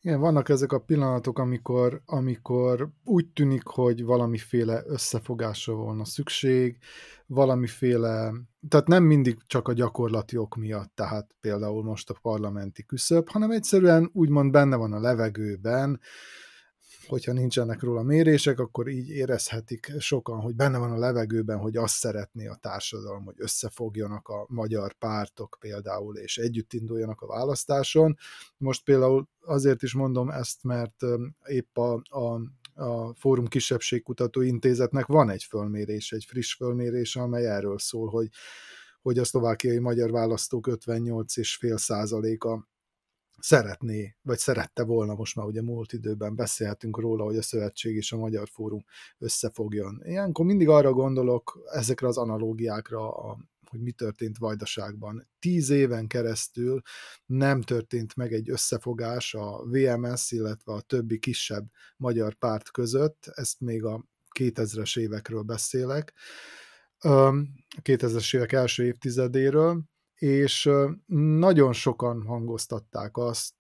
Igen, 0.02 0.20
vannak 0.20 0.50
ezek 0.50 0.72
a 0.72 0.80
pillanatok, 0.80 1.40
amikor, 1.40 2.02
amikor 2.06 2.90
úgy 3.04 3.28
tűnik, 3.28 3.64
hogy 3.66 4.04
valamiféle 4.04 4.84
összefogásra 4.86 5.74
volna 5.74 6.06
szükség, 6.06 6.78
valamiféle, 7.26 8.34
tehát 8.70 8.88
nem 8.88 9.04
mindig 9.04 9.38
csak 9.48 9.68
a 9.68 9.74
gyakorlati 9.74 10.38
ok 10.38 10.56
miatt, 10.56 10.96
tehát 10.96 11.36
például 11.42 11.84
most 11.84 12.10
a 12.10 12.18
parlamenti 12.22 12.86
küszöb, 12.86 13.30
hanem 13.30 13.52
egyszerűen 13.52 14.10
úgymond 14.14 14.52
benne 14.52 14.76
van 14.76 14.94
a 14.94 15.00
levegőben, 15.00 16.00
hogyha 17.08 17.32
nincsenek 17.32 17.82
róla 17.82 18.02
mérések, 18.02 18.60
akkor 18.60 18.88
így 18.88 19.10
érezhetik 19.10 19.94
sokan, 20.00 20.40
hogy 20.40 20.56
benne 20.56 20.78
van 20.78 20.92
a 20.92 20.98
levegőben, 20.98 21.58
hogy 21.58 21.78
azt 21.78 21.96
szeretné 21.96 22.48
a 22.48 22.58
társadalom, 22.62 23.24
hogy 23.24 23.36
összefogjanak 23.38 24.28
a 24.28 24.46
magyar 24.50 24.94
pártok 24.94 25.58
például, 25.60 26.18
és 26.18 26.38
együtt 26.38 26.74
induljanak 26.74 27.22
a 27.22 27.28
választáson. 27.28 28.18
Most 28.58 28.84
például 28.84 29.28
azért 29.42 29.84
is 29.84 29.94
mondom 29.94 30.30
ezt, 30.30 30.64
mert 30.64 30.96
épp 31.46 31.78
a, 31.78 31.94
a 31.94 32.42
a 32.78 33.14
Fórum 33.14 33.48
Kisebbségkutató 33.48 34.42
Intézetnek 34.42 35.06
van 35.06 35.30
egy 35.30 35.44
fölmérés, 35.44 36.12
egy 36.12 36.26
friss 36.26 36.54
fölmérés, 36.54 37.16
amely 37.16 37.46
erről 37.46 37.80
szól, 37.80 38.10
hogy, 38.10 38.30
hogy 39.02 39.18
a 39.18 39.26
szlovákiai 39.26 39.80
magyar 39.80 40.12
választók 40.12 40.68
58,5 40.72 41.78
százaléka 41.78 42.68
szeretné, 43.40 44.16
vagy 44.22 44.38
szerette 44.38 44.84
volna, 44.84 45.14
most 45.14 45.36
már 45.36 45.46
ugye 45.46 45.62
múlt 45.62 45.94
időben 45.94 46.36
beszélhetünk 46.36 47.00
róla, 47.00 47.24
hogy 47.24 47.38
a 47.38 47.42
Szövetség 47.42 47.96
és 47.96 48.12
a 48.12 48.18
Magyar 48.18 48.48
Fórum 48.52 48.84
összefogjon. 49.18 50.02
Ilyenkor 50.04 50.46
mindig 50.46 50.70
arra 50.70 50.92
gondolok, 50.92 51.60
ezekre 51.72 52.08
az 52.08 52.18
analógiákra, 52.18 53.10
a, 53.10 53.38
hogy 53.70 53.82
mi 53.82 53.92
történt 53.92 54.38
Vajdaságban. 54.38 55.28
Tíz 55.40 55.70
éven 55.70 56.08
keresztül 56.08 56.82
nem 57.26 57.62
történt 57.62 58.16
meg 58.16 58.34
egy 58.34 58.50
összefogás 58.50 59.34
a 59.34 59.64
VMS, 59.64 60.32
illetve 60.32 60.74
a 60.74 60.82
többi 60.82 61.20
kisebb 61.20 61.66
magyar 61.98 62.34
párt 62.34 62.72
között, 62.72 63.32
ezt 63.36 63.60
még 63.60 63.84
a 63.84 64.06
2000-es 64.40 65.00
évekről 65.00 65.42
beszélek, 65.42 66.14
a 67.00 67.32
2000-es 67.82 68.36
évek 68.36 68.52
első 68.52 68.86
évtizedéről, 68.86 69.84
és 70.18 70.70
nagyon 71.32 71.74
sokan 71.74 72.24
hangoztatták 72.26 73.18
azt, 73.18 73.56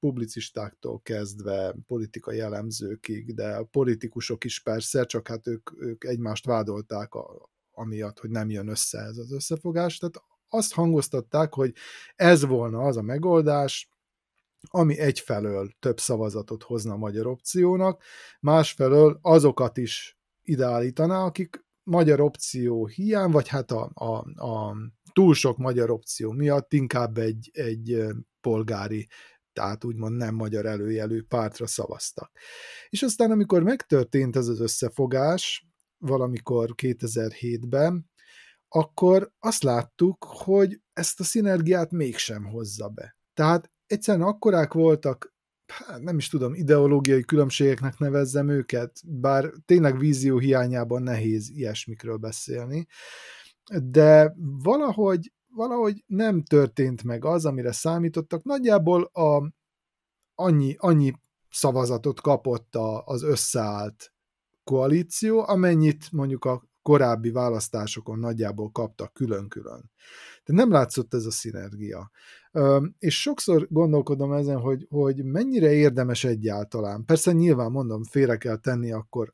publicistáktól 0.00 1.00
kezdve, 1.00 1.74
politikai 1.86 2.40
elemzőkig, 2.40 3.34
de 3.34 3.54
a 3.54 3.64
politikusok 3.64 4.44
is 4.44 4.62
persze, 4.62 5.04
csak 5.04 5.28
hát 5.28 5.46
ők, 5.46 5.70
ők 5.78 6.04
egymást 6.04 6.46
vádolták 6.46 7.14
a, 7.14 7.50
amiatt, 7.70 8.18
hogy 8.20 8.30
nem 8.30 8.50
jön 8.50 8.68
össze 8.68 8.98
ez 8.98 9.16
az 9.16 9.32
összefogás. 9.32 9.98
Tehát 9.98 10.22
azt 10.48 10.72
hangoztatták, 10.72 11.54
hogy 11.54 11.74
ez 12.14 12.44
volna 12.44 12.78
az 12.78 12.96
a 12.96 13.02
megoldás, 13.02 13.90
ami 14.70 14.98
egyfelől 14.98 15.70
több 15.78 16.00
szavazatot 16.00 16.62
hozna 16.62 16.92
a 16.92 16.96
magyar 16.96 17.26
opciónak, 17.26 18.02
másfelől 18.40 19.18
azokat 19.22 19.76
is 19.76 20.18
ideállítaná, 20.42 21.24
akik 21.24 21.64
magyar 21.82 22.20
opció 22.20 22.86
hiány, 22.86 23.30
vagy 23.30 23.48
hát 23.48 23.70
a, 23.70 23.90
a, 23.94 24.44
a 24.46 24.76
túl 25.16 25.34
sok 25.34 25.56
magyar 25.56 25.90
opció 25.90 26.30
miatt 26.30 26.72
inkább 26.72 27.18
egy, 27.18 27.50
egy 27.52 28.04
polgári 28.40 29.08
tehát 29.52 29.84
úgymond 29.84 30.16
nem 30.16 30.34
magyar 30.34 30.66
előjelű 30.66 31.22
pártra 31.22 31.66
szavaztak. 31.66 32.30
És 32.88 33.02
aztán, 33.02 33.30
amikor 33.30 33.62
megtörtént 33.62 34.36
ez 34.36 34.48
az 34.48 34.60
összefogás, 34.60 35.66
valamikor 35.98 36.74
2007-ben, 36.82 38.10
akkor 38.68 39.32
azt 39.38 39.62
láttuk, 39.62 40.24
hogy 40.28 40.80
ezt 40.92 41.20
a 41.20 41.24
szinergiát 41.24 41.90
mégsem 41.90 42.44
hozza 42.44 42.88
be. 42.88 43.16
Tehát 43.34 43.70
egyszerűen 43.86 44.26
akkorák 44.26 44.72
voltak, 44.72 45.34
hát 45.66 46.00
nem 46.00 46.18
is 46.18 46.28
tudom, 46.28 46.54
ideológiai 46.54 47.24
különbségeknek 47.24 47.98
nevezzem 47.98 48.48
őket, 48.48 49.00
bár 49.04 49.52
tényleg 49.64 49.98
vízió 49.98 50.38
hiányában 50.38 51.02
nehéz 51.02 51.50
ilyesmikről 51.50 52.16
beszélni, 52.16 52.86
de 53.82 54.34
valahogy, 54.62 55.32
valahogy 55.48 56.04
nem 56.06 56.42
történt 56.42 57.02
meg 57.02 57.24
az, 57.24 57.44
amire 57.44 57.72
számítottak. 57.72 58.44
Nagyjából 58.44 59.02
a, 59.02 59.52
annyi, 60.34 60.74
annyi 60.78 61.12
szavazatot 61.50 62.20
kapott 62.20 62.74
a, 62.74 63.04
az 63.04 63.22
összeállt 63.22 64.12
koalíció, 64.64 65.44
amennyit 65.46 66.12
mondjuk 66.12 66.44
a 66.44 66.62
korábbi 66.82 67.30
választásokon 67.30 68.18
nagyjából 68.18 68.70
kaptak 68.70 69.12
külön-külön. 69.12 69.90
De 70.44 70.52
nem 70.52 70.70
látszott 70.70 71.14
ez 71.14 71.24
a 71.24 71.30
szinergia. 71.30 72.10
És 72.98 73.20
sokszor 73.20 73.66
gondolkodom 73.70 74.32
ezen, 74.32 74.58
hogy, 74.60 74.86
hogy 74.90 75.24
mennyire 75.24 75.72
érdemes 75.72 76.24
egyáltalán. 76.24 77.04
Persze 77.04 77.32
nyilván 77.32 77.70
mondom, 77.70 78.04
félre 78.04 78.36
kell 78.36 78.56
tenni 78.56 78.92
akkor 78.92 79.32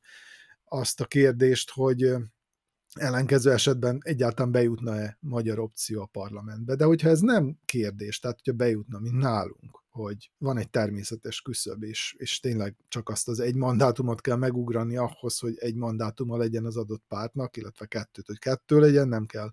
azt 0.64 1.00
a 1.00 1.04
kérdést, 1.04 1.70
hogy 1.70 2.14
ellenkező 2.95 3.53
esetben 3.53 4.01
egyáltalán 4.03 4.53
bejutna-e 4.53 5.16
magyar 5.20 5.59
opció 5.59 6.01
a 6.01 6.07
parlamentbe. 6.07 6.74
De 6.74 6.84
hogyha 6.84 7.09
ez 7.09 7.20
nem 7.20 7.59
kérdés, 7.64 8.18
tehát 8.18 8.36
hogyha 8.45 8.59
bejutna, 8.59 8.99
mint 8.99 9.16
nálunk, 9.16 9.82
hogy 9.90 10.30
van 10.38 10.59
egy 10.59 10.70
természetes 10.70 11.40
küszöb, 11.40 11.82
és, 11.82 12.14
és 12.18 12.40
tényleg 12.40 12.76
csak 12.88 13.09
azt 13.09 13.28
az 13.28 13.40
egy 13.40 13.55
mandátumot 13.55 14.20
kell 14.20 14.36
megugrani 14.36 14.97
ahhoz, 14.97 15.38
hogy 15.38 15.55
egy 15.59 15.74
mandátuma 15.74 16.36
legyen 16.36 16.64
az 16.64 16.76
adott 16.76 17.05
pártnak, 17.09 17.57
illetve 17.57 17.86
kettőt, 17.86 18.26
hogy 18.26 18.38
kettő 18.38 18.80
legyen, 18.80 19.09
nem 19.09 19.26
kell 19.26 19.53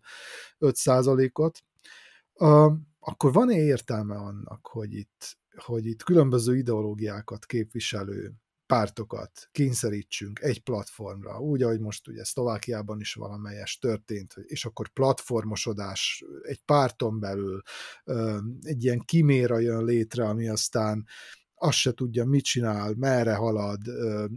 5 0.58 0.78
ot 1.34 1.64
uh, 2.34 2.74
akkor 3.00 3.34
van-e 3.34 3.58
értelme 3.58 4.16
annak, 4.16 4.68
hogy 4.68 4.94
itt, 4.94 5.38
hogy 5.56 5.86
itt 5.86 6.04
különböző 6.04 6.58
ideológiákat 6.58 7.46
képviselő 7.46 8.34
pártokat 8.70 9.49
kényszerítsünk 9.51 10.39
egy 10.39 10.63
platformra, 10.63 11.39
úgy, 11.39 11.63
ahogy 11.63 11.80
most 11.80 12.07
ugye 12.07 12.24
Szlovákiában 12.24 12.99
is 12.99 13.13
valamelyes 13.13 13.78
történt, 13.78 14.34
és 14.45 14.65
akkor 14.65 14.89
platformosodás 14.89 16.24
egy 16.41 16.61
párton 16.65 17.20
belül, 17.20 17.61
egy 18.61 18.84
ilyen 18.84 18.99
kiméra 18.99 19.59
jön 19.59 19.84
létre, 19.84 20.26
ami 20.26 20.49
aztán 20.49 21.05
azt 21.55 21.78
se 21.78 21.93
tudja, 21.93 22.26
mit 22.26 22.43
csinál, 22.43 22.93
merre 22.97 23.36
halad, 23.36 23.82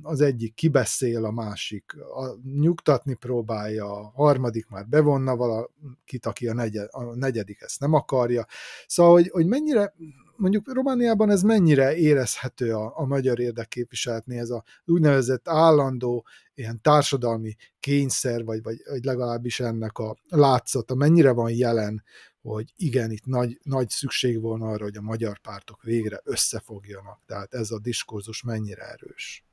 az 0.03 0.21
egyik 0.21 0.55
kibeszél, 0.55 1.25
a 1.25 1.31
másik 1.31 1.95
a, 1.97 2.27
nyugtatni 2.43 3.15
próbálja, 3.15 3.93
a 3.93 4.13
harmadik 4.15 4.67
már 4.69 4.89
bevonna 4.89 5.37
valakit, 5.37 6.27
aki 6.27 6.49
a, 6.49 6.55
negyed, 6.55 6.89
a 6.91 7.03
negyedik 7.03 7.61
ezt 7.61 7.81
nem 7.81 7.93
akarja. 7.93 8.47
Szóval, 8.87 9.13
hogy, 9.13 9.29
hogy 9.29 9.47
mennyire 9.47 9.95
mondjuk 10.37 10.73
Romániában 10.73 11.31
ez 11.31 11.43
mennyire 11.43 11.97
érezhető 11.97 12.75
a, 12.75 12.93
a 12.99 13.05
magyar 13.05 13.39
érdekképviseletnél, 13.41 14.41
ez 14.41 14.51
a 14.51 14.65
úgynevezett 14.85 15.49
állandó 15.49 16.27
ilyen 16.55 16.81
társadalmi 16.81 17.57
kényszer, 17.81 18.45
vagy, 18.45 18.63
vagy, 18.63 18.83
vagy 18.89 19.05
legalábbis 19.05 19.61
ennek 19.61 19.99
a 19.99 20.17
látszata, 20.29 20.95
mennyire 20.95 21.31
van 21.31 21.51
jelen, 21.51 22.03
hogy 22.43 22.73
igen, 22.77 23.11
itt 23.11 23.25
nagy, 23.25 23.59
nagy 23.63 23.89
szükség 23.89 24.41
volna 24.41 24.69
arra, 24.69 24.85
hogy 24.85 24.97
a 24.97 25.03
magyar 25.03 25.39
pártok 25.39 25.83
végre 25.83 26.21
összefogjanak. 26.25 27.21
Tehát 27.27 27.55
ez 27.55 27.71
a 27.71 27.79
diskurzus 27.79 28.43
mennyire 28.43 28.83
erős. 28.83 29.45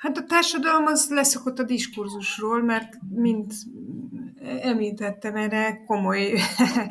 Hát 0.00 0.16
a 0.16 0.24
társadalom 0.24 0.86
az 0.86 1.10
leszokott 1.10 1.58
a 1.58 1.62
diskurzusról, 1.62 2.62
mert 2.62 2.94
mint 3.14 3.52
említettem, 4.60 5.36
erre 5.36 5.84
komoly 5.86 6.32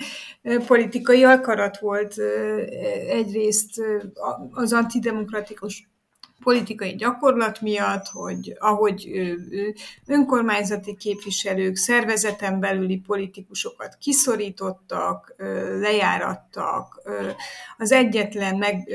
politikai 0.68 1.24
akarat 1.24 1.80
volt 1.80 2.16
egyrészt 3.10 3.82
az 4.51 4.74
antidemokratikus 4.74 5.89
politikai 6.43 6.95
gyakorlat 6.95 7.61
miatt, 7.61 8.07
hogy 8.07 8.55
ahogy 8.59 9.09
önkormányzati 10.05 10.95
képviselők, 10.95 11.75
szervezeten 11.75 12.59
belüli 12.59 12.97
politikusokat 12.97 13.97
kiszorítottak, 13.99 15.35
lejárattak. 15.79 17.01
Az 17.77 17.91
egyetlen 17.91 18.57
meg, 18.57 18.87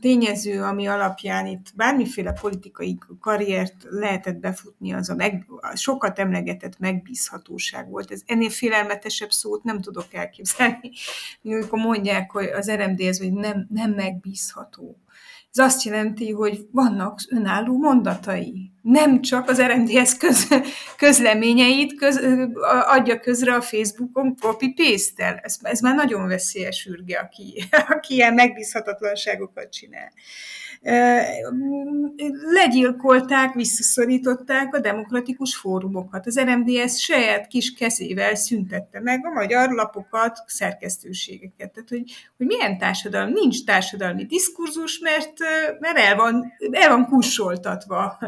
tényező, 0.00 0.62
ami 0.62 0.86
alapján 0.86 1.46
itt 1.46 1.66
bármiféle 1.74 2.32
politikai 2.40 2.98
karriert 3.20 3.74
lehetett 3.90 4.36
befutni, 4.36 4.92
az 4.92 5.10
a, 5.10 5.14
meg, 5.14 5.46
a 5.60 5.76
sokat 5.76 6.18
emlegetett 6.18 6.78
megbízhatóság 6.78 7.90
volt. 7.90 8.10
Ez 8.10 8.22
ennél 8.26 8.50
félelmetesebb 8.50 9.30
szót 9.30 9.62
nem 9.62 9.80
tudok 9.80 10.14
elképzelni, 10.14 10.90
amikor 11.42 11.78
mondják, 11.78 12.30
hogy 12.30 12.46
az 12.46 12.70
RMD 12.70 13.00
ez, 13.00 13.18
hogy 13.18 13.32
nem, 13.32 13.66
nem 13.70 13.90
megbízható. 13.90 14.96
Ez 15.54 15.64
azt 15.64 15.82
jelenti, 15.82 16.30
hogy 16.30 16.66
vannak 16.70 17.20
önálló 17.28 17.78
mondatai. 17.78 18.71
Nem 18.82 19.20
csak 19.20 19.48
az 19.48 19.62
RMDS 19.62 20.16
köz, 20.16 20.48
közleményeit 20.96 21.94
köz, 21.94 22.20
adja 22.86 23.18
közre 23.18 23.54
a 23.54 23.60
Facebookon 23.60 24.36
copy-paste-tel. 24.36 25.40
Ez, 25.42 25.56
ez 25.62 25.80
már 25.80 25.94
nagyon 25.94 26.26
veszélyes 26.26 26.86
ürge, 26.86 27.18
aki, 27.18 27.64
aki 27.88 28.14
ilyen 28.14 28.34
megbízhatatlanságokat 28.34 29.72
csinál 29.72 30.12
legyilkolták, 32.52 33.54
visszaszorították 33.54 34.74
a 34.74 34.80
demokratikus 34.80 35.56
fórumokat. 35.56 36.26
Az 36.26 36.40
RMDS 36.40 37.02
saját 37.02 37.46
kis 37.46 37.72
kezével 37.72 38.34
szüntette 38.34 39.00
meg 39.00 39.26
a 39.26 39.30
magyar 39.30 39.70
lapokat, 39.70 40.38
szerkesztőségeket. 40.46 41.72
Tehát, 41.72 41.88
hogy, 41.88 42.02
hogy 42.36 42.46
milyen 42.46 42.78
társadalom? 42.78 43.32
Nincs 43.32 43.64
társadalmi 43.64 44.24
diskurzus, 44.24 44.98
mert, 44.98 45.32
mert 45.78 45.98
el, 45.98 46.16
van, 46.16 46.52
el 46.70 46.88
van 46.88 47.06
kussoltatva. 47.06 48.18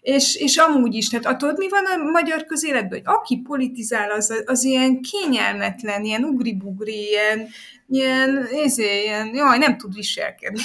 És, 0.00 0.34
és 0.34 0.56
amúgy 0.56 0.94
is, 0.94 1.08
tehát 1.08 1.26
attól 1.26 1.54
mi 1.56 1.68
van 1.68 1.84
a 1.84 2.10
magyar 2.10 2.44
közéletben, 2.44 2.90
hogy 2.90 3.14
aki 3.14 3.36
politizál, 3.36 4.10
az, 4.10 4.42
az 4.46 4.64
ilyen 4.64 5.00
kényelmetlen, 5.02 6.04
ilyen 6.04 6.24
ugri-bugri, 6.24 7.08
ilyen, 7.08 7.48
ilyen, 7.88 8.48
ezé, 8.64 9.02
ilyen, 9.02 9.34
jaj, 9.34 9.58
nem 9.58 9.76
tud 9.76 9.94
viselkedni. 9.94 10.62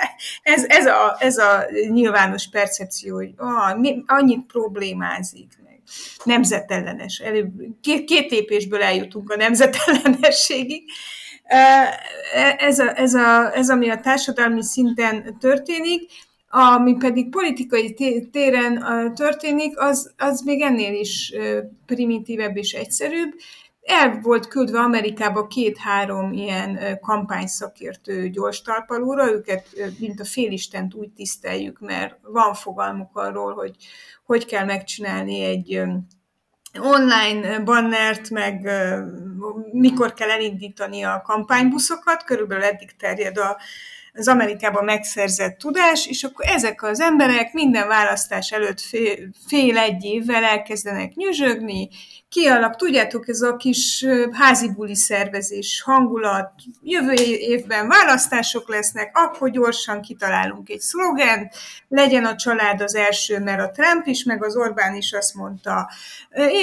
ez, 0.42 0.64
ez, 0.66 0.86
a, 0.86 1.16
ez 1.18 1.36
a 1.36 1.66
nyilvános 1.90 2.48
percepció, 2.48 3.14
hogy 3.16 3.30
ah, 3.36 3.78
annyit 4.06 4.46
problémázik 4.46 5.48
meg. 5.64 5.80
Nemzetellenes. 6.24 7.18
Előbb, 7.18 7.52
két, 7.80 8.04
két 8.04 8.30
lépésből 8.30 8.82
eljutunk 8.82 9.30
a 9.30 9.36
nemzetellenességig. 9.36 10.82
Ez, 12.58 12.78
a, 12.78 12.98
ez, 12.98 13.14
a, 13.14 13.56
ez, 13.56 13.70
ami 13.70 13.90
a 13.90 14.00
társadalmi 14.00 14.62
szinten 14.62 15.38
történik, 15.38 16.10
ami 16.52 16.96
pedig 16.96 17.30
politikai 17.30 17.94
téren 18.30 18.84
történik, 19.14 19.78
az, 19.78 20.12
az 20.16 20.40
még 20.40 20.60
ennél 20.60 20.94
is 20.94 21.32
primitívebb 21.86 22.56
és 22.56 22.72
egyszerűbb, 22.72 23.32
el 23.82 24.20
volt 24.22 24.48
küldve 24.48 24.78
Amerikába 24.78 25.46
két-három 25.46 26.32
ilyen 26.32 26.98
kampányszakértő 27.00 28.28
gyors 28.28 28.62
talpalóra, 28.62 29.32
őket, 29.32 29.66
mint 29.98 30.20
a 30.20 30.24
félistent 30.24 30.94
úgy 30.94 31.10
tiszteljük, 31.10 31.80
mert 31.80 32.16
van 32.22 32.54
fogalmuk 32.54 33.16
arról, 33.16 33.54
hogy 33.54 33.76
hogy 34.24 34.46
kell 34.46 34.64
megcsinálni 34.64 35.40
egy 35.40 35.82
online 36.78 37.60
bannert, 37.60 38.30
meg 38.30 38.70
mikor 39.72 40.14
kell 40.14 40.30
elindítani 40.30 41.02
a 41.02 41.22
kampánybuszokat, 41.24 42.24
körülbelül 42.24 42.64
eddig 42.64 42.96
terjed 42.96 43.38
a, 43.38 43.56
az 44.12 44.28
Amerikában 44.28 44.84
megszerzett 44.84 45.58
tudás, 45.58 46.06
és 46.06 46.22
akkor 46.22 46.44
ezek 46.48 46.82
az 46.82 47.00
emberek 47.00 47.52
minden 47.52 47.88
választás 47.88 48.50
előtt 48.50 48.80
fél, 48.80 49.16
fél 49.46 49.78
egy 49.78 50.04
évvel 50.04 50.44
elkezdenek 50.44 51.14
nyüzsögni, 51.14 51.88
kialak, 52.30 52.76
tudjátok, 52.76 53.28
ez 53.28 53.40
a 53.40 53.56
kis 53.56 54.06
házi 54.32 54.72
buli 54.72 54.94
szervezés, 54.94 55.82
hangulat, 55.82 56.52
jövő 56.82 57.12
évben 57.22 57.88
választások 57.88 58.68
lesznek, 58.68 59.10
akkor 59.12 59.50
gyorsan 59.50 60.00
kitalálunk 60.00 60.68
egy 60.68 60.80
szlogent, 60.80 61.54
legyen 61.88 62.24
a 62.24 62.36
család 62.36 62.80
az 62.80 62.94
első, 62.94 63.38
mert 63.38 63.60
a 63.60 63.70
Trump 63.70 64.06
is, 64.06 64.24
meg 64.24 64.44
az 64.44 64.56
Orbán 64.56 64.94
is 64.94 65.12
azt 65.12 65.34
mondta, 65.34 65.90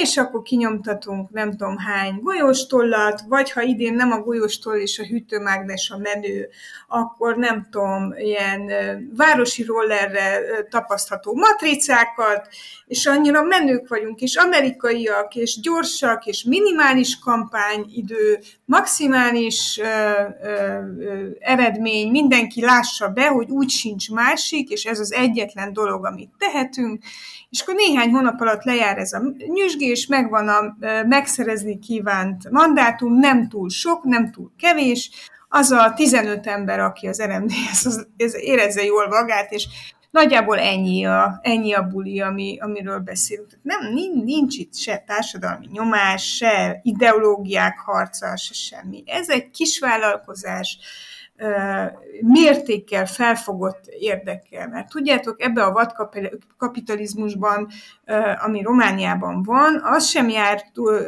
és 0.02 0.16
akkor 0.16 0.42
kinyomtatunk 0.42 1.30
nem 1.30 1.50
tudom 1.50 1.76
hány 1.78 2.18
golyóstollat, 2.22 3.22
vagy 3.28 3.50
ha 3.50 3.62
idén 3.62 3.94
nem 3.94 4.12
a 4.12 4.20
golyóstoll 4.20 4.76
és 4.76 4.98
a 4.98 5.06
hűtőmágnes 5.06 5.90
a 5.90 5.98
menő, 5.98 6.48
akkor 6.88 7.36
nem 7.36 7.66
tudom, 7.70 8.14
ilyen 8.16 8.70
városi 9.16 9.64
rollerre 9.64 10.40
tapasztható 10.70 11.34
matricákat, 11.34 12.48
és 12.86 13.06
annyira 13.06 13.42
menők 13.42 13.88
vagyunk, 13.88 14.20
és 14.20 14.36
amerikaiak, 14.36 15.34
és 15.34 15.57
gyorsak, 15.60 16.26
és 16.26 16.42
minimális 16.42 17.18
kampányidő, 17.18 18.38
maximális 18.64 19.78
ö, 19.82 19.84
ö, 20.42 20.80
ö, 20.98 21.28
eredmény, 21.38 22.10
mindenki 22.10 22.60
lássa 22.60 23.08
be, 23.08 23.28
hogy 23.28 23.50
úgy 23.50 23.70
sincs 23.70 24.10
másik, 24.10 24.70
és 24.70 24.84
ez 24.84 24.98
az 25.00 25.12
egyetlen 25.12 25.72
dolog, 25.72 26.06
amit 26.06 26.30
tehetünk, 26.38 27.02
és 27.50 27.60
akkor 27.60 27.74
néhány 27.74 28.10
hónap 28.10 28.40
alatt 28.40 28.62
lejár 28.62 28.98
ez 28.98 29.12
a 29.12 29.22
nyüzsgés, 29.46 30.06
megvan 30.06 30.48
a 30.48 30.76
megszerezni 31.06 31.78
kívánt 31.78 32.50
mandátum, 32.50 33.18
nem 33.18 33.48
túl 33.48 33.68
sok, 33.68 34.04
nem 34.04 34.30
túl 34.30 34.52
kevés, 34.58 35.10
az 35.48 35.70
a 35.70 35.92
15 35.96 36.46
ember, 36.46 36.80
aki 36.80 37.06
az 37.06 37.22
RMDS, 37.22 37.84
az 37.84 38.36
érezze 38.40 38.84
jól 38.84 39.08
magát, 39.08 39.52
és 39.52 39.66
nagyjából 40.10 40.58
ennyi 40.58 41.04
a, 41.06 41.38
ennyi 41.42 41.72
a 41.74 41.82
buli, 41.82 42.20
ami, 42.20 42.58
amiről 42.60 42.98
beszélünk. 42.98 43.58
Nem, 43.62 43.92
nincs 44.24 44.56
itt 44.56 44.74
se 44.74 44.98
társadalmi 45.06 45.66
nyomás, 45.72 46.36
se 46.36 46.80
ideológiák 46.82 47.78
harca, 47.78 48.36
se 48.36 48.54
semmi. 48.54 49.02
Ez 49.06 49.28
egy 49.28 49.50
kisvállalkozás, 49.50 50.78
mértékkel 52.20 53.06
felfogott 53.06 53.86
érdekkel. 53.86 54.68
Mert 54.68 54.88
tudjátok, 54.88 55.42
ebbe 55.42 55.64
a 55.64 55.72
vadkapitalizmusban, 55.72 57.68
ami 58.44 58.62
Romániában 58.62 59.42
van, 59.42 59.80
az 59.84 60.06
sem 60.06 60.28
jár 60.28 60.62
túl, 60.72 61.00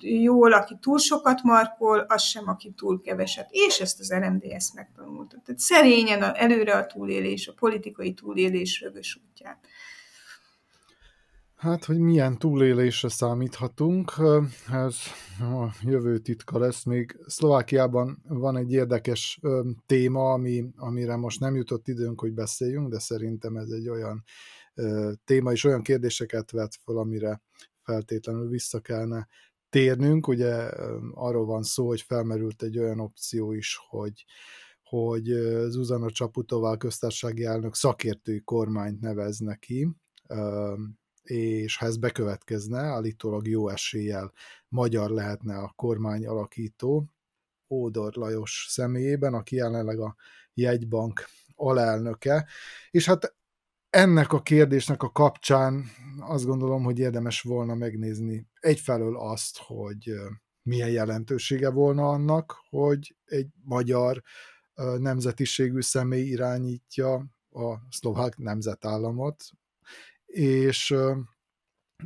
jól, 0.00 0.52
aki 0.52 0.76
túl 0.80 0.98
sokat 0.98 1.42
markol, 1.42 1.98
az 1.98 2.22
sem, 2.22 2.48
aki 2.48 2.72
túl 2.76 3.00
keveset. 3.00 3.46
És 3.50 3.80
ezt 3.80 4.00
az 4.00 4.14
RMDS 4.14 4.72
megtanulta. 4.74 5.36
Tehát 5.44 5.60
szerényen 5.60 6.22
előre 6.34 6.76
a 6.76 6.86
túlélés, 6.86 7.48
a 7.48 7.52
politikai 7.58 8.12
túlélés 8.12 8.80
rögös 8.80 9.20
útján. 9.28 9.58
Hát, 11.60 11.84
hogy 11.84 11.98
milyen 11.98 12.38
túlélésre 12.38 13.08
számíthatunk, 13.08 14.12
ez 14.72 14.96
a 15.40 15.74
jövő 15.82 16.18
titka 16.18 16.58
lesz. 16.58 16.84
Még 16.84 17.18
Szlovákiában 17.26 18.22
van 18.28 18.56
egy 18.56 18.72
érdekes 18.72 19.40
téma, 19.86 20.32
ami, 20.32 20.64
amire 20.76 21.16
most 21.16 21.40
nem 21.40 21.54
jutott 21.54 21.88
időnk, 21.88 22.20
hogy 22.20 22.32
beszéljünk, 22.32 22.88
de 22.88 22.98
szerintem 22.98 23.56
ez 23.56 23.70
egy 23.70 23.88
olyan 23.88 24.24
téma, 25.24 25.52
és 25.52 25.64
olyan 25.64 25.82
kérdéseket 25.82 26.50
vet 26.50 26.74
fel, 26.84 26.96
amire 26.96 27.42
feltétlenül 27.82 28.48
vissza 28.48 28.80
kellene 28.80 29.28
térnünk. 29.68 30.28
Ugye 30.28 30.54
arról 31.14 31.46
van 31.46 31.62
szó, 31.62 31.86
hogy 31.86 32.00
felmerült 32.00 32.62
egy 32.62 32.78
olyan 32.78 33.00
opció 33.00 33.52
is, 33.52 33.78
hogy 33.88 34.24
hogy 34.82 35.24
Zuzana 35.68 36.10
Csaputová 36.10 36.76
köztársasági 36.76 37.44
elnök 37.44 37.74
szakértői 37.74 38.40
kormányt 38.40 39.00
nevezne 39.00 39.56
ki, 39.56 39.88
és 41.22 41.76
ha 41.76 41.86
ez 41.86 41.96
bekövetkezne, 41.96 42.78
állítólag 42.78 43.48
jó 43.48 43.68
eséllyel 43.68 44.32
magyar 44.68 45.10
lehetne 45.10 45.56
a 45.56 45.72
kormány 45.76 46.26
alakító, 46.26 47.10
Ódor 47.68 48.14
Lajos 48.14 48.66
személyében, 48.68 49.34
aki 49.34 49.56
jelenleg 49.56 50.00
a 50.00 50.16
jegybank 50.54 51.24
alelnöke, 51.54 52.46
és 52.90 53.06
hát 53.06 53.34
ennek 53.90 54.32
a 54.32 54.42
kérdésnek 54.42 55.02
a 55.02 55.10
kapcsán 55.10 55.84
azt 56.20 56.44
gondolom, 56.44 56.82
hogy 56.82 56.98
érdemes 56.98 57.40
volna 57.40 57.74
megnézni 57.74 58.46
egyfelől 58.60 59.16
azt, 59.16 59.58
hogy 59.58 60.14
milyen 60.62 60.90
jelentősége 60.90 61.70
volna 61.70 62.08
annak, 62.08 62.56
hogy 62.68 63.16
egy 63.24 63.48
magyar 63.64 64.22
nemzetiségű 64.98 65.80
személy 65.80 66.26
irányítja 66.26 67.14
a 67.50 67.74
szlovák 67.90 68.36
nemzetállamot, 68.36 69.44
és 70.32 70.94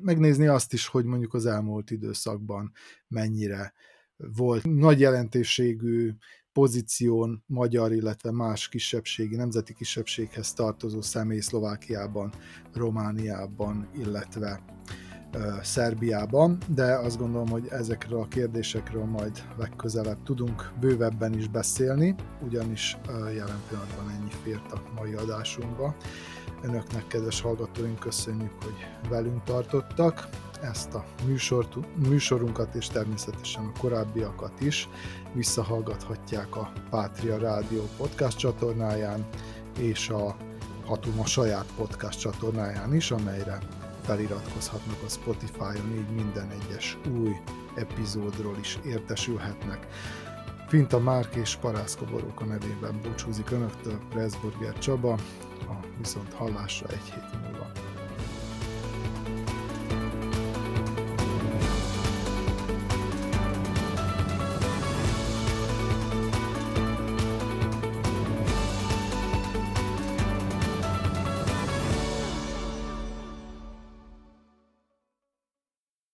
megnézni 0.01 0.47
azt 0.47 0.73
is, 0.73 0.87
hogy 0.87 1.05
mondjuk 1.05 1.35
az 1.35 1.47
elmúlt 1.47 1.91
időszakban 1.91 2.73
mennyire 3.09 3.73
volt 4.17 4.65
nagy 4.65 5.01
jelentőségű 5.01 6.13
pozíción 6.53 7.43
magyar, 7.47 7.93
illetve 7.93 8.31
más 8.31 8.69
kisebbségi, 8.69 9.37
nemzeti 9.37 9.75
kisebbséghez 9.75 10.53
tartozó 10.53 11.01
személy 11.01 11.41
Szlovákiában, 11.41 12.33
Romániában, 12.73 13.89
illetve 13.95 14.65
Szerbiában, 15.63 16.59
de 16.75 16.95
azt 16.99 17.19
gondolom, 17.19 17.49
hogy 17.49 17.67
ezekről 17.71 18.21
a 18.21 18.29
kérdésekről 18.29 19.05
majd 19.05 19.43
legközelebb 19.57 20.23
tudunk 20.23 20.73
bővebben 20.81 21.35
is 21.39 21.49
beszélni, 21.49 22.15
ugyanis 22.43 22.97
jelen 23.09 23.63
pillanatban 23.69 24.11
ennyi 24.11 24.31
fért 24.43 24.73
a 24.73 24.83
mai 24.95 25.15
adásunkba. 25.15 25.97
Önöknek, 26.65 27.07
kedves 27.07 27.41
hallgatóink, 27.41 27.99
köszönjük, 27.99 28.53
hogy 28.63 28.87
velünk 29.09 29.43
tartottak. 29.43 30.29
Ezt 30.63 30.95
a 30.95 31.05
műsort, 31.27 31.97
műsorunkat 32.09 32.75
és 32.75 32.87
természetesen 32.87 33.65
a 33.65 33.79
korábbiakat 33.79 34.61
is 34.61 34.89
visszahallgathatják 35.33 36.57
a 36.57 36.73
Pátria 36.91 37.39
Rádió 37.39 37.89
podcast 37.97 38.39
csatornáján 38.39 39.27
és 39.79 40.09
a 40.09 40.37
Hatuma 40.85 41.27
saját 41.27 41.67
podcast 41.77 42.21
csatornáján 42.21 42.95
is, 42.95 43.11
amelyre 43.11 43.59
feliratkozhatnak 44.03 45.03
a 45.07 45.09
Spotify-on, 45.09 45.95
így 45.97 46.15
minden 46.15 46.51
egyes 46.51 46.99
új 47.21 47.33
epizódról 47.75 48.57
is 48.61 48.79
értesülhetnek. 48.85 49.87
Finta 50.75 50.99
Márk 50.99 51.35
és 51.35 51.57
Parászka 51.57 52.05
Boróka 52.05 52.45
nevében 52.45 53.01
búcsúzik 53.03 53.51
Önöktől 53.51 53.99
Pressburger 54.09 54.79
Csaba, 54.79 55.13
a 55.61 55.87
viszont 55.99 56.33
hallásra 56.33 56.87
egy 56.89 57.05
hét 57.05 57.33
múlva. 57.33 57.44